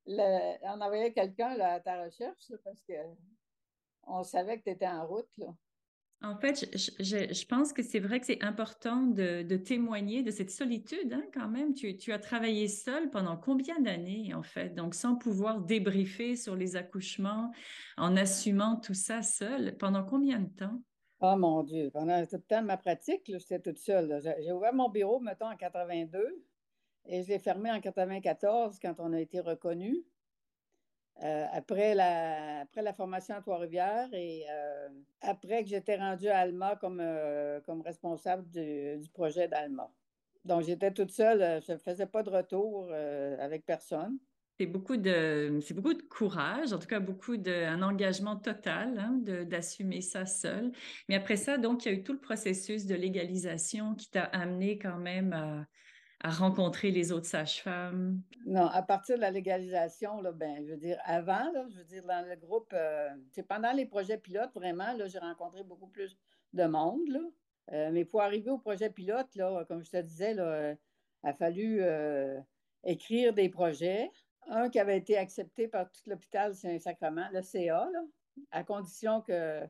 on 0.08 0.82
envoyait 0.82 1.14
quelqu'un 1.14 1.60
à 1.60 1.80
ta 1.80 2.04
recherche 2.04 2.52
parce 2.64 2.82
que 2.88 2.94
on 4.08 4.24
savait 4.24 4.60
que 4.60 4.64
tu 4.64 4.70
étais 4.70 4.88
en 4.88 5.06
route. 5.08 5.30
Là. 5.38 5.48
En 6.22 6.38
fait, 6.38 6.70
je, 6.74 7.46
pense 7.46 7.74
que 7.74 7.84
c'est 7.84 8.00
vrai 8.00 8.20
que 8.20 8.26
c'est 8.26 8.44
important 8.44 9.04
de, 9.04 9.58
témoigner 9.58 10.24
de 10.24 10.32
cette 10.32 10.50
solitude 10.50 11.14
hein, 11.14 11.24
quand 11.34 11.50
même. 11.50 11.74
Tu, 11.74 11.98
tu, 11.98 12.14
as 12.14 12.20
travaillé 12.20 12.68
seul 12.68 13.10
pendant 13.12 13.38
combien 13.38 13.80
d'années 13.80 14.34
en 14.34 14.42
fait, 14.42 14.74
donc 14.74 14.96
sans 14.96 15.16
pouvoir 15.16 15.62
débriefer 15.62 16.36
sur 16.36 16.56
les 16.56 16.76
accouchements, 16.76 17.52
en 17.98 18.16
assumant 18.16 18.78
tout 18.78 18.94
ça 18.94 19.22
seul. 19.22 19.78
Pendant 19.78 20.04
combien 20.04 20.40
de 20.40 20.50
temps? 20.50 20.82
Oh 21.20 21.36
mon 21.38 21.64
Dieu, 21.64 21.92
pendant 21.92 22.26
tout 22.26 22.38
le 22.38 22.42
temps 22.42 22.62
de 22.62 22.68
ma 22.68 22.78
pratique, 22.78 23.24
j'étais 23.28 23.60
toute 23.60 23.78
seule. 23.78 24.22
J'ai 24.44 24.52
ouvert 24.52 24.74
mon 24.74 24.90
bureau, 24.90 25.20
mettons, 25.20 25.50
en 25.50 25.56
82 25.56 26.44
et 27.08 27.24
je 27.24 27.30
l'ai 27.30 27.40
fermé 27.40 27.72
en 27.72 27.80
94 27.80 28.80
quand 28.80 28.96
on 29.00 29.14
a 29.14 29.20
été 29.20 29.40
reconnu. 29.40 30.04
Euh, 31.24 31.46
après, 31.54 31.96
la, 31.96 32.62
après 32.62 32.82
la 32.82 32.94
formation 32.94 33.36
à 33.36 33.42
Trois-Rivières 33.42 34.14
et 34.14 34.44
euh, 34.50 34.90
après 35.22 35.64
que 35.64 35.70
j'étais 35.70 35.96
rendue 35.96 36.28
à 36.28 36.40
Alma 36.40 36.76
comme, 36.76 37.00
euh, 37.00 37.62
comme 37.62 37.82
responsable 37.82 38.46
du, 38.50 39.10
projet 39.14 39.48
d'Alma. 39.48 39.90
Donc, 40.44 40.64
j'étais 40.64 40.92
toute 40.92 41.12
seule, 41.12 41.62
je 41.66 41.72
ne 41.74 41.78
faisais 41.78 42.06
pas 42.06 42.22
de 42.22 42.30
retour 42.30 42.92
avec 43.40 43.66
personne. 43.66 44.20
C'est 44.60 44.68
beaucoup 44.68 44.96
de, 44.96 45.60
beaucoup 45.74 45.94
de 45.94 46.04
courage, 46.04 46.72
en 46.72 46.80
tout 46.80 46.88
cas 46.88 47.00
beaucoup 47.00 47.36
d'un 47.36 47.82
engagement 47.82 48.36
total 48.36 48.98
hein, 49.00 49.20
d'assumer 49.46 50.02
ça 50.02 50.26
seul. 50.26 50.72
Mais 51.10 51.16
après 51.16 51.36
ça, 51.36 51.58
donc, 51.58 51.86
il 51.86 51.92
y 51.92 51.96
a 51.96 51.98
eu 51.98 52.04
tout 52.04 52.14
le 52.14 52.20
processus 52.20 52.86
de 52.86 52.94
légalisation 52.94 53.96
qui 53.96 54.12
t'a 54.12 54.26
amené 54.26 54.78
quand 54.78 54.98
même 54.98 55.34
à, 55.34 55.66
à 56.26 56.32
rencontrer 56.32 56.90
les 56.90 57.12
autres 57.12 57.28
sages-femmes? 57.28 58.20
Non, 58.48 58.66
à 58.66 58.82
partir 58.82 59.16
de 59.16 59.22
la 59.22 59.30
légalisation, 59.30 60.22
là, 60.22 60.32
ben, 60.32 60.66
je 60.66 60.72
veux 60.72 60.78
dire, 60.78 60.98
avant, 61.04 61.52
là, 61.52 61.68
je 61.70 61.78
veux 61.78 61.84
dire, 61.84 62.04
dans 62.04 62.28
le 62.28 62.36
groupe, 62.36 62.74
euh, 62.74 63.10
c'est 63.32 63.44
pendant 63.44 63.72
les 63.72 63.86
projets 63.86 64.18
pilotes, 64.18 64.52
vraiment, 64.56 64.92
là, 64.94 65.08
j'ai 65.08 65.20
rencontré 65.20 65.64
beaucoup 65.64 65.86
plus 65.86 66.18
de 66.54 66.66
monde, 66.66 67.08
là. 67.10 67.20
Euh, 67.74 67.92
mais 67.92 68.06
pour 68.06 68.22
arriver 68.24 68.50
au 68.50 68.58
projet 68.58 68.90
pilote, 68.90 69.36
là, 69.36 69.66
comme 69.68 69.84
je 69.84 69.92
te 69.92 70.02
disais, 70.02 70.34
là, 70.34 70.44
euh, 70.46 70.76
a 71.22 71.34
fallu 71.34 71.84
écrire 72.84 73.34
des 73.34 73.50
projets. 73.50 74.10
Un 74.48 74.70
qui 74.70 74.80
avait 74.80 74.98
été 74.98 75.18
accepté 75.18 75.68
par 75.68 75.92
tout 75.92 76.02
l'hôpital 76.08 76.56
Saint-Sacrement, 76.56 77.30
le 77.34 77.42
CA, 77.44 77.88
là, 77.92 78.04
à 78.52 78.64
condition 78.64 79.22
que, 79.22 79.62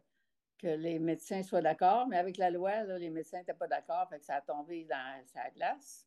que 0.58 0.68
les 0.68 1.00
médecins 1.00 1.44
soient 1.44 1.62
d'accord. 1.62 2.08
Mais 2.08 2.18
avec 2.18 2.38
la 2.38 2.50
loi, 2.50 2.84
là, 2.84 2.98
les 2.98 3.10
médecins 3.10 3.40
n'étaient 3.40 3.54
pas 3.54 3.68
d'accord, 3.68 4.08
fait 4.10 4.20
que 4.20 4.26
ça 4.26 4.36
a 4.36 4.42
tombé 4.42 4.86
dans 4.86 5.22
sa 5.26 5.50
glace. 5.50 6.06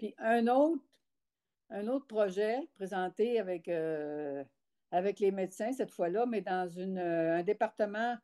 Puis 0.00 0.14
un 0.16 0.46
autre, 0.46 2.06
projet 2.08 2.66
présenté 2.74 3.38
avec, 3.38 3.68
euh, 3.68 4.42
avec 4.90 5.20
les 5.20 5.30
médecins 5.30 5.74
cette 5.74 5.90
fois-là, 5.90 6.24
mais 6.24 6.40
dans 6.40 6.66
euh, 6.78 7.36
un 7.36 7.42
département 7.42 8.16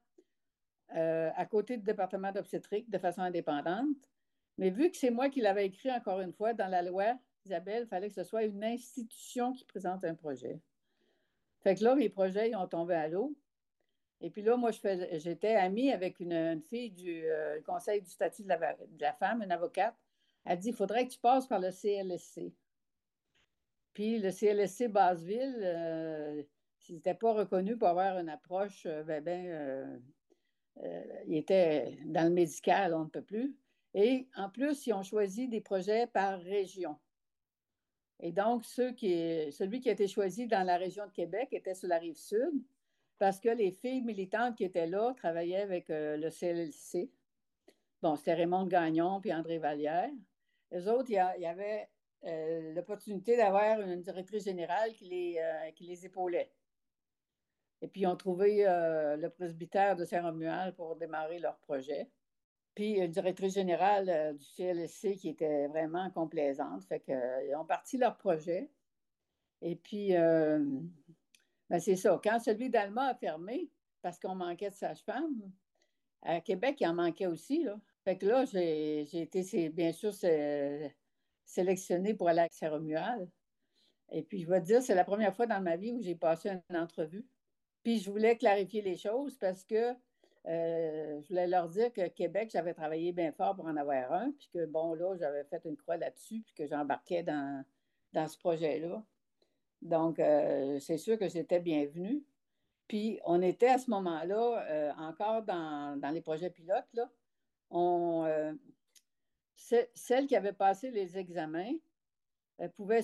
euh, 0.94 1.30
à 1.36 1.44
côté 1.44 1.76
du 1.76 1.82
département 1.82 2.32
d'obstétrique 2.32 2.88
de 2.88 2.96
façon 2.96 3.20
indépendante. 3.20 4.10
Mais 4.56 4.70
vu 4.70 4.90
que 4.90 4.96
c'est 4.96 5.10
moi 5.10 5.28
qui 5.28 5.42
l'avais 5.42 5.66
écrit 5.66 5.92
encore 5.92 6.22
une 6.22 6.32
fois 6.32 6.54
dans 6.54 6.68
la 6.68 6.80
loi, 6.80 7.18
Isabelle, 7.44 7.82
il 7.82 7.88
fallait 7.88 8.08
que 8.08 8.14
ce 8.14 8.24
soit 8.24 8.44
une 8.44 8.64
institution 8.64 9.52
qui 9.52 9.66
présente 9.66 10.02
un 10.02 10.14
projet. 10.14 10.58
Fait 11.60 11.74
que 11.74 11.84
là, 11.84 11.94
mes 11.94 12.08
projets 12.08 12.54
ont 12.54 12.68
tombé 12.68 12.94
à 12.94 13.06
l'eau. 13.06 13.36
Et 14.22 14.30
puis 14.30 14.40
là, 14.40 14.56
moi, 14.56 14.70
j'étais 14.70 15.56
amie 15.56 15.92
avec 15.92 16.20
une, 16.20 16.62
fille 16.62 16.92
du 16.92 17.26
Conseil 17.66 18.00
du 18.00 18.08
statut 18.08 18.44
de 18.44 18.48
la, 18.48 19.12
femme, 19.12 19.42
une 19.42 19.52
avocate, 19.52 19.94
elle 20.46 20.58
dit, 20.60 20.68
il 20.68 20.74
faudrait 20.74 21.06
que 21.06 21.12
tu 21.12 21.18
passes 21.18 21.46
par 21.48 21.60
le 21.60 21.72
CLSC. 21.72 22.54
Puis 23.92 24.18
le 24.18 24.30
CLSC 24.30 24.88
Basseville, 24.88 25.58
euh, 25.62 26.42
s'il 26.78 26.96
n'était 26.96 27.14
pas 27.14 27.32
reconnu 27.32 27.76
pour 27.76 27.88
avoir 27.88 28.18
une 28.18 28.28
approche, 28.28 28.86
euh, 28.86 29.02
ben, 29.02 29.24
ben 29.24 30.00
euh, 30.84 31.24
était 31.28 31.98
dans 32.04 32.24
le 32.24 32.30
médical, 32.30 32.94
on 32.94 33.04
ne 33.04 33.08
peut 33.08 33.24
plus. 33.24 33.56
Et 33.94 34.28
en 34.36 34.50
plus, 34.50 34.86
ils 34.86 34.92
ont 34.92 35.02
choisi 35.02 35.48
des 35.48 35.60
projets 35.60 36.06
par 36.06 36.38
région. 36.38 36.96
Et 38.20 38.30
donc, 38.30 38.64
celui 38.64 38.94
qui 39.80 39.88
a 39.88 39.92
été 39.92 40.06
choisi 40.06 40.46
dans 40.46 40.62
la 40.62 40.76
région 40.76 41.06
de 41.06 41.12
Québec 41.12 41.48
était 41.52 41.74
sur 41.74 41.88
la 41.88 41.98
rive 41.98 42.16
sud, 42.16 42.62
parce 43.18 43.40
que 43.40 43.48
les 43.48 43.72
filles 43.72 44.02
militantes 44.02 44.56
qui 44.56 44.64
étaient 44.64 44.86
là 44.86 45.12
travaillaient 45.14 45.62
avec 45.62 45.86
le 45.88 46.28
CLSC. 46.30 47.10
Bon, 48.02 48.14
c'était 48.16 48.34
Raymond 48.34 48.66
Gagnon 48.66 49.20
puis 49.20 49.32
André 49.32 49.58
Vallière. 49.58 50.10
Les 50.70 50.88
autres, 50.88 51.10
il 51.10 51.14
y, 51.14 51.46
avait 51.46 51.88
euh, 52.24 52.74
l'opportunité 52.74 53.36
d'avoir 53.36 53.80
une 53.80 54.02
directrice 54.02 54.44
générale 54.44 54.92
qui 54.92 55.04
les, 55.04 55.38
euh, 55.38 55.70
qui 55.72 55.84
les 55.84 56.06
épaulait. 56.06 56.52
Et 57.82 57.88
puis, 57.88 58.02
ils 58.02 58.06
ont 58.06 58.16
trouvé 58.16 58.66
euh, 58.66 59.16
le 59.16 59.30
presbytère 59.30 59.96
de 59.96 60.04
Saint-Romuald 60.04 60.74
pour 60.74 60.96
démarrer 60.96 61.38
leur 61.38 61.58
projet. 61.58 62.10
Puis, 62.74 62.92
une 62.92 63.10
directrice 63.10 63.54
générale 63.54 64.36
du 64.36 64.44
CLSC 64.44 65.16
qui 65.16 65.28
était 65.30 65.66
vraiment 65.68 66.10
complaisante. 66.10 66.84
Fait 66.84 67.00
qu'ils 67.00 67.56
ont 67.56 67.64
parti 67.64 67.96
leur 67.96 68.16
projet. 68.16 68.70
Et 69.62 69.76
puis, 69.76 70.10
ben 70.10 71.80
c'est 71.80 71.96
ça. 71.96 72.20
Quand 72.22 72.38
celui 72.38 72.68
d'Alma 72.68 73.08
a 73.08 73.14
fermé, 73.14 73.70
parce 74.02 74.18
qu'on 74.18 74.34
manquait 74.34 74.68
de 74.68 74.74
sage-femme, 74.74 75.50
à 76.22 76.40
Québec, 76.40 76.76
il 76.80 76.86
en 76.86 76.94
manquait 76.94 77.26
aussi. 77.26 77.62
Là. 77.62 77.78
Fait 78.06 78.16
que 78.16 78.24
là, 78.24 78.44
j'ai 78.44 79.00
été, 79.20 79.68
bien 79.70 79.90
sûr, 79.90 80.14
sélectionnée 81.44 82.14
pour 82.14 82.28
aller 82.28 82.42
à 82.42 82.48
Saint-Romuald. 82.48 83.28
Et 84.12 84.22
puis, 84.22 84.42
je 84.42 84.48
vais 84.48 84.60
te 84.60 84.66
dire, 84.66 84.80
c'est 84.80 84.94
la 84.94 85.02
première 85.02 85.34
fois 85.34 85.48
dans 85.48 85.60
ma 85.60 85.76
vie 85.76 85.90
où 85.90 86.00
j'ai 86.00 86.14
passé 86.14 86.50
une 86.70 86.76
entrevue. 86.76 87.26
Puis, 87.82 87.98
je 87.98 88.08
voulais 88.08 88.36
clarifier 88.36 88.80
les 88.80 88.96
choses 88.96 89.36
parce 89.38 89.64
que 89.64 89.92
euh, 90.46 91.20
je 91.20 91.28
voulais 91.28 91.48
leur 91.48 91.68
dire 91.68 91.92
que 91.92 92.06
Québec, 92.06 92.50
j'avais 92.52 92.74
travaillé 92.74 93.10
bien 93.10 93.32
fort 93.32 93.56
pour 93.56 93.66
en 93.66 93.76
avoir 93.76 94.12
un, 94.12 94.30
puis 94.30 94.50
que, 94.54 94.66
bon, 94.66 94.94
là, 94.94 95.16
j'avais 95.18 95.42
fait 95.42 95.64
une 95.64 95.76
croix 95.76 95.96
là-dessus, 95.96 96.42
puis 96.42 96.54
que 96.54 96.64
j'embarquais 96.64 97.24
dans, 97.24 97.64
dans 98.12 98.28
ce 98.28 98.38
projet-là. 98.38 99.04
Donc, 99.82 100.20
euh, 100.20 100.78
c'est 100.78 100.98
sûr 100.98 101.18
que 101.18 101.28
j'étais 101.28 101.58
bienvenue. 101.58 102.22
Puis, 102.86 103.18
on 103.24 103.42
était 103.42 103.66
à 103.66 103.78
ce 103.78 103.90
moment-là 103.90 104.64
euh, 104.70 104.92
encore 104.96 105.42
dans, 105.42 105.98
dans, 105.98 106.10
les 106.10 106.20
projets 106.20 106.50
pilotes, 106.50 106.86
là 106.92 107.10
on, 107.70 108.24
euh, 108.26 108.52
celle 109.94 110.26
qui 110.26 110.36
avait 110.36 110.52
passé 110.52 110.90
les 110.90 111.18
examens 111.18 111.72
pouvait 112.76 113.02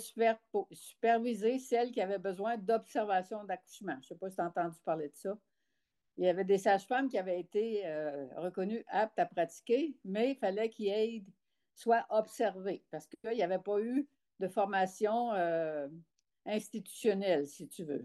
superviser 0.71 1.59
celle 1.59 1.91
qui 1.91 2.01
avait 2.01 2.19
besoin 2.19 2.57
d'observation 2.57 3.45
d'accouchement. 3.45 3.95
Je 3.95 3.99
ne 3.99 4.03
sais 4.05 4.15
pas 4.15 4.31
si 4.31 4.37
tu 4.37 4.43
as 4.43 4.47
entendu 4.47 4.79
parler 4.85 5.09
de 5.09 5.17
ça. 5.17 5.37
Il 6.17 6.25
y 6.25 6.29
avait 6.29 6.45
des 6.45 6.59
sages-femmes 6.59 7.09
qui 7.09 7.19
avaient 7.19 7.41
été 7.41 7.87
euh, 7.87 8.29
reconnues 8.37 8.85
aptes 8.89 9.19
à 9.19 9.27
pratiquer, 9.27 9.95
mais 10.05 10.31
il 10.31 10.37
fallait 10.37 10.71
qu'ils 10.71 11.25
soient 11.75 12.07
observés 12.09 12.83
parce 12.91 13.07
qu'il 13.07 13.31
n'y 13.31 13.43
avait 13.43 13.59
pas 13.59 13.81
eu 13.81 14.09
de 14.41 14.49
formation 14.49 15.33
euh, 15.33 15.89
institutionnelle, 16.47 17.47
si 17.47 17.69
tu 17.69 17.85
veux. 17.85 18.05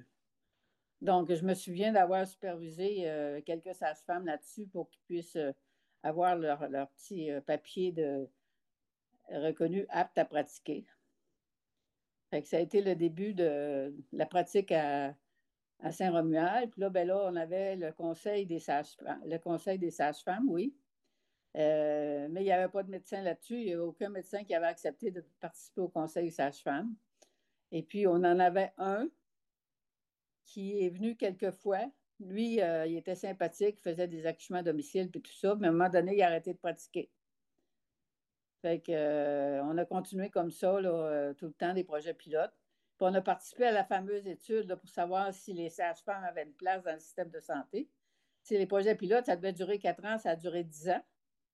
Donc, 1.02 1.32
je 1.32 1.46
me 1.46 1.54
souviens 1.54 1.94
d'avoir 1.94 2.26
supervisé 2.26 3.08
quelques 3.46 3.76
sages-femmes 3.76 4.26
là-dessus 4.26 4.66
pour 4.66 4.90
qu'ils 4.90 5.04
puissent 5.04 5.38
avoir 6.04 6.36
leur, 6.36 6.60
petit 6.90 7.32
euh, 7.32 7.42
papier 7.42 7.92
de 7.92 8.30
reconnu 9.30 9.86
apte 9.90 10.18
à 10.18 10.26
pratiquer. 10.26 10.86
ça 12.32 12.58
a 12.58 12.60
été 12.60 12.82
le 12.82 12.96
début 12.96 13.34
de 13.34 13.94
la 14.14 14.26
pratique 14.26 14.72
à, 14.72 15.16
Saint-Romuald. 15.92 16.72
Puis 16.72 16.82
là, 16.82 16.90
ben 16.90 17.08
là, 17.08 17.30
on 17.30 17.36
avait 17.36 17.76
le 17.76 17.92
conseil 17.92 18.46
des 18.46 18.60
sages-femmes, 18.60 19.22
le 19.26 19.38
conseil 19.38 19.78
des 19.78 19.92
sages-femmes, 19.92 20.50
oui. 20.50 20.76
Euh, 21.56 22.28
mais 22.30 22.42
il 22.42 22.46
n'y 22.46 22.52
avait 22.52 22.72
pas 22.72 22.84
de 22.84 22.90
médecin 22.90 23.22
là-dessus. 23.22 23.60
Il 23.60 23.66
n'y 23.66 23.74
avait 23.74 23.82
aucun 23.82 24.10
médecin 24.10 24.44
qui 24.44 24.54
avait 24.56 24.68
accepté 24.68 25.12
de 25.12 25.24
participer 25.40 25.82
au 25.82 25.88
conseil 25.88 26.26
des 26.26 26.32
sages-femmes. 26.32 26.96
Et 27.72 27.84
puis, 27.84 28.08
on 28.08 28.16
en 28.16 28.40
avait 28.40 28.74
un 28.78 29.08
qui 30.46 30.84
est 30.84 30.90
venu 30.90 31.16
quelques 31.16 31.52
fois, 31.52 31.86
lui, 32.20 32.62
euh, 32.62 32.86
il 32.88 32.98
était 32.98 33.16
sympathique, 33.16 33.80
faisait 33.80 34.08
des 34.08 34.26
accouchements 34.26 34.60
à 34.60 34.64
domicile 34.64 35.10
puis 35.10 35.22
tout 35.22 35.34
ça, 35.34 35.56
mais 35.56 35.68
à 35.68 35.70
un 35.70 35.74
moment 35.74 35.90
donné, 35.90 36.16
il 36.16 36.22
a 36.22 36.28
arrêté 36.28 36.54
de 36.54 36.58
pratiquer. 36.58 37.12
Fait 38.62 38.82
euh, 38.90 39.62
on 39.64 39.78
a 39.78 39.86
continué 39.86 40.30
comme 40.30 40.50
ça 40.50 40.76
euh, 40.76 41.34
tout 41.36 41.46
le 41.46 41.54
temps 41.54 41.74
des 41.74 41.84
projets 41.84 42.14
pilotes. 42.14 42.54
Puis 42.98 43.08
on 43.08 43.14
a 43.14 43.22
participé 43.22 43.66
à 43.66 43.72
la 43.72 43.84
fameuse 43.84 44.26
étude 44.28 44.74
pour 44.76 44.90
savoir 44.90 45.32
si 45.32 45.54
les 45.54 45.70
sages-femmes 45.70 46.24
avaient 46.24 46.44
une 46.44 46.54
place 46.54 46.84
dans 46.84 46.94
le 46.94 47.00
système 47.00 47.30
de 47.30 47.40
santé. 47.40 47.88
Si 48.42 48.58
les 48.58 48.66
projets 48.66 48.96
pilotes, 48.96 49.28
ça 49.28 49.36
devait 49.36 49.54
durer 49.54 49.78
quatre 49.78 50.04
ans, 50.06 50.18
ça 50.18 50.32
a 50.32 50.36
duré 50.36 50.64
dix 50.64 50.90
ans. 50.90 51.04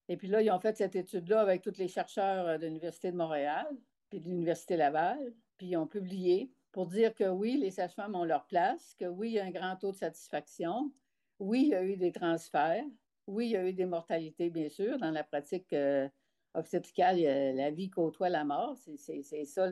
Et 0.08 0.16
puis 0.16 0.28
là, 0.28 0.42
ils 0.42 0.52
ont 0.52 0.60
fait 0.60 0.78
cette 0.78 0.96
étude-là 0.96 1.42
avec 1.42 1.62
tous 1.62 1.78
les 1.78 1.90
chercheurs 1.90 2.58
de 2.60 2.66
l'Université 2.66 3.12
de 3.12 3.18
Montréal, 3.18 3.68
puis 4.10 4.22
de 4.22 4.30
l'Université 4.30 4.78
Laval, 4.78 5.34
puis 5.58 5.68
ils 5.68 5.78
ont 5.78 5.88
publié 5.88 6.52
pour 6.74 6.88
dire 6.88 7.16
que 7.16 7.30
oui, 7.30 7.58
les 7.58 7.72
sages-femmes 7.72 8.16
ont 8.16 8.26
leur 8.26 8.46
place, 8.48 8.96
que 9.00 9.06
oui, 9.06 9.30
il 9.30 9.34
y 9.36 9.40
a 9.40 9.46
un 9.46 9.52
grand 9.52 9.78
taux 9.78 9.92
de 9.94 9.98
satisfaction, 9.98 10.92
oui, 11.40 11.62
il 11.64 11.68
y 11.70 11.76
a 11.76 11.84
eu 11.84 11.96
des 11.96 12.12
transferts, 12.12 12.84
oui, 13.28 13.48
il 13.48 13.52
y 13.52 13.58
a 13.58 13.66
eu 13.66 13.74
des 13.74 13.86
mortalités, 13.86 14.50
bien 14.50 14.70
sûr, 14.70 14.98
dans 14.98 15.12
la 15.12 15.24
pratique 15.24 15.72
euh, 15.74 16.10
obstétricale, 16.56 17.22
la 17.56 17.72
vie 17.72 17.90
côtoie 17.90 18.30
la 18.30 18.44
mort, 18.44 18.76
c'est 18.98 19.24
ça 19.46 19.70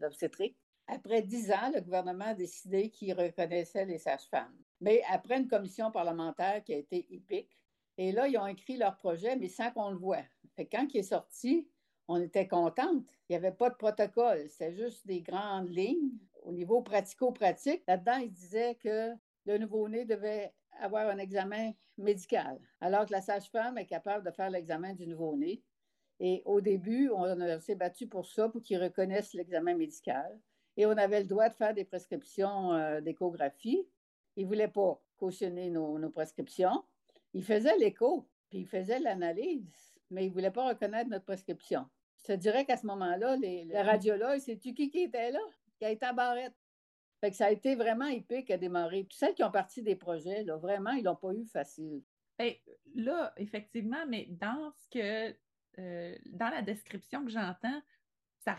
l'obstétrique. 0.00 0.56
Après 0.86 1.22
dix 1.22 1.50
ans, 1.50 1.72
le 1.74 1.80
gouvernement 1.80 2.26
a 2.26 2.34
décidé 2.34 2.90
qu'il 2.90 3.12
reconnaissait 3.14 3.86
les 3.86 3.98
sages-femmes. 3.98 4.56
Mais 4.80 5.02
après 5.10 5.38
une 5.38 5.48
commission 5.48 5.90
parlementaire 5.90 6.62
qui 6.62 6.74
a 6.74 6.76
été 6.76 7.12
épique, 7.12 7.50
Et 7.98 8.12
là, 8.12 8.28
ils 8.28 8.36
ont 8.36 8.46
écrit 8.46 8.76
leur 8.76 8.96
projet, 8.96 9.36
mais 9.36 9.48
sans 9.48 9.70
qu'on 9.70 9.90
le 9.90 9.96
voie. 9.96 10.22
Fait 10.54 10.66
quand 10.66 10.86
il 10.92 10.98
est 10.98 11.02
sorti, 11.02 11.66
on 12.08 12.20
était 12.20 12.46
contente. 12.46 13.04
Il 13.28 13.32
n'y 13.32 13.36
avait 13.36 13.52
pas 13.52 13.70
de 13.70 13.74
protocole. 13.74 14.48
C'était 14.48 14.74
juste 14.74 15.06
des 15.06 15.20
grandes 15.20 15.70
lignes. 15.70 16.12
Au 16.42 16.52
niveau 16.52 16.80
pratico-pratique, 16.80 17.82
là-dedans, 17.88 18.18
ils 18.18 18.32
disaient 18.32 18.76
que 18.76 19.12
le 19.46 19.58
nouveau-né 19.58 20.04
devait 20.04 20.52
avoir 20.80 21.08
un 21.08 21.18
examen 21.18 21.72
médical, 21.98 22.60
alors 22.80 23.06
que 23.06 23.12
la 23.12 23.22
sage-femme 23.22 23.78
est 23.78 23.86
capable 23.86 24.24
de 24.24 24.30
faire 24.30 24.50
l'examen 24.50 24.94
du 24.94 25.06
nouveau-né. 25.06 25.62
Et 26.20 26.42
au 26.44 26.60
début, 26.60 27.10
on 27.10 27.60
s'est 27.60 27.74
battu 27.74 28.06
pour 28.06 28.26
ça, 28.26 28.48
pour 28.48 28.62
qu'ils 28.62 28.82
reconnaissent 28.82 29.34
l'examen 29.34 29.74
médical. 29.74 30.38
Et 30.76 30.86
on 30.86 30.90
avait 30.90 31.20
le 31.20 31.26
droit 31.26 31.48
de 31.48 31.54
faire 31.54 31.74
des 31.74 31.84
prescriptions 31.84 32.72
euh, 32.72 33.00
d'échographie. 33.00 33.86
Ils 34.36 34.44
ne 34.44 34.48
voulaient 34.48 34.68
pas 34.68 35.00
cautionner 35.16 35.70
nos, 35.70 35.98
nos 35.98 36.10
prescriptions. 36.10 36.84
Ils 37.32 37.44
faisaient 37.44 37.76
l'écho, 37.78 38.28
puis 38.50 38.60
ils 38.60 38.66
faisaient 38.66 38.98
l'analyse, 38.98 39.94
mais 40.10 40.24
ils 40.24 40.28
ne 40.28 40.34
voulaient 40.34 40.50
pas 40.50 40.68
reconnaître 40.68 41.10
notre 41.10 41.24
prescription. 41.24 41.86
Je 42.26 42.32
te 42.32 42.38
dirais 42.38 42.64
qu'à 42.64 42.76
ce 42.76 42.86
moment-là, 42.86 43.36
les, 43.36 43.64
les 43.64 43.82
radiologues, 43.82 44.40
c'est-tu 44.40 44.74
qui 44.74 44.90
qui 44.90 45.02
était 45.02 45.30
là? 45.30 45.38
Qui 45.78 45.84
a 45.84 45.90
été 45.90 46.06
à 46.06 46.12
Barrette. 46.12 46.56
Fait 47.20 47.30
que 47.30 47.36
ça 47.36 47.46
a 47.46 47.50
été 47.50 47.76
vraiment 47.76 48.06
épique 48.06 48.50
à 48.50 48.58
démarrer. 48.58 49.04
Puis 49.04 49.16
celles 49.16 49.34
qui 49.34 49.44
ont 49.44 49.50
parti 49.50 49.82
des 49.82 49.96
projets, 49.96 50.42
là, 50.42 50.56
vraiment, 50.56 50.90
ils 50.90 51.04
l'ont 51.04 51.16
pas 51.16 51.32
eu 51.32 51.46
facile. 51.46 52.02
Et 52.38 52.60
là, 52.94 53.32
effectivement, 53.36 54.04
mais 54.08 54.26
dans 54.28 54.72
ce 54.72 54.88
que 54.90 55.36
euh, 55.78 56.16
dans 56.26 56.48
la 56.48 56.62
description 56.62 57.24
que 57.24 57.30
j'entends, 57.30 57.80
ça, 58.38 58.56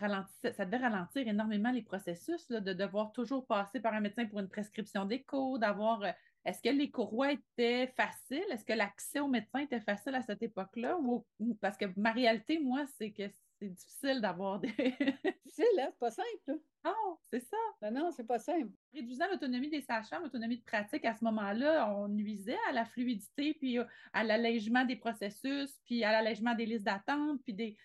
ça 0.53 0.65
devait 0.65 0.77
ralentir 0.77 1.27
énormément 1.27 1.71
les 1.71 1.81
processus, 1.81 2.47
de 2.49 2.73
devoir 2.73 3.11
toujours 3.11 3.45
passer 3.45 3.79
par 3.79 3.93
un 3.93 4.01
médecin 4.01 4.25
pour 4.25 4.39
une 4.39 4.49
prescription 4.49 5.05
d'écho, 5.05 5.57
d'avoir. 5.57 6.03
Euh, 6.03 6.11
est-ce 6.45 6.61
que 6.61 6.69
les 6.69 6.89
courroies 6.89 7.33
étaient 7.33 7.87
faciles? 7.87 8.45
Est-ce 8.51 8.63
que 8.63 8.71
l'accès 8.71 9.19
au 9.19 9.27
médecin 9.27 9.59
était 9.59 9.81
facile 9.81 10.15
à 10.15 10.21
cette 10.21 10.41
époque-là? 10.41 10.97
Ou, 10.97 11.25
parce 11.59 11.75
que 11.75 11.85
ma 11.97 12.13
réalité, 12.13 12.59
moi, 12.59 12.85
c'est 12.97 13.11
que 13.11 13.23
c'est 13.59 13.69
difficile 13.69 14.21
d'avoir 14.21 14.59
des. 14.59 14.69
difficile, 15.45 15.79
hein? 15.79 15.89
C'est 15.91 15.99
pas 15.99 16.11
simple. 16.11 16.59
Non, 16.85 17.17
c'est 17.29 17.39
ça. 17.39 17.57
Non, 17.81 17.91
non, 17.91 18.11
c'est 18.11 18.25
pas 18.25 18.39
simple. 18.39 18.69
Réduisant 18.93 19.25
l'autonomie 19.31 19.69
des 19.69 19.81
sages-femmes, 19.81 20.23
l'autonomie 20.23 20.57
de 20.57 20.63
pratique, 20.63 21.05
à 21.05 21.13
ce 21.13 21.23
moment-là, 21.25 21.91
on 21.95 22.07
nuisait 22.07 22.57
à 22.69 22.71
la 22.71 22.85
fluidité, 22.85 23.53
puis 23.53 23.79
à 24.13 24.23
l'allègement 24.23 24.85
des 24.85 24.95
processus, 24.95 25.79
puis 25.85 26.03
à 26.03 26.11
l'allègement 26.11 26.53
des 26.53 26.65
listes 26.65 26.85
d'attente, 26.85 27.41
puis 27.43 27.53
des. 27.53 27.77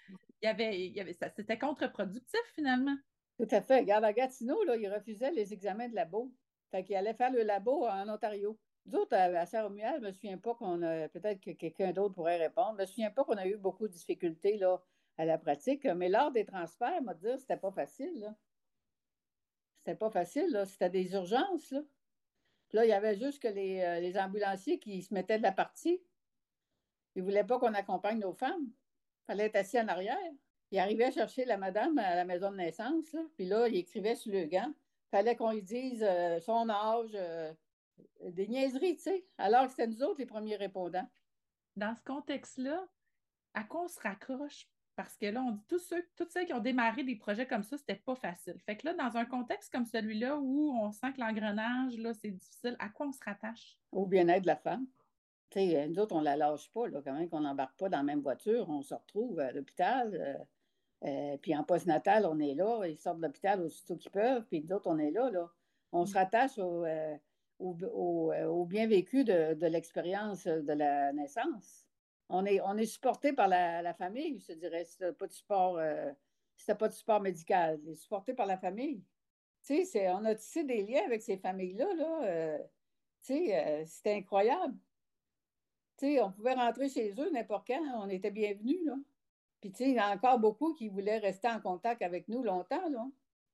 Il 0.42 0.46
y 0.46 0.48
avait, 0.48 0.86
il 0.86 0.92
y 0.92 1.00
avait 1.00 1.12
ça, 1.12 1.30
c'était 1.30 1.58
contre-productif 1.58 2.40
finalement. 2.54 2.96
Tout 3.38 3.48
à 3.50 3.62
fait. 3.62 3.80
Regarde, 3.80 4.04
à 4.04 4.12
Gatineau, 4.12 4.62
là, 4.64 4.76
ils 4.76 4.92
refusaient 4.92 5.30
les 5.30 5.52
examens 5.52 5.88
de 5.88 5.94
labo. 5.94 6.32
Fait 6.70 6.84
qu'ils 6.84 6.96
allaient 6.96 7.14
faire 7.14 7.32
le 7.32 7.42
labo 7.42 7.86
en 7.86 8.08
Ontario. 8.08 8.58
Nous 8.86 8.98
autres, 8.98 9.14
à 9.14 9.46
Saint-Romuald, 9.46 10.00
je 10.00 10.00
ne 10.00 10.06
me 10.06 10.12
souviens 10.12 10.38
pas 10.38 10.54
qu'on 10.54 10.82
a, 10.82 11.08
peut-être 11.08 11.40
que 11.40 11.52
quelqu'un 11.52 11.92
d'autre 11.92 12.14
pourrait 12.14 12.38
répondre, 12.38 12.72
je 12.72 12.76
ne 12.76 12.80
me 12.80 12.86
souviens 12.86 13.10
pas 13.10 13.24
qu'on 13.24 13.36
a 13.36 13.46
eu 13.46 13.56
beaucoup 13.56 13.86
de 13.86 13.92
difficultés 13.92 14.56
là, 14.56 14.82
à 15.18 15.24
la 15.24 15.38
pratique. 15.38 15.84
Mais 15.84 16.08
lors 16.08 16.32
des 16.32 16.44
transferts, 16.44 17.02
m'a 17.02 17.14
dit 17.14 17.26
c'était 17.38 17.56
pas 17.56 17.70
facile. 17.70 18.34
C'était 19.78 19.96
pas 19.96 20.10
facile. 20.10 20.62
C'était 20.66 20.90
des 20.90 21.12
urgences, 21.12 21.72
là. 22.72 22.84
il 22.84 22.88
y 22.88 22.92
avait 22.92 23.16
juste 23.16 23.42
que 23.42 23.48
les, 23.48 23.80
euh, 23.80 24.00
les, 24.00 24.16
ambulanciers 24.18 24.78
qui 24.78 25.02
se 25.02 25.12
mettaient 25.12 25.38
de 25.38 25.42
la 25.42 25.52
partie. 25.52 26.00
Ils 27.14 27.22
voulaient 27.22 27.44
pas 27.44 27.58
qu'on 27.58 27.74
accompagne 27.74 28.20
nos 28.20 28.32
femmes. 28.32 28.64
Il 28.64 29.26
fallait 29.26 29.46
être 29.46 29.56
assis 29.56 29.78
en 29.78 29.88
arrière. 29.88 30.32
Il 30.70 30.78
arrivait 30.78 31.04
à 31.04 31.10
chercher 31.10 31.44
la 31.44 31.58
madame 31.58 31.98
à 31.98 32.14
la 32.14 32.24
maison 32.24 32.50
de 32.50 32.56
naissance. 32.56 33.14
Puis 33.36 33.44
là, 33.44 33.68
il 33.68 33.76
écrivait 33.76 34.14
sur 34.14 34.32
le 34.32 34.46
gant. 34.46 34.72
Il 34.72 35.10
fallait 35.10 35.36
qu'on 35.36 35.52
lui 35.52 35.62
dise 35.62 36.02
euh, 36.02 36.40
son 36.40 36.70
âge, 36.70 37.10
euh, 37.14 37.52
des 38.22 38.48
niaiseries, 38.48 38.96
tu 38.96 39.02
sais. 39.02 39.26
Alors 39.36 39.64
que 39.64 39.70
c'était 39.70 39.86
nous 39.86 40.02
autres 40.02 40.20
les 40.20 40.26
premiers 40.26 40.56
répondants. 40.56 41.08
Dans 41.76 41.94
ce 41.94 42.02
contexte-là, 42.04 42.86
à 43.54 43.64
quoi 43.64 43.82
on 43.84 43.88
se 43.88 44.00
raccroche 44.00 44.66
parce 44.94 45.16
que 45.16 45.26
là, 45.26 45.42
on 45.42 45.52
dit 45.52 45.64
tous 45.68 45.78
ceux, 45.78 46.04
toutes 46.16 46.32
ceux 46.32 46.44
qui 46.44 46.52
ont 46.52 46.60
démarré 46.60 47.02
des 47.02 47.16
projets 47.16 47.46
comme 47.46 47.62
ça, 47.62 47.78
c'était 47.78 47.96
pas 47.96 48.14
facile. 48.14 48.58
Fait 48.60 48.76
que 48.76 48.86
là, 48.86 48.94
dans 48.94 49.16
un 49.16 49.24
contexte 49.24 49.72
comme 49.72 49.86
celui-là 49.86 50.38
où 50.38 50.72
on 50.78 50.92
sent 50.92 51.12
que 51.14 51.20
l'engrenage, 51.20 51.96
là, 51.98 52.12
c'est 52.12 52.30
difficile, 52.30 52.76
à 52.78 52.88
quoi 52.88 53.06
on 53.06 53.12
se 53.12 53.20
rattache? 53.24 53.78
Au 53.90 54.06
bien-être 54.06 54.42
de 54.42 54.48
la 54.48 54.56
femme. 54.56 54.86
Tu 55.50 55.60
sais, 55.60 55.88
nous 55.88 55.98
autres, 55.98 56.14
on 56.14 56.20
la 56.20 56.36
lâche 56.36 56.70
pas, 56.72 56.88
là, 56.88 57.00
quand 57.02 57.14
même 57.14 57.28
qu'on 57.28 57.40
n'embarque 57.40 57.78
pas 57.78 57.88
dans 57.88 57.98
la 57.98 58.02
même 58.02 58.20
voiture, 58.20 58.68
on 58.68 58.82
se 58.82 58.94
retrouve 58.94 59.38
à 59.40 59.52
l'hôpital. 59.52 60.14
Euh, 60.14 61.08
euh, 61.08 61.36
puis 61.38 61.56
en 61.56 61.64
post-natal, 61.64 62.26
on 62.26 62.38
est 62.38 62.54
là, 62.54 62.84
ils 62.86 62.98
sortent 62.98 63.18
de 63.18 63.26
l'hôpital 63.26 63.60
aussitôt 63.62 63.96
qu'ils 63.96 64.12
peuvent, 64.12 64.44
puis 64.46 64.62
nous 64.62 64.74
autres, 64.74 64.88
on 64.88 64.98
est 64.98 65.10
là, 65.10 65.30
là. 65.30 65.50
On 65.94 66.06
se 66.06 66.14
rattache 66.14 66.58
au, 66.58 66.84
euh, 66.86 67.16
au, 67.60 68.64
bien 68.64 68.86
vécu 68.86 69.24
de, 69.24 69.54
de 69.54 69.66
l'expérience 69.66 70.46
de 70.46 70.72
la 70.72 71.12
naissance 71.12 71.86
on 72.32 72.76
est, 72.78 72.86
supporté 72.86 73.32
par 73.32 73.46
la, 73.46 73.94
famille, 73.94 74.40
je 74.40 74.46
te 74.46 74.52
dirais, 74.52 74.84
si 74.84 74.98
pas 74.98 75.26
de 75.26 75.32
support, 75.32 75.76
euh, 75.78 76.10
pas 76.78 76.88
de 76.88 76.94
support 76.94 77.20
médical. 77.20 77.80
On 77.86 77.90
est 77.90 77.94
supporté 77.94 78.32
par 78.32 78.46
la 78.46 78.56
famille. 78.56 79.04
Tu 79.64 79.84
sais, 79.84 80.10
on 80.10 80.24
a 80.24 80.34
tissé 80.34 80.64
des 80.64 80.82
liens 80.82 81.04
avec 81.04 81.22
ces 81.22 81.36
familles-là, 81.36 81.94
là. 81.94 82.24
Euh, 82.24 82.58
tu 83.22 83.34
sais, 83.34 83.56
euh, 83.56 83.84
c'était 83.86 84.14
incroyable. 84.14 84.74
Tu 85.98 86.06
sais, 86.06 86.22
on 86.22 86.32
pouvait 86.32 86.54
rentrer 86.54 86.88
chez 86.88 87.12
eux 87.20 87.30
n'importe 87.30 87.66
quand, 87.66 88.02
on 88.02 88.08
était 88.08 88.30
bienvenus, 88.30 88.80
là. 88.84 88.96
Puis, 89.60 89.70
tu 89.70 89.84
sais, 89.84 89.90
il 89.90 89.94
y 89.94 89.98
a 89.98 90.10
encore 90.10 90.40
beaucoup 90.40 90.72
qui 90.74 90.88
voulaient 90.88 91.18
rester 91.18 91.48
en 91.48 91.60
contact 91.60 92.02
avec 92.02 92.26
nous 92.28 92.42
longtemps. 92.42 92.82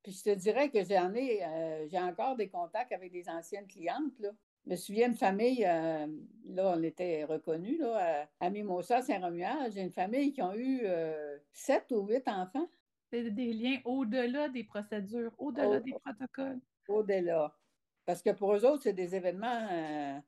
Puis, 0.02 0.12
je 0.12 0.22
te 0.22 0.34
dirais 0.34 0.70
que 0.70 0.82
j'en 0.84 1.12
ai, 1.14 1.86
j'ai 1.90 1.98
encore 1.98 2.36
des 2.36 2.48
contacts 2.48 2.92
avec 2.92 3.12
des 3.12 3.28
anciennes 3.28 3.66
clientes. 3.66 4.24
Je 4.64 4.70
me 4.70 4.76
souviens 4.76 5.08
d'une 5.08 5.16
famille, 5.16 5.64
euh, 5.64 6.06
là, 6.44 6.74
on 6.76 6.82
était 6.82 7.24
reconnus, 7.24 7.80
là, 7.80 8.28
à, 8.40 8.50
Mimosa, 8.50 9.00
Saint-Romuald. 9.02 9.72
J'ai 9.72 9.80
une 9.80 9.92
famille 9.92 10.32
qui 10.32 10.42
ont 10.42 10.54
eu 10.54 10.80
euh, 10.84 11.38
sept 11.52 11.90
ou 11.92 12.06
huit 12.06 12.26
enfants. 12.28 12.68
C'est 13.10 13.30
des 13.30 13.52
liens 13.54 13.78
au-delà 13.84 14.48
des 14.48 14.64
procédures, 14.64 15.32
au-delà 15.38 15.80
des 15.80 15.92
protocoles. 15.92 16.60
Au-delà. 16.88 17.56
Parce 18.04 18.22
que 18.22 18.30
pour 18.30 18.54
eux 18.54 18.64
autres, 18.66 18.82
c'est 18.82 18.92
des 18.92 19.14
événements, 19.14 19.66
euh, 19.70 20.18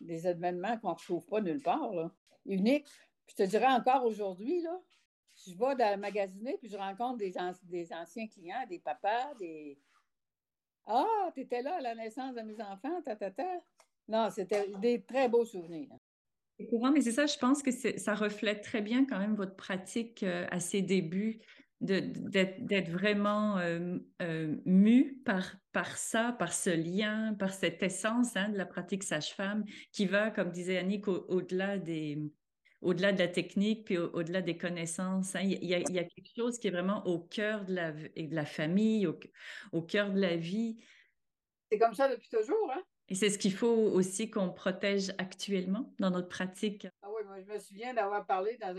des 0.00 0.26
événements 0.26 0.76
qu'on 0.78 0.90
ne 0.90 0.94
retrouve 0.94 1.26
pas 1.26 1.40
nulle 1.40 1.62
part, 1.62 1.92
là. 1.94 2.10
uniques. 2.44 2.88
je 3.28 3.34
te 3.34 3.42
dirais 3.44 3.72
encore 3.72 4.04
aujourd'hui, 4.04 4.60
là, 4.60 4.78
je 5.46 5.52
vais 5.52 5.76
dans 5.76 5.94
le 5.94 5.96
magasiner 5.96 6.58
puis 6.58 6.68
je 6.68 6.76
rencontre 6.76 7.18
des, 7.18 7.34
des 7.64 7.92
anciens 7.92 8.26
clients, 8.26 8.66
des 8.68 8.78
papas, 8.78 9.34
des, 9.38 9.78
ah, 10.86 11.30
tu 11.34 11.40
étais 11.42 11.62
là 11.62 11.76
à 11.76 11.80
la 11.80 11.94
naissance 11.94 12.34
de 12.34 12.42
mes 12.42 12.60
enfants, 12.60 13.02
ta, 13.04 13.16
ta, 13.16 13.30
ta. 13.30 13.60
Non, 14.08 14.28
c'était 14.30 14.68
des 14.80 15.02
très 15.02 15.28
beaux 15.28 15.44
souvenirs. 15.44 15.90
C'est 16.58 16.66
courant, 16.66 16.90
mais 16.90 17.00
c'est 17.00 17.12
ça, 17.12 17.26
je 17.26 17.38
pense 17.38 17.62
que 17.62 17.70
ça 17.70 18.14
reflète 18.14 18.62
très 18.62 18.82
bien 18.82 19.06
quand 19.06 19.18
même 19.18 19.34
votre 19.34 19.56
pratique 19.56 20.22
euh, 20.22 20.46
à 20.50 20.60
ses 20.60 20.82
débuts, 20.82 21.40
d'être 21.80 22.90
vraiment 22.90 23.56
euh, 23.56 23.96
euh, 24.20 24.56
mu 24.66 25.22
par, 25.24 25.96
ça, 25.96 26.36
par 26.38 26.52
ce 26.52 26.68
lien, 26.68 27.34
par 27.38 27.54
cette 27.54 27.82
essence 27.82 28.36
hein, 28.36 28.50
de 28.50 28.58
la 28.58 28.66
pratique 28.66 29.02
sage-femme 29.02 29.64
qui 29.90 30.04
va, 30.04 30.30
comme 30.30 30.50
disait 30.50 30.76
Annick, 30.76 31.08
au-delà 31.08 31.78
des, 31.78 32.18
au-delà 32.82 33.12
de 33.12 33.18
la 33.18 33.28
technique, 33.28 33.84
puis 33.84 33.98
au-delà 33.98 34.42
des 34.42 34.56
connaissances. 34.56 35.36
Hein, 35.36 35.42
il, 35.42 35.64
y 35.64 35.74
a, 35.74 35.82
quelque 35.82 36.30
chose 36.34 36.58
qui 36.58 36.68
est 36.68 36.70
vraiment 36.70 37.06
au 37.06 37.18
cœur 37.18 37.64
de 37.64 37.74
la, 37.74 37.92
de 37.92 38.34
la 38.34 38.44
famille, 38.44 39.06
au, 39.06 39.82
cœur 39.82 40.10
de 40.10 40.20
la 40.20 40.36
vie. 40.36 40.82
C'est 41.70 41.78
comme 41.78 41.94
ça 41.94 42.08
depuis 42.08 42.28
toujours. 42.28 42.70
Hein? 42.72 42.82
Et 43.08 43.14
c'est 43.14 43.28
ce 43.28 43.38
qu'il 43.38 43.52
faut 43.52 43.66
aussi 43.66 44.30
qu'on 44.30 44.50
protège 44.50 45.10
actuellement 45.18 45.92
dans 45.98 46.10
notre 46.10 46.28
pratique. 46.28 46.86
Ah 47.02 47.08
oui, 47.10 47.22
moi, 47.26 47.40
je 47.40 47.52
me 47.52 47.58
souviens 47.58 47.92
d'avoir 47.92 48.24
parlé 48.24 48.56
dans 48.58 48.76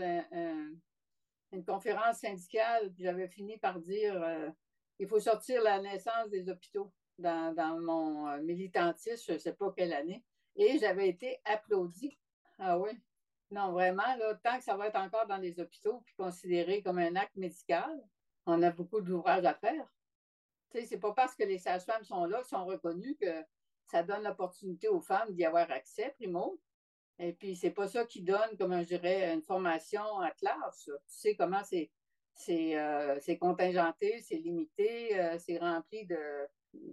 une 1.52 1.64
conférence 1.64 2.18
syndicale, 2.18 2.90
puis 2.94 3.04
j'avais 3.04 3.28
fini 3.28 3.58
par 3.58 3.78
dire 3.78 4.20
euh, 4.22 4.48
il 4.98 5.06
faut 5.06 5.20
sortir 5.20 5.62
la 5.62 5.80
naissance 5.80 6.30
des 6.30 6.48
hôpitaux 6.48 6.92
dans, 7.18 7.54
dans 7.54 7.78
mon 7.78 8.26
euh, 8.28 8.40
militantisme, 8.40 9.24
je 9.28 9.32
ne 9.34 9.38
sais 9.38 9.52
pas 9.52 9.72
quelle 9.76 9.92
année. 9.92 10.24
Et 10.56 10.78
j'avais 10.78 11.08
été 11.08 11.40
applaudie. 11.44 12.18
Ah 12.58 12.78
oui, 12.78 12.90
non, 13.52 13.70
vraiment, 13.72 14.16
là, 14.16 14.34
tant 14.42 14.56
que 14.56 14.64
ça 14.64 14.76
va 14.76 14.86
être 14.86 14.96
encore 14.96 15.26
dans 15.26 15.36
les 15.36 15.60
hôpitaux 15.60 16.00
puis 16.06 16.14
considéré 16.14 16.82
comme 16.82 16.98
un 16.98 17.14
acte 17.16 17.36
médical, 17.36 18.02
on 18.46 18.62
a 18.62 18.70
beaucoup 18.70 19.02
d'ouvrages 19.02 19.44
à 19.44 19.54
faire. 19.54 19.86
Tu 20.70 20.80
sais, 20.80 20.86
c'est 20.86 20.98
pas 20.98 21.12
parce 21.12 21.34
que 21.34 21.44
les 21.44 21.58
sages-femmes 21.58 22.04
sont 22.04 22.24
là, 22.24 22.42
sont 22.44 22.64
reconnues 22.64 23.14
que 23.20 23.44
ça 23.84 24.02
donne 24.02 24.24
l'opportunité 24.24 24.88
aux 24.88 25.02
femmes 25.02 25.34
d'y 25.34 25.44
avoir 25.44 25.70
accès, 25.70 26.14
primo. 26.16 26.58
Et 27.18 27.34
puis, 27.34 27.54
c'est 27.54 27.70
pas 27.70 27.86
ça 27.88 28.06
qui 28.06 28.22
donne, 28.22 28.56
comme 28.58 28.72
je 28.80 28.86
dirais, 28.86 29.34
une 29.34 29.42
formation 29.42 30.18
à 30.20 30.30
classe. 30.30 30.84
Tu 30.84 30.92
sais 31.06 31.36
comment 31.36 31.62
c'est 31.62 31.90
c'est 32.34 32.78
euh, 32.78 33.20
contingenté, 33.38 34.18
c'est 34.22 34.36
limité, 34.36 35.20
euh, 35.20 35.36
c'est 35.38 35.58
rempli 35.58 36.06
de 36.06 36.18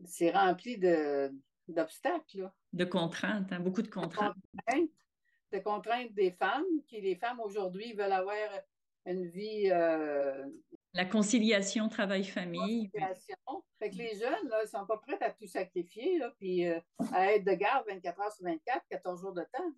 c'est 0.04 0.32
rempli 0.32 0.78
de 0.78 1.32
d'obstacles. 1.70 2.52
De 2.74 2.84
contraintes, 2.84 3.50
hein, 3.54 3.62
beaucoup 3.62 3.82
de 3.82 3.88
contraintes 3.88 4.36
de 4.36 4.60
contraintes 4.60 4.90
des 5.52 6.32
femmes, 6.32 6.66
qui 6.88 7.02
les 7.02 7.16
femmes 7.16 7.40
aujourd'hui 7.40 7.94
veulent 7.94 8.12
avoir 8.12 8.36
une 9.06 9.28
vie. 9.28 9.70
Euh, 9.72 10.46
la 10.94 11.06
conciliation 11.06 11.88
travail-famille. 11.90 12.92
Fait 13.80 13.90
que 13.90 13.96
les 13.96 14.16
jeunes, 14.16 14.50
là, 14.50 14.64
ils 14.64 14.68
sont 14.68 14.86
pas 14.86 14.98
prêts 14.98 15.18
à 15.22 15.32
tout 15.32 15.48
sacrifier, 15.48 16.18
là, 16.18 16.34
puis 16.38 16.68
euh, 16.68 16.80
à 17.14 17.34
être 17.34 17.46
de 17.46 17.54
garde 17.54 17.86
24 17.88 18.20
heures 18.20 18.34
sur 18.34 18.46
24, 18.46 18.82
14 18.90 19.22
jours 19.22 19.34
de 19.34 19.42
temps. 19.54 19.74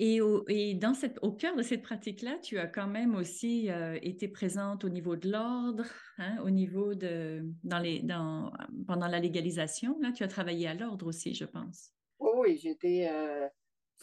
Et, 0.00 0.20
au, 0.20 0.44
et 0.48 0.74
dans 0.74 0.94
cette, 0.94 1.18
au 1.22 1.30
cœur 1.30 1.54
de 1.54 1.62
cette 1.62 1.82
pratique-là, 1.82 2.38
tu 2.38 2.58
as 2.58 2.66
quand 2.66 2.88
même 2.88 3.14
aussi 3.14 3.70
euh, 3.70 3.96
été 4.02 4.26
présente 4.26 4.84
au 4.84 4.88
niveau 4.88 5.14
de 5.14 5.30
l'ordre, 5.30 5.86
hein, 6.18 6.38
au 6.42 6.50
niveau 6.50 6.94
de 6.94 7.44
dans 7.62 7.78
les 7.78 8.00
dans 8.00 8.52
pendant 8.88 9.06
la 9.06 9.20
légalisation. 9.20 9.96
Là, 10.00 10.10
tu 10.10 10.24
as 10.24 10.28
travaillé 10.28 10.66
à 10.66 10.74
l'ordre 10.74 11.06
aussi, 11.06 11.32
je 11.34 11.44
pense. 11.44 11.92
Oui, 12.18 12.30
oui, 12.36 12.58
j'étais 12.60 13.08
euh, 13.08 13.46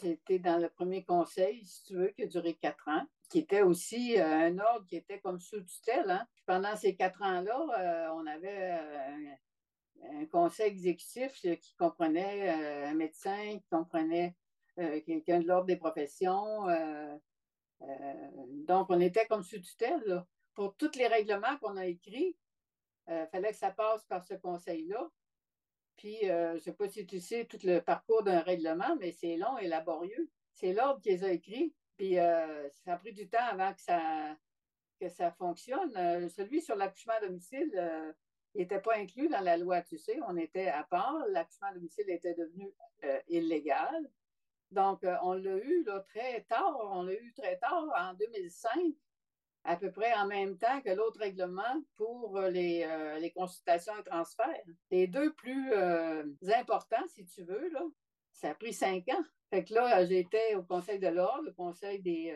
j'étais 0.00 0.38
dans 0.38 0.58
le 0.58 0.68
premier 0.68 1.04
conseil, 1.04 1.64
si 1.64 1.84
tu 1.84 1.94
veux, 1.94 2.08
qui 2.08 2.22
a 2.22 2.26
duré 2.26 2.54
quatre 2.54 2.88
ans, 2.88 3.04
qui 3.28 3.40
était 3.40 3.62
aussi 3.62 4.18
euh, 4.18 4.24
un 4.24 4.58
ordre 4.58 4.86
qui 4.86 4.96
était 4.96 5.20
comme 5.20 5.40
sous 5.40 5.62
tutelle. 5.62 6.10
Hein. 6.10 6.26
Pendant 6.46 6.76
ces 6.76 6.94
quatre 6.94 7.22
ans-là, 7.22 8.12
on 8.14 8.26
avait 8.26 8.70
un, 8.70 10.20
un 10.20 10.26
conseil 10.26 10.68
exécutif 10.68 11.32
qui 11.40 11.74
comprenait 11.76 12.50
un 12.86 12.94
médecin, 12.94 13.58
qui 13.58 13.66
comprenait 13.70 14.36
euh, 14.78 15.00
quelqu'un 15.04 15.40
de 15.40 15.46
l'ordre 15.46 15.66
des 15.66 15.76
professions. 15.76 16.68
Euh, 16.68 17.16
euh, 17.82 18.30
donc, 18.66 18.86
on 18.88 19.00
était 19.00 19.26
comme 19.26 19.42
sous 19.42 19.60
tutelle. 19.60 20.24
Pour 20.54 20.76
tous 20.76 20.96
les 20.96 21.06
règlements 21.06 21.56
qu'on 21.60 21.76
a 21.76 21.86
écrits, 21.86 22.36
il 23.08 23.28
fallait 23.32 23.50
que 23.50 23.56
ça 23.56 23.70
passe 23.70 24.04
par 24.04 24.24
ce 24.24 24.34
conseil-là. 24.34 25.08
Puis, 25.96 26.18
je 26.22 26.54
ne 26.54 26.58
sais 26.58 26.72
pas 26.72 26.88
si 26.88 27.06
tu 27.06 27.20
sais 27.20 27.44
tout 27.44 27.58
le 27.64 27.80
parcours 27.80 28.22
d'un 28.22 28.40
règlement, 28.40 28.96
mais 28.96 29.12
c'est 29.12 29.36
long 29.36 29.58
et 29.58 29.68
laborieux. 29.68 30.30
C'est 30.52 30.72
l'ordre 30.72 31.00
qui 31.00 31.10
les 31.10 31.24
a 31.24 31.32
écrits. 31.32 31.74
Puis, 31.96 32.14
ça 32.14 32.92
a 32.92 32.96
pris 32.96 33.12
du 33.12 33.28
temps 33.28 33.44
avant 33.50 33.72
que 33.72 33.80
ça, 33.80 34.36
que 35.00 35.08
ça 35.08 35.30
fonctionne. 35.32 36.28
celui 36.28 36.60
sur 36.60 36.76
l'accouchement 36.76 37.14
à 37.14 37.26
domicile, 37.26 37.70
il 38.54 38.62
n'était 38.62 38.80
pas 38.80 38.96
inclus 38.96 39.28
dans 39.28 39.40
la 39.40 39.56
loi, 39.56 39.82
tu 39.82 39.98
sais. 39.98 40.18
On 40.26 40.36
était 40.36 40.68
à 40.68 40.82
part. 40.82 41.24
L'accouchement 41.28 41.68
à 41.68 41.74
domicile 41.74 42.10
était 42.10 42.34
devenu 42.34 42.72
illégal. 43.28 44.10
Donc, 44.72 45.04
euh, 45.04 45.16
on 45.22 45.34
l'a 45.34 45.58
eu 45.58 45.84
très 46.08 46.42
tard, 46.44 46.74
on 46.80 47.02
l'a 47.02 47.12
eu 47.12 47.32
très 47.34 47.58
tard, 47.58 47.92
en 47.94 48.14
2005, 48.14 48.72
à 49.64 49.76
peu 49.76 49.90
près 49.90 50.12
en 50.14 50.26
même 50.26 50.58
temps 50.58 50.80
que 50.80 50.90
l'autre 50.90 51.20
règlement 51.20 51.82
pour 51.96 52.36
euh, 52.38 52.50
les, 52.50 52.84
euh, 52.84 53.18
les, 53.18 53.30
consultations 53.30 53.96
et 53.98 54.04
transferts. 54.04 54.64
Les 54.90 55.06
deux 55.06 55.32
plus 55.34 55.72
importants, 56.54 57.06
si 57.08 57.24
tu 57.24 57.44
veux, 57.44 57.68
là, 57.70 57.82
ça 58.32 58.50
a 58.50 58.54
pris 58.54 58.72
cinq 58.72 59.08
ans. 59.08 59.24
Fait 59.50 59.64
que 59.64 59.74
là, 59.74 60.04
j'étais 60.04 60.54
au 60.54 60.62
Conseil 60.62 60.98
de 60.98 61.08
l'Ordre, 61.08 61.44
le 61.44 61.52
Conseil 61.52 62.00
des, 62.00 62.34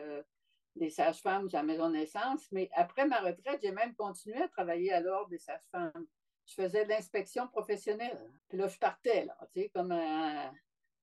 des 0.75 0.89
sages-femmes 0.89 1.49
à 1.51 1.57
la 1.57 1.63
maison 1.63 1.89
de 1.89 1.95
naissance, 1.95 2.47
mais 2.51 2.69
après 2.73 3.07
ma 3.07 3.19
retraite, 3.19 3.59
j'ai 3.61 3.71
même 3.71 3.95
continué 3.95 4.41
à 4.41 4.47
travailler 4.47 4.93
à 4.93 5.01
l'Ordre 5.01 5.29
des 5.29 5.39
sages-femmes. 5.39 6.05
Je 6.45 6.53
faisais 6.53 6.85
de 6.85 6.89
l'inspection 6.89 7.47
professionnelle. 7.47 8.31
Puis 8.47 8.57
là, 8.57 8.67
je 8.67 8.77
partais, 8.77 9.25
là, 9.25 9.35
tu 9.53 9.61
sais, 9.61 9.69
comme 9.69 9.91
un, 9.91 10.51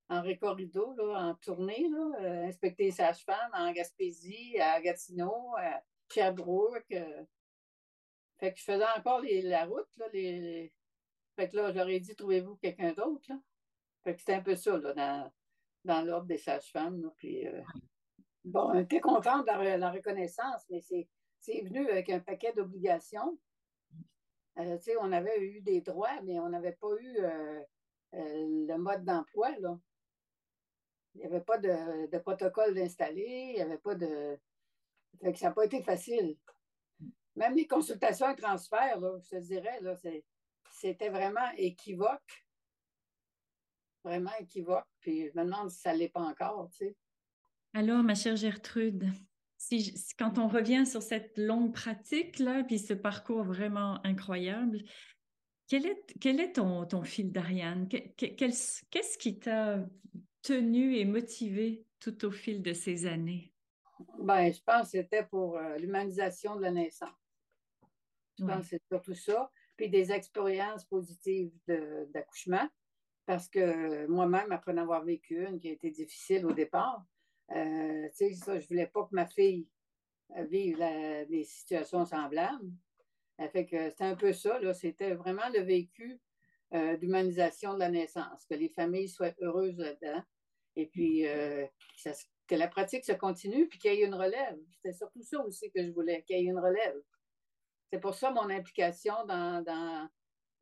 en 0.09 0.23
récorrido, 0.23 0.95
en 1.15 1.35
tournée, 1.35 1.87
euh, 2.21 2.47
inspecter 2.47 2.85
les 2.85 2.91
sages-femmes 2.93 3.51
en 3.53 3.73
Gaspésie, 3.73 4.59
à 4.61 4.81
Gatineau, 4.81 5.55
Sherbrooke. 6.11 6.93
Euh. 6.93 7.25
Fait 8.39 8.53
que 8.53 8.59
je 8.59 8.65
faisais 8.65 8.87
encore 8.97 9.23
la 9.23 9.65
route. 9.65 9.89
Là, 9.97 10.07
les, 10.13 10.73
Fait 11.37 11.49
que 11.49 11.57
là, 11.57 11.73
j'aurais 11.73 12.01
dit, 12.01 12.15
trouvez-vous 12.15 12.57
quelqu'un 12.57 12.93
d'autre. 12.93 13.31
Fait 14.03 14.15
que 14.15 14.21
c'était 14.21 14.35
un 14.35 14.43
peu 14.43 14.57
ça, 14.57 14.77
là, 14.79 15.33
dans, 15.85 16.03
l'ordre 16.03 16.27
des 16.27 16.39
sages-femmes. 16.39 17.11
Puis, 17.17 17.47
euh, 17.47 17.63
bon, 18.45 18.71
on 18.73 18.79
était 18.79 19.01
contente 19.01 19.47
de 19.47 19.77
la, 19.77 19.91
reconnaissance, 19.91 20.63
mais 20.69 20.81
c'est, 20.81 21.09
venu 21.63 21.89
avec 21.89 22.11
un 22.11 22.21
paquet 22.21 22.53
d'obligations. 22.53 23.39
on 24.57 25.13
avait 25.13 25.41
eu 25.41 25.61
des 25.63 25.81
droits, 25.81 26.21
mais 26.23 26.39
on 26.41 26.49
n'avait 26.49 26.77
pas 26.81 26.95
eu 27.01 27.17
le 28.13 28.77
mode 28.77 29.05
d'emploi. 29.05 29.57
Là. 29.59 29.79
Il 31.15 31.21
n'y 31.21 31.27
avait 31.27 31.41
pas 31.41 31.59
de, 31.59 32.19
protocole 32.19 32.77
installé, 32.79 33.25
il 33.51 33.55
n'y 33.55 33.63
avait 33.63 33.79
pas 33.79 33.95
de. 33.95 34.39
Ça 35.35 35.49
n'a 35.49 35.53
pas 35.53 35.65
été 35.65 35.83
facile. 35.83 36.37
Même 37.37 37.57
les 37.57 37.67
consultations 37.67 38.31
et 38.31 38.37
transferts, 38.37 39.01
je 39.23 39.37
te 39.37 39.43
dirais, 39.43 39.81
là, 39.81 39.95
c'était 40.71 41.09
vraiment 41.09 41.51
équivoque. 41.57 42.45
Vraiment 44.05 44.33
équivoque. 44.39 44.87
Puis 45.01 45.31
je 45.31 45.39
me 45.39 45.45
demande 45.45 45.71
si 45.71 45.81
ça 45.81 45.93
ne 45.93 45.99
l'est 45.99 46.09
pas 46.09 46.21
encore, 46.21 46.69
tu 46.71 46.87
sais. 46.87 46.97
Alors, 47.73 48.05
ma 48.05 48.15
chère 48.15 48.37
Gertrude, 48.37 49.11
si, 49.57 49.95
quand 50.19 50.39
on 50.39 50.47
revient 50.47 50.87
sur 50.87 51.03
cette 51.03 51.37
longue 51.39 51.73
pratique, 51.73 52.39
là, 52.39 52.63
puis 52.63 52.79
ce 52.79 52.95
parcours 52.95 53.43
vraiment 53.43 53.99
incroyable, 54.05 54.85
quel 55.67 55.87
est, 55.87 56.15
quel 56.21 56.41
est 56.41 56.53
ton, 56.53 56.85
ton 56.87 57.03
fil 57.03 57.33
d'Ariane? 57.33 57.89
Qu'est-ce 57.89 59.19
qui 59.19 59.39
t'a 59.41 59.85
tenu 60.43 60.97
et 60.97 61.05
motivé 61.05 61.87
tout 62.01 62.27
au 62.27 62.31
fil 62.31 62.63
de 62.63 62.75
ces 62.75 63.07
années? 63.07 63.54
Ben, 64.19 64.53
je 64.53 64.61
pense 64.63 64.85
que 64.85 64.99
c'était 64.99 65.25
pour 65.25 65.57
euh, 65.57 65.77
l'humanisation 65.77 66.57
de 66.57 66.63
la 66.63 66.71
naissance. 66.71 67.11
Je 68.39 68.45
pense 68.45 68.63
que 68.63 68.67
c'est 68.67 68.83
surtout 68.91 69.15
ça. 69.15 69.51
Puis 69.77 69.89
des 69.89 70.13
expériences 70.13 70.85
positives 70.85 71.53
d'accouchement. 71.67 72.69
Parce 73.27 73.49
que 73.49 74.07
moi-même, 74.07 74.53
après 74.53 74.73
en 74.73 74.79
avoir 74.79 75.05
vécu 75.05 75.47
une 75.47 75.59
qui 75.59 75.69
a 75.69 75.73
été 75.73 75.91
difficile 75.91 76.45
au 76.45 76.53
départ, 76.53 77.05
euh, 77.53 78.09
tu 78.11 78.29
sais, 78.29 78.35
ça, 78.35 78.59
je 78.59 78.69
voulais 78.69 78.87
pas 78.87 79.05
que 79.05 79.15
ma 79.15 79.27
fille 79.27 79.69
vive 80.37 80.79
des 80.79 81.45
situations 81.45 82.05
semblables. 82.05 82.71
Fait 83.51 83.67
que 83.67 83.91
c'était 83.91 84.05
un 84.05 84.17
peu 84.17 84.33
ça, 84.33 84.59
là. 84.61 84.75
C'était 84.75 85.15
vraiment 85.15 85.49
le 85.53 85.61
vécu 85.61 86.21
euh, 86.75 86.97
d'humanisation 86.97 87.75
de 87.75 87.79
la 87.79 87.89
naissance, 87.89 88.47
que 88.47 88.55
les 88.55 88.69
familles 88.69 89.09
soient 89.09 89.35
heureuses 89.41 89.79
là-dedans, 89.79 90.23
et 90.75 90.87
puis 90.87 91.25
euh, 91.25 91.67
que 92.47 92.55
la 92.55 92.69
pratique 92.69 93.05
se 93.05 93.13
continue, 93.13 93.69
puis 93.69 93.79
qu'il 93.79 93.95
y 93.95 94.03
ait 94.03 94.07
une 94.07 94.15
relève. 94.15 94.59
C'était 94.71 94.93
surtout 94.93 95.23
ça 95.23 95.41
aussi 95.45 95.71
que 95.71 95.83
je 95.83 95.91
voulais, 95.91 96.23
qu'il 96.23 96.37
y 96.37 96.41
ait 96.41 96.51
une 96.51 96.59
relève. 96.59 96.97
C'est 97.91 98.01
pour 98.01 98.15
ça 98.15 98.31
mon 98.31 98.51
implication 98.51 99.15
dans, 99.27 99.63
dans, 99.63 100.09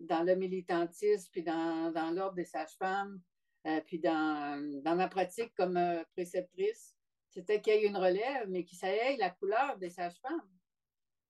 dans 0.00 0.22
le 0.22 0.34
militantisme, 0.36 1.28
puis 1.32 1.42
dans, 1.42 1.90
dans 1.92 2.10
l'ordre 2.10 2.34
des 2.34 2.44
sages-femmes, 2.44 3.20
euh, 3.66 3.80
puis 3.86 3.98
dans, 3.98 4.82
dans, 4.82 4.96
ma 4.96 5.08
pratique 5.08 5.54
comme 5.54 5.76
euh, 5.76 6.04
préceptrice, 6.12 6.94
c'était 7.30 7.60
qu'il 7.60 7.74
y 7.74 7.76
ait 7.76 7.86
une 7.86 7.96
relève, 7.96 8.48
mais 8.48 8.64
qu'il 8.64 8.78
ait 8.84 9.16
la 9.16 9.30
couleur 9.30 9.78
des 9.78 9.90
sages-femmes, 9.90 10.48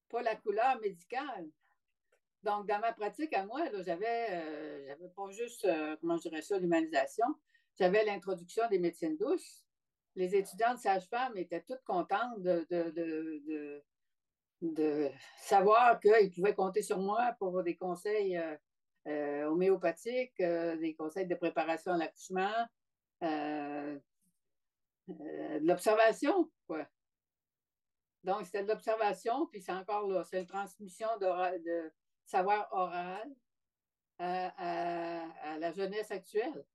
pas 0.09 0.21
la 0.21 0.35
couleur 0.35 0.79
médicale. 0.81 1.47
Donc, 2.43 2.67
dans 2.67 2.79
ma 2.79 2.91
pratique 2.91 3.33
à 3.33 3.45
moi, 3.45 3.61
j'avais, 3.85 4.85
j'avais 4.85 5.09
pas 5.15 5.29
juste, 5.31 5.65
comment 6.01 6.17
je 6.17 6.27
dirais 6.27 6.59
l'humanisation, 6.59 7.25
j'avais 7.79 8.03
l'introduction 8.03 8.67
des 8.69 8.79
médecines 8.79 9.15
douces. 9.15 9.62
Les 10.15 10.35
étudiantes 10.35 10.77
sages-femmes 10.77 11.37
étaient 11.37 11.63
toutes 11.63 11.83
contentes 11.83 12.41
de, 12.41 12.65
de, 12.69 13.83
de, 14.61 15.11
savoir 15.37 15.99
qu'ils 15.99 16.31
pouvaient 16.31 16.53
compter 16.53 16.81
sur 16.81 16.99
moi 16.99 17.35
pour 17.39 17.63
des 17.63 17.75
conseils 17.75 18.37
euh, 18.37 18.55
euh, 19.07 19.45
homéopathiques, 19.45 20.39
euh, 20.39 20.77
des 20.77 20.95
conseils 20.95 21.27
de 21.27 21.35
préparation 21.35 21.93
à 21.93 21.97
l'accouchement, 21.97 22.67
de 23.21 23.99
l'observation, 25.61 26.49
quoi. 26.67 26.85
Donc, 28.23 28.45
c'était 28.45 28.63
de 28.63 28.69
l'observation, 28.69 29.47
puis 29.47 29.61
c'est 29.61 29.73
encore 29.73 30.07
là, 30.07 30.23
c'est 30.23 30.39
une 30.39 30.47
transmission 30.47 31.09
de 31.19 31.91
savoir 32.23 32.69
oral 32.71 33.29
à 34.19 35.57
la 35.59 35.71
jeunesse 35.73 36.09
actuelle 36.11 36.65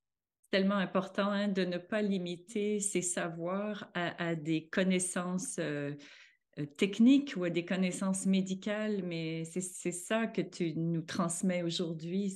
tellement 0.50 0.76
important 0.76 1.30
hein, 1.30 1.48
de 1.48 1.64
ne 1.64 1.78
pas 1.78 2.02
limiter 2.02 2.80
ses 2.80 3.02
savoirs 3.02 3.90
à, 3.94 4.34
des 4.34 4.68
connaissances 4.68 5.58
euh, 5.58 5.94
euh, 6.58 6.66
techniques 6.66 7.34
ou 7.36 7.44
à 7.44 7.50
des 7.50 7.64
connaissances 7.64 8.26
médicales, 8.26 9.02
mais 9.02 9.44
c'est 9.44 9.92
ça 9.92 10.26
que 10.26 10.42
tu 10.42 10.74
nous 10.74 11.02
transmets 11.02 11.62
aujourd'hui, 11.62 12.30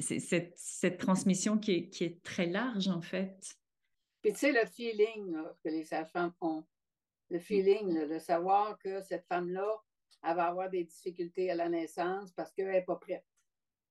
cette, 0.00 0.52
cette, 0.56 0.98
transmission 0.98 1.58
qui 1.58 1.72
est, 1.72 1.88
qui 1.88 2.04
est, 2.04 2.22
très 2.22 2.46
large 2.46 2.88
en 2.88 3.00
fait. 3.00 3.56
Puis 4.22 4.32
tu 4.32 4.38
sais, 4.38 4.52
le 4.52 4.66
feeling 4.66 5.36
que 5.64 5.70
les 5.70 5.84
sages-femmes 5.84 6.34
ont, 6.40 6.64
le 7.30 7.38
feeling, 7.38 8.06
le 8.06 8.18
savoir 8.18 8.78
que 8.78 9.00
cette 9.02 9.26
femme-là, 9.26 9.82
elle 10.22 10.36
va 10.36 10.46
avoir 10.46 10.68
des 10.68 10.84
difficultés 10.84 11.50
à 11.50 11.54
la 11.54 11.68
naissance 11.68 12.32
parce 12.32 12.52
qu'elle 12.52 12.70
n'est 12.70 12.84
pas 12.84 12.96
prête. 12.96 13.24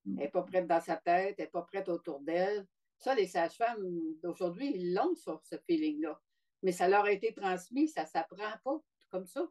Elle 0.05 0.13
n'est 0.13 0.29
pas 0.29 0.43
prête 0.43 0.67
dans 0.67 0.81
sa 0.81 0.97
tête, 0.97 1.35
elle 1.37 1.45
n'est 1.45 1.51
pas 1.51 1.61
prête 1.63 1.89
autour 1.89 2.19
d'elle. 2.21 2.65
Ça, 2.97 3.15
les 3.15 3.27
sages-femmes 3.27 3.85
d'aujourd'hui, 4.21 4.71
ils 4.75 4.93
l'ont 4.93 5.15
sur 5.15 5.41
ce 5.43 5.55
feeling-là. 5.67 6.19
Mais 6.63 6.71
ça 6.71 6.87
leur 6.87 7.05
a 7.05 7.11
été 7.11 7.33
transmis, 7.33 7.87
ça 7.87 8.03
ne 8.03 8.07
s'apprend 8.07 8.51
pas 8.63 8.77
comme 9.09 9.25
ça. 9.25 9.47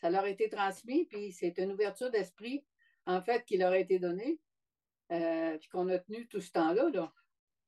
Ça 0.00 0.10
leur 0.10 0.24
a 0.24 0.28
été 0.28 0.48
transmis, 0.48 1.06
puis 1.06 1.32
c'est 1.32 1.58
une 1.58 1.72
ouverture 1.72 2.10
d'esprit, 2.10 2.64
en 3.06 3.22
fait, 3.22 3.44
qui 3.44 3.58
leur 3.58 3.72
a 3.72 3.78
été 3.78 3.98
donnée, 3.98 4.40
euh, 5.12 5.58
puis 5.58 5.68
qu'on 5.68 5.88
a 5.88 5.98
tenu 5.98 6.26
tout 6.26 6.40
ce 6.40 6.50
temps-là. 6.52 6.90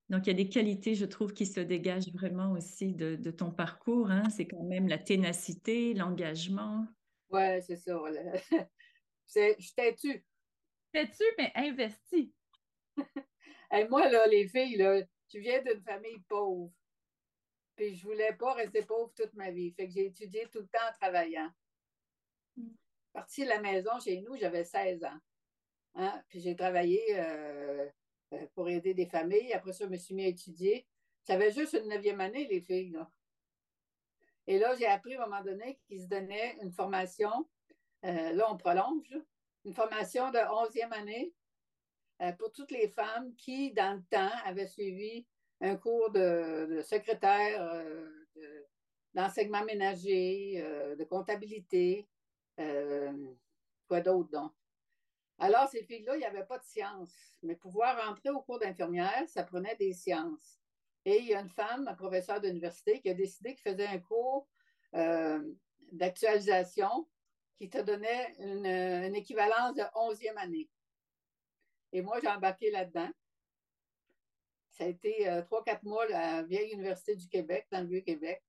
Donc, 0.09 0.27
il 0.27 0.29
y 0.29 0.31
a 0.31 0.35
des 0.35 0.49
qualités, 0.49 0.95
je 0.95 1.05
trouve, 1.05 1.33
qui 1.33 1.47
se 1.47 1.61
dégagent 1.61 2.13
vraiment 2.13 2.53
aussi 2.53 2.93
de, 2.93 3.31
ton 3.31 3.51
parcours. 3.51 4.11
Hein. 4.11 4.29
C'est 4.31 4.47
quand 4.47 4.65
même 4.65 4.89
la 4.89 4.99
ténacité, 4.99 5.95
l'engagement. 5.95 6.87
Oui, 7.31 7.63
c'est 7.63 7.77
ça. 7.77 7.99
je 9.35 9.75
t'ai-tu 9.75 10.25
tu 10.93 11.25
mais 11.39 11.53
investi. 11.55 12.33
moi, 13.91 14.09
là, 14.09 14.27
les 14.27 14.49
filles, 14.49 14.77
là, 14.77 15.01
tu 15.29 15.41
viens 15.41 15.63
d'une 15.63 15.83
famille 15.83 16.21
pauvre. 16.29 16.71
Puis 17.75 17.97
je 17.97 18.05
voulais 18.05 18.35
pas 18.35 18.53
rester 18.55 18.83
pauvre 18.83 19.13
toute 19.17 19.33
ma 19.35 19.51
vie. 19.51 19.73
Fait 19.73 19.87
que 19.87 19.93
j'ai 19.93 20.07
étudié 20.07 20.47
tout 20.53 20.61
le 20.61 20.69
temps 20.69 20.87
en 20.89 20.93
travaillant. 21.01 21.51
Mm. 22.57 22.69
Partie 23.13 23.45
de 23.45 23.49
la 23.49 23.61
maison 23.61 23.99
chez 24.01 24.21
nous, 24.21 24.37
j'avais 24.37 24.65
16 24.65 25.05
ans. 25.05 25.19
Hein? 25.95 26.23
Puis 26.29 26.41
j'ai 26.41 26.57
travaillé 26.57 27.03
euh, 27.13 27.89
euh, 28.35 28.47
pour 28.55 28.69
aider 28.69 28.95
des 28.95 29.07
familles. 29.07 29.53
Après 29.53 29.73
ça, 29.73 29.85
je 29.85 29.91
me 29.91 29.97
suis 29.97 30.15
mis 30.15 30.25
à 30.25 30.29
étudier. 30.29 30.87
J'avais 31.27 31.51
juste 31.53 31.75
une 31.75 31.89
neuvième 31.89 32.21
année, 32.21 32.47
les 32.47 32.61
filles. 32.61 32.91
Là. 32.91 33.11
Et 34.47 34.59
là, 34.59 34.75
j'ai 34.75 34.87
appris 34.87 35.15
à 35.15 35.23
un 35.23 35.27
moment 35.27 35.43
donné 35.43 35.79
qu'ils 35.87 36.03
se 36.03 36.09
donnaient 36.09 36.57
une 36.63 36.73
formation. 36.73 37.49
euh, 38.05 38.33
là, 38.33 38.53
on 38.53 38.57
prolonge. 38.57 39.15
Une 39.65 39.75
formation 39.75 40.31
de 40.31 40.39
11e 40.39 40.93
année 40.93 41.33
euh, 42.21 42.33
pour 42.33 42.53
toutes 42.53 42.73
les 42.73 42.89
femmes 42.89 43.35
qui, 43.37 43.73
dans 43.73 43.95
le 43.95 44.03
temps, 44.11 44.31
avaient 44.45 44.67
suivi 44.67 45.27
un 45.61 45.77
cours 45.77 46.11
de, 46.11 46.81
secrétaire, 46.85 47.63
euh, 47.63 48.09
de- 48.35 48.67
d'enseignement 49.15 49.65
ménager, 49.65 50.55
euh, 50.65 50.97
de 50.97 51.05
comptabilité, 51.05 52.09
quoi 53.89 54.01
d'autre 54.01 54.31
donc. 54.31 54.53
Alors, 55.39 55.69
ces 55.69 55.83
filles-là, 55.83 56.15
il 56.17 56.21
n'y 56.21 56.25
avait 56.25 56.45
pas 56.45 56.59
de 56.59 56.65
sciences. 56.65 57.37
Mais 57.43 57.57
pouvoir 57.57 58.07
rentrer 58.07 58.31
au 58.31 58.41
cours 58.41 58.61
d'infirmière, 58.61 59.29
ça 59.29 59.43
prenait 59.43 59.75
des 59.77 59.93
sciences. 59.93 60.61
Et 61.05 61.19
il 61.19 61.27
y 61.27 61.35
a 61.35 61.41
une 61.41 61.49
femme, 61.51 61.89
un 61.89 61.95
professeur 61.95 62.41
d'université, 62.41 63.01
qui 63.01 63.11
a 63.11 63.15
décidé 63.15 63.55
qu'il 63.55 63.73
faisait 63.73 63.87
un 63.87 63.99
cours 63.99 64.47
d'actualisation 65.93 67.09
qui 67.63 67.71
te 67.71 67.79
donnait 67.79 68.35
une, 68.41 69.15
équivalence 69.15 69.77
de 69.77 69.83
11e 69.83 70.37
année. 70.37 70.69
Et 71.93 72.03
moi, 72.03 72.19
j'ai 72.21 72.27
embarqué 72.27 72.73
là-dedans. 72.73 73.09
Ça 74.73 74.83
a 74.83 74.89
été 74.89 75.29
euh, 75.29 75.43
trois, 75.43 75.63
quatre 75.63 75.85
mois 75.85 76.03
à 76.07 76.39
la 76.39 76.43
vieille 76.43 76.73
Université 76.73 77.15
du 77.15 77.29
Québec, 77.29 77.69
dans 77.71 77.83
le 77.83 77.87
Vieux-Québec. 77.87 78.43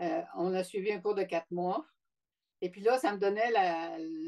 Euh, 0.00 0.22
on 0.36 0.54
a 0.54 0.62
suivi 0.62 0.92
un 0.92 1.00
cours 1.00 1.16
de 1.16 1.24
quatre 1.24 1.50
mois. 1.50 1.84
Et 2.60 2.70
puis 2.70 2.82
là, 2.82 2.98
ça 2.98 3.12
me 3.12 3.18
donnait 3.18 3.50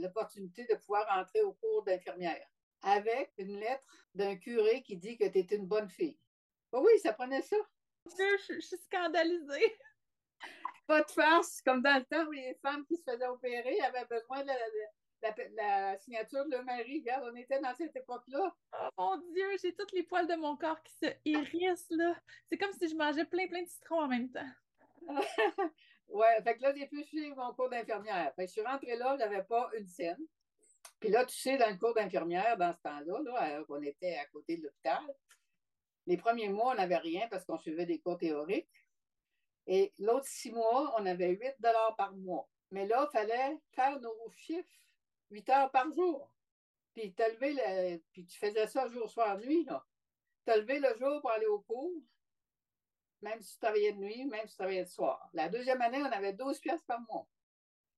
l'opportunité 0.01 0.67
de 0.69 0.75
pouvoir 0.75 1.07
entrer 1.17 1.43
au 1.43 1.53
cours 1.53 1.85
d'infirmière 1.85 2.45
avec 2.83 3.33
une 3.39 3.61
lettre 3.61 3.85
d'un 4.17 4.35
curé 4.35 4.83
qui 4.83 4.97
dit 4.97 5.17
que 5.17 5.29
tu 5.29 5.39
es 5.39 5.47
une 5.55 5.69
bonne 5.69 5.89
fille. 5.89 6.19
Oh 6.73 6.83
oui, 6.85 6.99
ça 6.99 7.13
prenait 7.13 7.43
ça. 7.43 7.57
Je 8.05 8.59
suis 8.59 8.79
scandalisée. 8.79 9.77
Pas 10.87 11.03
de 11.03 11.11
farce, 11.11 11.63
comme 11.63 11.83
dans 11.83 11.97
le 11.99 12.05
temps 12.05 12.27
où 12.27 12.33
les 12.33 12.55
femmes 12.63 12.85
qui 12.87 12.97
se 12.97 13.03
faisaient 13.03 13.27
opérer 13.27 13.81
avaient 13.81 14.05
besoin 14.07 14.43
de 14.43 14.49
la, 14.49 14.55
la- 15.23 15.91
la 15.91 15.99
signature 15.99 16.45
de 16.47 16.51
leur 16.51 16.65
mari. 16.65 16.99
Regarde, 17.01 17.31
on 17.33 17.37
était 17.37 17.61
dans 17.61 17.75
cette 17.75 17.95
époque-là. 17.95 18.55
Oh 18.73 18.89
mon 18.99 19.17
Dieu, 19.33 19.47
j'ai 19.63 19.75
toutes 19.75 19.93
les 19.93 20.03
poils 20.03 20.27
de 20.27 20.35
mon 20.35 20.57
corps 20.57 20.83
qui 20.83 20.93
se 20.95 21.07
hérissent, 21.25 21.91
là. 21.91 22.15
C'est 22.49 22.59
comme 22.59 22.73
si 22.73 22.89
je 22.89 22.97
mangeais 22.97 23.25
plein, 23.25 23.47
plein 23.47 23.63
de 23.63 23.69
citrons 23.69 24.01
en 24.03 24.09
même 24.09 24.31
temps. 24.31 24.51
Ouais, 26.09 26.43
fait 26.45 26.57
que 26.59 26.63
là, 26.63 26.75
j'ai 26.77 26.87
pu 26.89 27.03
suivre 27.05 27.37
mon 27.37 27.55
cours 27.55 27.71
d'infirmière. 27.71 28.35
Fait 28.37 28.43
que 28.43 28.49
je 28.49 28.53
suis 28.53 28.61
rentrée 28.61 28.97
là, 28.97 29.17
j'avais 29.19 29.43
pas 29.45 29.71
une 29.79 29.87
scène. 29.87 30.19
Puis 31.01 31.09
là, 31.09 31.25
tu 31.25 31.35
sais, 31.35 31.57
dans 31.57 31.71
le 31.71 31.77
cours 31.79 31.95
d'infirmière, 31.95 32.59
dans 32.59 32.71
ce 32.75 32.81
temps-là, 32.83 33.19
là, 33.25 33.59
euh, 33.61 33.65
on 33.71 33.81
était 33.83 34.17
à 34.17 34.27
côté 34.27 34.59
de 34.59 34.65
l'hôpital. 34.65 35.01
Les 36.07 36.19
premiers 36.19 36.51
mois, 36.51 36.73
on 36.73 36.75
n'avait 36.75 36.99
rien 36.99 37.29
parce 37.31 37.47
qu'on 37.47 37.57
suivait 37.57 37.87
des 37.87 37.99
cours 37.99 38.19
théoriques. 38.19 38.69
Et 39.67 39.93
l'autre 39.99 40.27
six 40.27 40.51
mois, 40.51 40.95
on 40.99 41.07
avait 41.07 41.31
8 41.31 41.57
par 41.97 42.15
mois. 42.15 42.49
Mais 42.71 42.87
là, 42.87 43.09
il 43.09 43.13
fallait 43.13 43.59
faire 43.73 44.01
nos 44.01 44.31
chiffres 44.33 44.81
8 45.31 45.49
heures 45.51 45.71
par 45.71 45.91
jour. 45.93 46.33
Puis, 46.95 47.15
t'as 47.15 47.31
puis 48.13 48.27
tu 48.27 48.39
faisais 48.39 48.67
ça 48.67 48.87
jour, 48.89 49.09
soir, 49.09 49.39
nuit. 49.39 49.65
Là. 49.65 49.85
Tu 50.45 50.53
as 50.53 50.57
levé 50.59 50.79
le 50.79 50.95
jour 50.99 51.21
pour 51.21 51.31
aller 51.31 51.47
au 51.47 51.61
cours, 51.61 52.03
même 53.23 53.41
si 53.41 53.55
tu 53.55 53.59
travaillais 53.61 53.93
de 53.93 53.99
nuit, 53.99 54.27
même 54.27 54.47
si 54.47 54.53
tu 54.53 54.57
travaillais 54.57 54.85
de 54.85 54.89
soir. 54.89 55.31
La 55.33 55.49
deuxième 55.49 55.81
année, 55.81 56.03
on 56.03 56.13
avait 56.13 56.33
12 56.33 56.59
pièces 56.61 56.83
par 56.83 57.01
mois. 57.03 57.27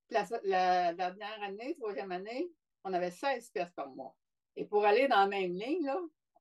Puis 0.06 0.16
la, 0.44 0.94
dernière 0.94 1.42
année, 1.42 1.74
troisième 1.76 2.12
année, 2.12 2.50
on 2.84 2.92
avait 2.92 3.10
16 3.10 3.50
pièces 3.50 3.72
par 3.72 3.88
mois. 3.88 4.14
Et 4.54 4.64
pour 4.64 4.84
aller 4.84 5.08
dans 5.08 5.20
la 5.20 5.26
même 5.26 5.52
ligne, 5.52 5.90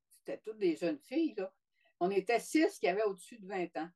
c'était 0.10 0.40
toutes 0.40 0.60
des 0.60 0.76
jeunes 0.76 1.00
filles, 1.00 1.34
là. 1.38 1.52
On 2.00 2.12
était 2.12 2.40
six 2.40 2.80
qui 2.80 2.88
avaient 2.88 3.04
au-dessus 3.04 3.38
de 3.38 3.48
20 3.48 3.78
ans. 3.78 3.90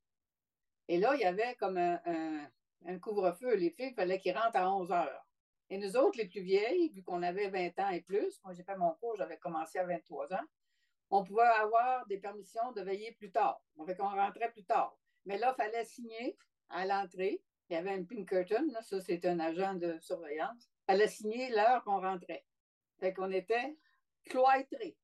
Et 0.88 0.98
là, 1.00 1.16
il 1.16 1.22
y 1.22 1.26
avait 1.26 1.56
comme 1.56 1.78
un, 1.78 2.00
un- 2.86 3.00
couvre-feu. 3.00 3.56
Les 3.56 3.72
filles, 3.72 3.90
il 3.92 3.96
fallait 3.96 4.20
qu'ils 4.20 4.38
rentrent 4.38 4.58
à 4.58 4.72
11 4.72 4.92
heures. 4.92 5.28
Et 5.70 5.78
nous 5.78 5.98
autres, 5.98 6.18
les 6.18 6.28
plus 6.28 6.42
vieilles, 6.42 6.90
vu 6.94 7.04
qu'on 7.04 7.24
avait 7.24 7.50
20 7.50 7.78
ans 7.80 7.90
et 7.90 8.02
plus, 8.02 8.42
moi 8.44 8.54
j'ai 8.54 8.64
fait 8.64 8.78
mon 8.78 8.94
cours, 8.96 9.16
j'avais 9.18 9.38
commencé 9.38 9.78
à 9.80 9.86
23 9.86 10.34
ans, 10.34 10.46
on 11.10 11.24
pouvait 11.26 11.42
avoir 11.44 12.06
des 12.08 12.18
permissions 12.20 12.72
de 12.72 12.82
veiller 12.82 13.12
plus 13.14 13.32
tard. 13.32 13.62
On 13.76 13.86
fait 13.86 13.96
qu'on 13.96 14.08
rentrait 14.10 14.52
plus 14.52 14.64
tard. 14.64 14.98
Mais 15.26 15.38
là, 15.38 15.54
il 15.58 15.62
fallait 15.62 15.84
signer 15.86 16.38
à 16.70 16.86
l'entrée. 16.86 17.42
Il 17.70 17.74
y 17.74 17.76
avait 17.76 17.92
un 17.92 18.04
Pinkerton, 18.06 18.66
là, 18.72 18.82
ça 18.82 19.02
c'est 19.02 19.26
un 19.26 19.40
agent 19.42 19.74
de 19.76 19.98
surveillance. 20.00 20.70
Il 20.88 20.92
fallait 20.94 21.08
signer 21.10 21.50
l'heure 21.50 21.84
qu'on 21.84 22.00
rentrait. 22.00 22.46
Fait 23.00 23.14
qu'on 23.14 23.32
était 23.32 23.78
cloîtrés. 24.26 24.96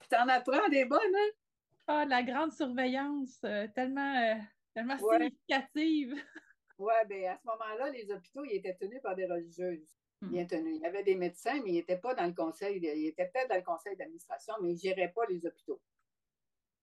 Puis 0.00 0.08
t'en 0.08 0.28
apprends 0.28 0.68
des 0.70 0.86
bonnes, 0.86 1.14
hein? 1.14 1.30
Ah, 1.86 2.04
la 2.06 2.22
grande 2.22 2.52
surveillance, 2.52 3.38
euh, 3.44 3.66
tellement, 3.74 4.14
euh, 4.14 4.34
tellement 4.78 4.96
Ouais. 5.02 5.18
significative. 5.18 6.14
Ouais, 6.78 7.04
bien, 7.06 7.32
à 7.32 7.38
ce 7.38 7.46
moment-là, 7.46 7.90
les 7.90 8.10
hôpitaux, 8.10 8.44
ils 8.44 8.56
étaient 8.56 8.76
tenus 8.76 9.00
par 9.02 9.16
des 9.16 9.26
religieuses. 9.26 9.96
Hmm. 10.20 10.30
Bien 10.30 10.46
tenus. 10.46 10.76
Il 10.76 10.82
y 10.82 10.86
avait 10.86 11.02
des 11.02 11.16
médecins, 11.16 11.60
mais 11.62 11.70
ils 11.70 11.74
n'étaient 11.74 11.98
pas 11.98 12.14
dans 12.14 12.26
le 12.26 12.32
conseil. 12.34 12.78
Ils 12.78 13.06
étaient 13.06 13.28
peut-être 13.28 13.48
dans 13.48 13.56
le 13.56 13.62
conseil 13.62 13.96
d'administration, 13.96 14.54
mais 14.60 14.70
ils 14.70 14.74
ne 14.74 14.78
géraient 14.78 15.12
pas 15.12 15.26
les 15.28 15.44
hôpitaux. 15.44 15.80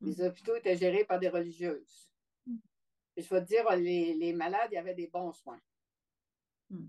Les 0.01 0.21
hôpitaux 0.21 0.55
étaient 0.55 0.75
gérés 0.75 1.05
par 1.05 1.19
des 1.19 1.29
religieuses. 1.29 2.11
Hmm. 2.45 2.57
Je 3.15 3.23
vais 3.23 3.41
te 3.41 3.47
dire, 3.47 3.69
les, 3.77 4.13
les 4.13 4.33
malades, 4.33 4.69
il 4.71 4.75
y 4.75 4.77
avait 4.77 4.95
des 4.95 5.07
bons 5.07 5.31
soins. 5.31 5.61
Hmm. 6.69 6.87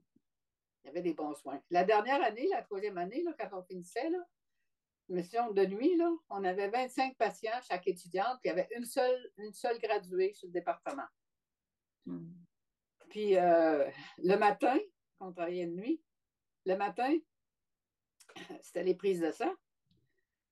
Il 0.83 0.87
y 0.89 0.91
avait 0.91 1.03
des 1.03 1.15
bons 1.15 1.35
soins. 1.35 1.63
La 1.71 1.85
dernière 1.85 2.23
année, 2.23 2.49
la 2.49 2.63
troisième 2.63 2.99
année, 2.99 3.23
là, 3.23 3.35
quand 3.39 3.59
on 3.59 3.63
finissait, 3.63 4.11
là, 4.11 4.27
mission 5.09 5.51
de 5.53 5.65
nuit, 5.67 5.97
là, 5.97 6.11
on 6.29 6.45
avait 6.45 6.69
25 6.69 7.17
patients 7.17 7.61
chaque 7.69 7.87
étudiante, 7.87 8.39
puis 8.41 8.45
il 8.45 8.49
y 8.49 8.51
avait 8.51 8.69
une 8.77 8.85
seule, 8.85 9.31
une 9.39 9.53
seule 9.53 9.79
graduée 9.79 10.33
sur 10.33 10.49
le 10.49 10.53
département. 10.53 11.07
Hmm. 12.07 12.33
Puis 13.09 13.37
euh, 13.37 13.89
le 14.19 14.37
matin, 14.37 14.79
quand 15.19 15.29
on 15.29 15.33
travaillait 15.33 15.67
de 15.67 15.73
nuit, 15.73 16.03
le 16.65 16.77
matin, 16.77 17.17
c'était 18.61 18.83
les 18.83 18.95
prises 18.95 19.21
de 19.21 19.31
sang. 19.31 19.53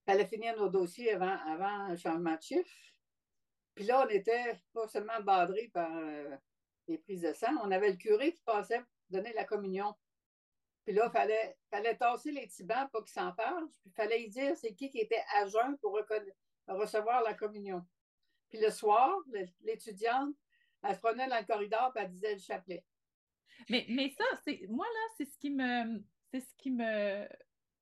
Il 0.07 0.13
fallait 0.13 0.27
finir 0.27 0.57
nos 0.57 0.69
dossiers 0.69 1.13
avant, 1.13 1.37
avant 1.47 1.89
le 1.89 1.97
changement 1.97 2.37
de 2.37 2.43
chiffre. 2.43 2.71
Puis 3.75 3.85
là, 3.85 4.07
on 4.07 4.09
était 4.09 4.61
pas 4.73 4.87
seulement 4.89 5.21
badrés 5.23 5.71
par 5.73 5.91
euh, 5.97 6.37
les 6.87 6.99
prises 6.99 7.23
de 7.23 7.33
sang, 7.33 7.55
on 7.63 7.71
avait 7.71 7.91
le 7.91 7.97
curé 7.97 8.33
qui 8.33 8.43
passait 8.43 8.83
donner 9.11 9.33
la 9.33 9.45
communion. 9.45 9.95
Puis 10.85 10.95
là, 10.95 11.07
il 11.07 11.13
fallait, 11.13 11.57
fallait 11.71 11.97
tasser 11.97 12.31
les 12.31 12.47
petits 12.47 12.65
bancs 12.65 12.91
pour 12.91 13.05
qu'ils 13.05 13.13
s'en 13.13 13.33
parlent. 13.33 13.69
Puis 13.81 13.91
il 13.91 13.95
fallait 13.95 14.23
y 14.23 14.29
dire 14.29 14.57
c'est 14.57 14.75
qui 14.75 14.91
qui 14.91 14.99
était 14.99 15.23
à 15.35 15.47
jeun 15.47 15.79
pour 15.79 15.99
recevoir 16.69 17.23
la 17.23 17.35
communion. 17.35 17.83
Puis 18.51 18.61
le 18.61 18.71
soir, 18.71 19.19
l'étudiante, 19.63 20.35
elle 20.83 20.95
se 20.95 21.01
promenait 21.01 21.29
dans 21.29 21.39
le 21.39 21.47
corridor 21.47 21.93
et 21.97 22.01
elle 22.01 22.11
disait 22.11 22.35
le 22.35 22.41
chapelet. 22.41 22.85
Mais, 23.71 23.87
mais 23.89 24.11
ça, 24.11 24.25
c'est 24.45 24.67
moi 24.69 24.87
là, 24.87 25.15
c'est 25.17 25.25
ce 25.25 25.39
qui 25.39 25.51
me 25.51 26.03
c'est 26.31 26.41
ce 26.41 26.55
qui 26.57 26.71
me, 26.71 27.29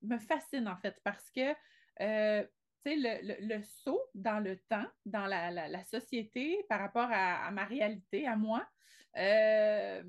me 0.03 0.17
fascine 0.19 0.67
en 0.67 0.77
fait, 0.77 0.95
parce 1.03 1.31
que 1.31 1.55
euh, 2.01 2.45
le, 2.85 3.21
le, 3.25 3.55
le 3.55 3.63
saut 3.63 4.01
dans 4.13 4.39
le 4.39 4.59
temps, 4.69 4.85
dans 5.05 5.25
la, 5.25 5.49
la, 5.51 5.67
la 5.67 5.83
société 5.85 6.63
par 6.69 6.79
rapport 6.79 7.09
à, 7.09 7.45
à, 7.45 7.51
ma 7.51 7.65
réalité, 7.65 8.27
à 8.27 8.35
moi, 8.35 8.67
euh, 9.17 10.03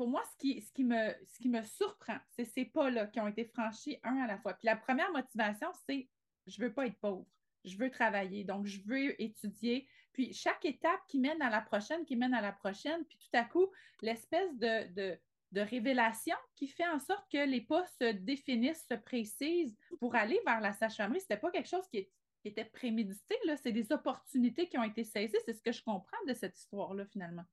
pour 0.00 0.08
moi, 0.08 0.22
ce 0.32 0.38
qui, 0.72 0.82
me, 0.82 1.62
surprend, 1.62 2.16
c'est 2.30 2.46
ces 2.46 2.64
pas-là 2.64 3.08
qui 3.08 3.20
ont 3.20 3.28
été 3.28 3.44
franchis 3.44 3.98
un 4.02 4.16
à 4.22 4.26
la 4.26 4.38
fois. 4.38 4.54
Puis 4.54 4.64
la 4.64 4.76
première 4.76 5.12
motivation, 5.12 5.68
c'est 5.86 6.08
je 6.46 6.58
veux 6.58 6.72
pas 6.72 6.86
être 6.86 6.98
pauvre. 7.00 7.26
Je 7.66 7.76
veux 7.76 7.90
travailler, 7.90 8.42
donc 8.42 8.64
je 8.64 8.80
veux 8.86 9.20
étudier. 9.20 9.86
Puis 10.14 10.32
chaque 10.32 10.64
étape 10.64 11.02
qui 11.06 11.18
mène 11.18 11.42
à 11.42 11.50
la 11.50 11.60
prochaine, 11.60 12.06
qui 12.06 12.16
mène 12.16 12.32
à 12.32 12.40
la 12.40 12.52
prochaine, 12.52 13.04
puis 13.04 13.18
tout 13.18 13.36
à 13.36 13.44
coup, 13.44 13.66
l'espèce 14.00 14.56
de, 14.56 15.18
révélation 15.54 16.36
qui 16.56 16.66
fait 16.66 16.88
en 16.88 16.98
sorte 16.98 17.30
que 17.30 17.44
les 17.46 17.60
pas 17.60 17.84
se 18.00 18.12
définissent, 18.12 18.86
se 18.88 18.94
précisent 18.94 19.76
pour 19.98 20.14
aller 20.14 20.40
vers 20.46 20.62
la 20.62 20.72
sage-famerie. 20.72 21.20
Ce 21.20 21.26
n'était 21.26 21.42
pas 21.42 21.50
quelque 21.50 21.68
chose 21.68 21.86
qui, 21.88 22.08
qui 22.40 22.48
était 22.48 22.64
prémédité, 22.64 23.34
c'est 23.62 23.70
des 23.70 23.92
opportunités 23.92 24.66
qui 24.66 24.78
ont 24.78 24.84
été 24.84 25.04
saisies. 25.04 25.36
C'est 25.44 25.52
ce 25.52 25.60
que 25.60 25.72
je 25.72 25.82
comprends 25.82 26.24
de 26.26 26.32
cette 26.32 26.58
histoire-là, 26.58 27.04
finalement. 27.04 27.44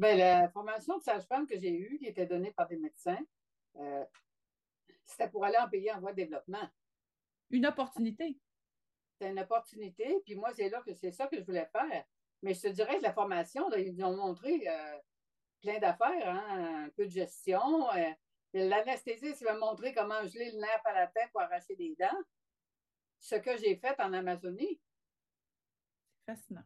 Bien, 0.00 0.16
la 0.16 0.48
formation 0.48 0.96
de 0.96 1.02
sage-femme 1.02 1.46
que 1.46 1.58
j'ai 1.58 1.74
eue, 1.74 1.98
qui 1.98 2.06
était 2.06 2.24
donnée 2.24 2.52
par 2.52 2.66
des 2.66 2.78
médecins, 2.78 3.18
euh, 3.76 4.02
c'était 5.04 5.28
pour 5.28 5.44
aller 5.44 5.58
en 5.58 5.68
pays 5.68 5.92
en 5.92 6.00
voie 6.00 6.12
de 6.12 6.16
développement. 6.16 6.66
Une 7.50 7.66
opportunité. 7.66 8.38
C'était 9.12 9.30
une 9.30 9.40
opportunité, 9.40 10.18
puis 10.24 10.36
moi, 10.36 10.54
c'est 10.54 10.70
là 10.70 10.80
que 10.80 10.94
c'est 10.94 11.10
ça 11.10 11.26
que 11.26 11.38
je 11.38 11.44
voulais 11.44 11.68
faire. 11.70 12.06
Mais 12.40 12.54
je 12.54 12.62
te 12.62 12.68
dirais 12.68 12.96
que 12.96 13.02
la 13.02 13.12
formation, 13.12 13.68
là, 13.68 13.78
ils 13.78 13.94
nous 13.94 14.06
ont 14.06 14.16
montré 14.16 14.66
euh, 14.66 14.98
plein 15.60 15.78
d'affaires, 15.78 16.30
hein, 16.30 16.84
un 16.86 16.88
peu 16.96 17.04
de 17.04 17.10
gestion. 17.10 17.90
Euh, 17.90 18.10
L'anesthésiste 18.54 19.42
m'a 19.42 19.52
montré 19.52 19.92
comment 19.92 20.26
geler 20.26 20.50
le 20.52 20.60
nerf 20.60 20.80
à 20.86 20.94
la 20.94 21.08
tête 21.08 21.30
pour 21.30 21.42
arracher 21.42 21.76
des 21.76 21.94
dents. 22.00 22.22
Ce 23.18 23.34
que 23.34 23.54
j'ai 23.58 23.76
fait 23.76 24.00
en 24.00 24.14
Amazonie. 24.14 24.80
Fascinant. 26.24 26.64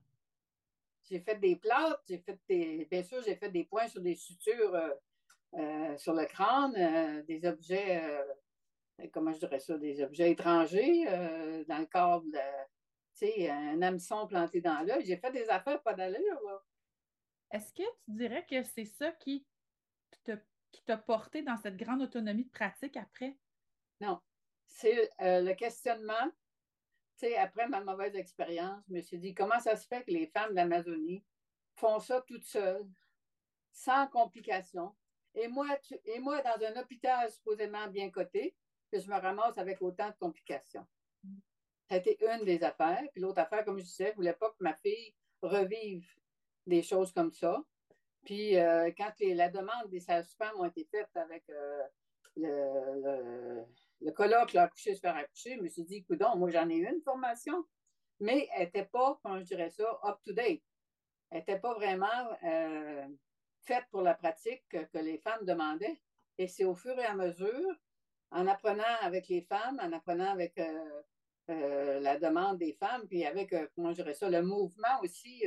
J'ai 1.08 1.20
fait 1.20 1.36
des 1.36 1.56
plâtres, 1.56 2.02
j'ai 2.08 2.18
fait 2.18 2.38
des. 2.48 2.86
Bien 2.90 3.02
sûr, 3.02 3.22
j'ai 3.22 3.36
fait 3.36 3.50
des 3.50 3.64
points 3.64 3.88
sur 3.88 4.00
des 4.00 4.14
sutures 4.14 4.74
euh, 4.74 4.90
euh, 5.54 5.96
sur 5.96 6.14
le 6.14 6.24
crâne, 6.24 6.74
euh, 6.76 7.22
des 7.22 7.46
objets, 7.46 8.02
comment 9.12 9.32
je 9.32 9.38
dirais 9.38 9.60
ça, 9.60 9.78
des 9.78 10.02
objets 10.02 10.30
étrangers 10.32 11.04
dans 11.68 11.78
le 11.78 11.86
corps 11.86 12.22
de 12.22 12.38
Tu 13.16 13.26
sais, 13.26 13.50
un 13.50 13.80
hameçon 13.82 14.26
planté 14.26 14.60
dans 14.60 14.80
l'œil. 14.80 15.04
J'ai 15.04 15.16
fait 15.16 15.30
des 15.30 15.48
affaires 15.48 15.82
pas 15.82 15.94
d'allure, 15.94 16.40
là. 16.46 16.62
Est-ce 17.50 17.72
que 17.72 17.82
tu 17.82 18.10
dirais 18.16 18.44
que 18.48 18.64
c'est 18.64 18.86
ça 18.86 19.12
qui 19.12 19.46
t'a 20.86 20.96
porté 20.96 21.42
dans 21.42 21.56
cette 21.56 21.76
grande 21.76 22.02
autonomie 22.02 22.46
de 22.46 22.50
pratique 22.50 22.96
après? 22.96 23.38
Non. 24.00 24.20
C'est 24.66 25.08
le 25.20 25.52
questionnement 25.52 26.32
après 27.38 27.68
ma 27.68 27.82
mauvaise 27.82 28.14
expérience, 28.16 28.82
je 28.88 28.94
me 28.94 29.00
suis 29.00 29.18
dit, 29.18 29.34
comment 29.34 29.60
ça 29.60 29.76
se 29.76 29.86
fait 29.86 30.04
que 30.04 30.10
les 30.10 30.26
femmes 30.26 30.54
d'Amazonie 30.54 31.24
font 31.76 31.98
ça 32.00 32.22
toutes 32.26 32.44
seules, 32.44 32.86
sans 33.72 34.06
complications? 34.08 34.94
Et 35.34 35.48
moi, 35.48 35.66
et 36.04 36.20
moi, 36.20 36.42
dans 36.42 36.64
un 36.64 36.80
hôpital 36.80 37.30
supposément 37.30 37.88
bien 37.88 38.10
coté, 38.10 38.54
que 38.92 39.00
je 39.00 39.08
me 39.08 39.18
ramasse 39.18 39.58
avec 39.58 39.82
autant 39.82 40.08
de 40.08 40.16
complications. 40.20 40.86
Été 41.90 42.16
une 42.20 42.44
des 42.44 42.62
affaires. 42.62 43.02
Puis 43.12 43.20
l'autre 43.20 43.40
affaire, 43.40 43.64
comme 43.64 43.78
je 43.78 43.84
disais, 43.84 44.06
je 44.06 44.10
ne 44.10 44.16
voulais 44.16 44.32
pas 44.32 44.50
que 44.50 44.56
ma 44.60 44.74
fille 44.74 45.14
revive 45.42 46.08
des 46.66 46.82
choses 46.82 47.12
comme 47.12 47.32
ça. 47.32 47.62
Puis 48.24 48.56
euh, 48.56 48.90
quand 48.96 49.12
la 49.20 49.48
demande 49.48 49.88
des 49.90 50.00
sages-femmes 50.00 50.58
ont 50.58 50.64
été 50.64 50.84
faites 50.90 51.14
avec 51.14 51.44
euh, 51.50 51.82
le 52.36 53.64
colloque, 54.10 54.52
l'accoucher, 54.52 54.94
se 54.94 55.00
faire 55.00 55.16
accoucher, 55.16 55.56
je 55.56 55.62
me 55.62 55.68
suis 55.68 55.84
dit, 55.84 55.96
écoute, 55.96 56.22
moi, 56.36 56.50
j'en 56.50 56.68
ai 56.68 56.76
eu 56.76 56.88
une 56.88 57.02
formation, 57.02 57.64
mais 58.20 58.48
elle 58.54 58.66
n'était 58.66 58.84
pas, 58.84 59.18
comment 59.22 59.38
je 59.38 59.44
dirais 59.44 59.70
ça, 59.70 59.98
up-to-date. 60.04 60.62
Elle 61.30 61.38
n'était 61.38 61.58
pas 61.58 61.74
vraiment 61.74 62.06
euh, 62.44 63.08
faite 63.62 63.84
pour 63.90 64.02
la 64.02 64.14
pratique 64.14 64.62
que, 64.68 64.98
les 64.98 65.18
femmes 65.18 65.44
demandaient. 65.44 66.00
Et 66.38 66.48
c'est 66.48 66.64
au 66.64 66.74
fur 66.74 66.98
et 66.98 67.04
à 67.04 67.14
mesure, 67.14 67.74
en 68.30 68.46
apprenant 68.46 68.82
avec 69.00 69.28
les 69.28 69.42
femmes, 69.42 69.80
en 69.80 69.92
apprenant 69.92 70.30
avec 70.30 70.58
euh, 70.58 71.02
euh, 71.50 72.00
la 72.00 72.18
demande 72.18 72.58
des 72.58 72.72
femmes, 72.74 73.06
puis 73.08 73.24
avec, 73.24 73.54
comment 73.74 73.90
je 73.90 73.96
dirais 73.96 74.14
ça, 74.14 74.28
le 74.28 74.42
mouvement 74.42 75.00
aussi 75.02 75.44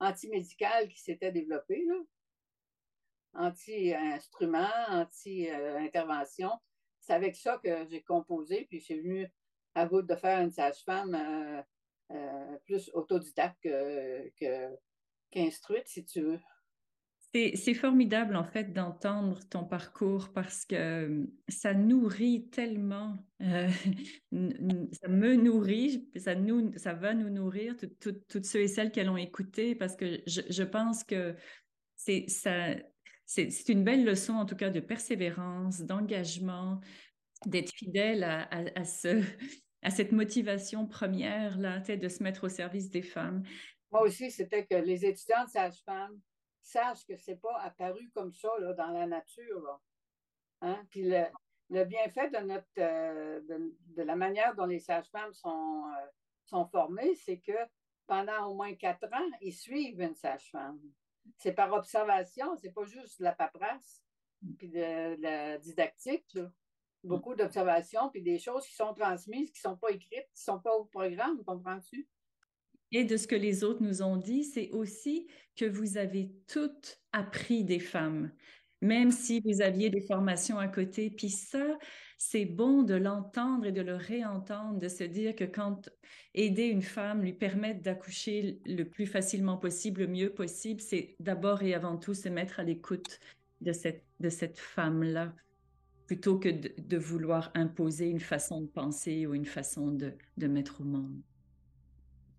anti-médical 0.00 0.88
qui 0.88 0.98
s'était 0.98 1.32
développé, 1.32 1.86
anti-instrument, 3.34 4.68
anti-intervention 4.88 6.50
c'est 7.00 7.12
avec 7.12 7.36
ça 7.36 7.60
que 7.62 7.86
j'ai 7.88 8.02
composé, 8.02 8.66
puis 8.68 8.80
j'ai 8.80 9.00
venu 9.00 9.28
à 9.74 9.86
bout 9.86 10.02
de 10.02 10.14
faire 10.14 10.40
une 10.40 10.50
sage-femme 10.50 11.14
euh, 11.14 11.62
euh, 12.12 12.58
plus 12.64 12.90
autodidacte 12.94 13.68
qu'instruite, 15.30 15.86
si 15.86 16.04
tu 16.04 16.22
veux. 16.22 16.40
C'est 17.32 17.74
formidable, 17.74 18.34
en 18.34 18.42
fait, 18.42 18.72
d'entendre 18.72 19.38
ton 19.48 19.64
parcours 19.64 20.32
parce 20.32 20.64
que 20.64 20.74
euh, 20.74 21.26
ça 21.48 21.74
nourrit 21.74 22.48
tellement, 22.50 23.24
ça 23.40 25.08
me 25.08 25.36
nourrit, 25.36 26.10
ça, 26.16 26.34
nous, 26.34 26.76
ça 26.76 26.92
va 26.92 27.14
nous 27.14 27.30
nourrir, 27.30 27.76
toutes 28.00 28.44
ceux 28.44 28.62
et 28.62 28.68
celles 28.68 28.90
qui 28.90 29.00
l'ont 29.04 29.16
écouté, 29.16 29.76
parce 29.76 29.94
que 29.94 30.20
je, 30.26 30.40
je 30.48 30.62
pense 30.64 31.04
que 31.04 31.36
c'est 31.94 32.24
ça, 32.28 32.74
c'est 33.30 33.68
une 33.68 33.84
belle 33.84 34.04
leçon, 34.04 34.32
en 34.32 34.44
tout 34.44 34.56
cas, 34.56 34.70
de 34.70 34.80
persévérance, 34.80 35.82
d'engagement, 35.82 36.80
d'être 37.46 37.72
fidèle 37.72 38.24
à, 38.24 38.84
ce, 38.84 39.22
à 39.82 39.90
cette 39.90 40.10
motivation 40.10 40.88
première, 40.88 41.56
là, 41.56 41.78
de 41.78 42.08
se 42.08 42.24
mettre 42.24 42.44
au 42.44 42.48
service 42.48 42.90
des 42.90 43.02
femmes. 43.02 43.44
Moi 43.92 44.02
aussi, 44.02 44.32
c'était 44.32 44.66
que 44.66 44.74
les 44.74 45.06
étudiantes 45.06 45.48
sages-femmes 45.48 46.18
sachent 46.60 47.06
que 47.06 47.16
ce 47.16 47.30
n'est 47.30 47.36
pas 47.36 47.56
apparu 47.60 48.10
comme 48.14 48.32
ça 48.32 48.50
là, 48.58 48.72
dans 48.72 48.90
la 48.90 49.06
nature. 49.06 49.80
Hein? 50.60 50.82
Puis 50.90 51.08
le, 51.08 51.84
bienfait 51.84 52.30
de, 52.30 52.38
notre, 52.38 52.66
euh, 52.78 53.40
de, 53.96 54.02
la 54.02 54.16
manière 54.16 54.56
dont 54.56 54.66
les 54.66 54.80
sages-femmes 54.80 55.32
euh, 55.46 56.06
sont 56.46 56.66
formées, 56.66 57.14
c'est 57.14 57.38
que 57.38 57.56
pendant 58.08 58.46
au 58.46 58.54
moins 58.54 58.74
quatre 58.74 59.04
ans, 59.04 59.30
ils 59.40 59.52
suivent 59.52 60.00
une 60.00 60.16
sage-femme 60.16 60.80
c'est 61.38 61.52
par 61.52 61.72
observation, 61.72 62.56
c'est 62.56 62.72
pas 62.72 62.84
juste 62.84 63.18
de 63.18 63.24
la 63.24 63.32
paperasse, 63.32 64.02
puis 64.58 64.68
de, 64.68 65.20
la 65.20 65.58
didactique, 65.58 66.38
beaucoup 67.04 67.34
d'observations, 67.34 68.10
puis 68.10 68.22
des 68.22 68.38
choses 68.38 68.66
qui 68.66 68.74
sont 68.74 68.94
transmises, 68.94 69.50
qui 69.50 69.60
sont 69.60 69.76
pas 69.76 69.90
écrites, 69.90 70.28
qui 70.34 70.42
sont 70.42 70.60
pas 70.60 70.74
au 70.74 70.84
programme, 70.84 71.42
comprends-tu? 71.44 72.08
Et 72.92 73.04
de 73.04 73.16
ce 73.16 73.28
que 73.28 73.36
les 73.36 73.62
autres 73.62 73.82
nous 73.82 74.02
ont 74.02 74.16
dit, 74.16 74.42
c'est 74.44 74.70
aussi 74.70 75.28
que 75.56 75.64
vous 75.64 75.96
avez 75.96 76.32
toutes 76.48 77.00
appris 77.12 77.64
des 77.64 77.78
femmes 77.78 78.32
même 78.80 79.10
si 79.10 79.40
vous 79.40 79.60
aviez 79.60 79.90
des 79.90 80.00
formations 80.00 80.58
à 80.58 80.68
côté. 80.68 81.10
Puis 81.10 81.30
ça, 81.30 81.78
c'est 82.22 82.44
bon 82.44 82.82
de 82.82 82.92
l'entendre 82.92 83.64
et 83.64 83.72
de 83.72 83.80
le 83.80 83.96
réentendre, 83.96 84.78
de 84.78 84.88
se 84.88 85.04
dire 85.04 85.34
que 85.34 85.44
quand 85.44 85.88
aider 86.34 86.64
une 86.64 86.82
femme, 86.82 87.22
lui 87.22 87.32
permettre 87.32 87.80
d'accoucher 87.80 88.60
le 88.66 88.84
plus 88.84 89.06
facilement 89.06 89.56
possible, 89.56 90.02
le 90.02 90.06
mieux 90.06 90.28
possible, 90.28 90.82
c'est 90.82 91.16
d'abord 91.18 91.62
et 91.62 91.72
avant 91.72 91.96
tout 91.96 92.12
se 92.12 92.28
mettre 92.28 92.60
à 92.60 92.62
l'écoute 92.62 93.20
de 93.62 93.72
cette, 93.72 94.04
de 94.20 94.28
cette 94.28 94.58
femme-là, 94.58 95.32
plutôt 96.06 96.38
que 96.38 96.50
de, 96.50 96.96
vouloir 96.98 97.50
imposer 97.54 98.10
une 98.10 98.20
façon 98.20 98.60
de 98.60 98.66
penser 98.66 99.26
ou 99.26 99.32
une 99.32 99.46
façon 99.46 99.90
de, 99.90 100.12
de 100.36 100.46
mettre 100.46 100.82
au 100.82 100.84
monde. 100.84 101.22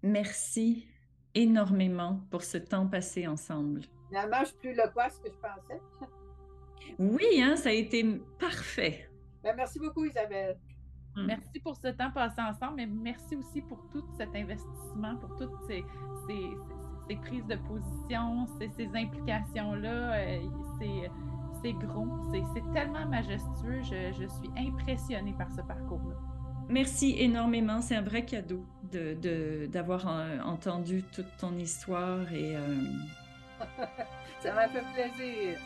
Merci 0.03 0.89
énormément 1.33 2.21
pour 2.29 2.43
ce 2.43 2.59
temps 2.59 2.85
passé 2.85 3.25
ensemble. 3.25 3.81
Finalement, 4.09 4.43
je 4.45 4.53
plus 4.53 4.75
loquace 4.75 5.17
que 5.23 5.31
je 5.31 5.37
pensais. 5.39 5.81
Oui, 6.99 7.41
hein, 7.41 7.55
ça 7.55 7.69
a 7.69 7.73
été 7.73 8.05
parfait. 8.37 9.10
Ben, 9.43 9.55
merci 9.55 9.79
beaucoup, 9.79 10.05
Isabelle. 10.05 10.57
Mm. 11.15 11.25
Merci 11.25 11.59
pour 11.59 11.75
ce 11.75 11.87
temps 11.89 12.11
passé 12.11 12.41
ensemble, 12.41 12.75
mais 12.77 12.85
merci 12.85 13.35
aussi 13.35 13.61
pour 13.61 13.79
tout 13.91 14.03
cet 14.17 14.33
investissement, 14.35 15.15
pour 15.17 15.35
toutes 15.35 15.59
ces, 15.67 15.83
prises 17.23 17.45
de 17.45 17.55
position, 17.55 18.47
ces, 18.57 18.87
implications-là. 18.87 20.13
Euh, 20.13 20.39
c'est 21.61 21.73
gros, 21.73 22.07
c'est 22.31 22.73
tellement 22.73 23.05
majestueux. 23.05 23.81
Je, 23.83 24.13
je, 24.13 24.27
suis 24.27 24.49
impressionnée 24.57 25.33
par 25.37 25.51
ce 25.51 25.61
parcours-là. 25.61 26.15
Merci 26.69 27.15
énormément. 27.19 27.81
C'est 27.81 27.95
un 27.95 28.01
vrai 28.01 28.23
cadeau 28.23 28.65
d'avoir 28.91 30.05
de, 30.05 30.11
euh, 30.11 30.43
entendu 30.43 31.03
toute 31.11 31.37
ton 31.37 31.55
histoire 31.57 32.31
et. 32.31 32.55
Ça 34.39 34.53
m'a 34.55 34.67
fait 34.69 34.83
plaisir. 34.93 35.59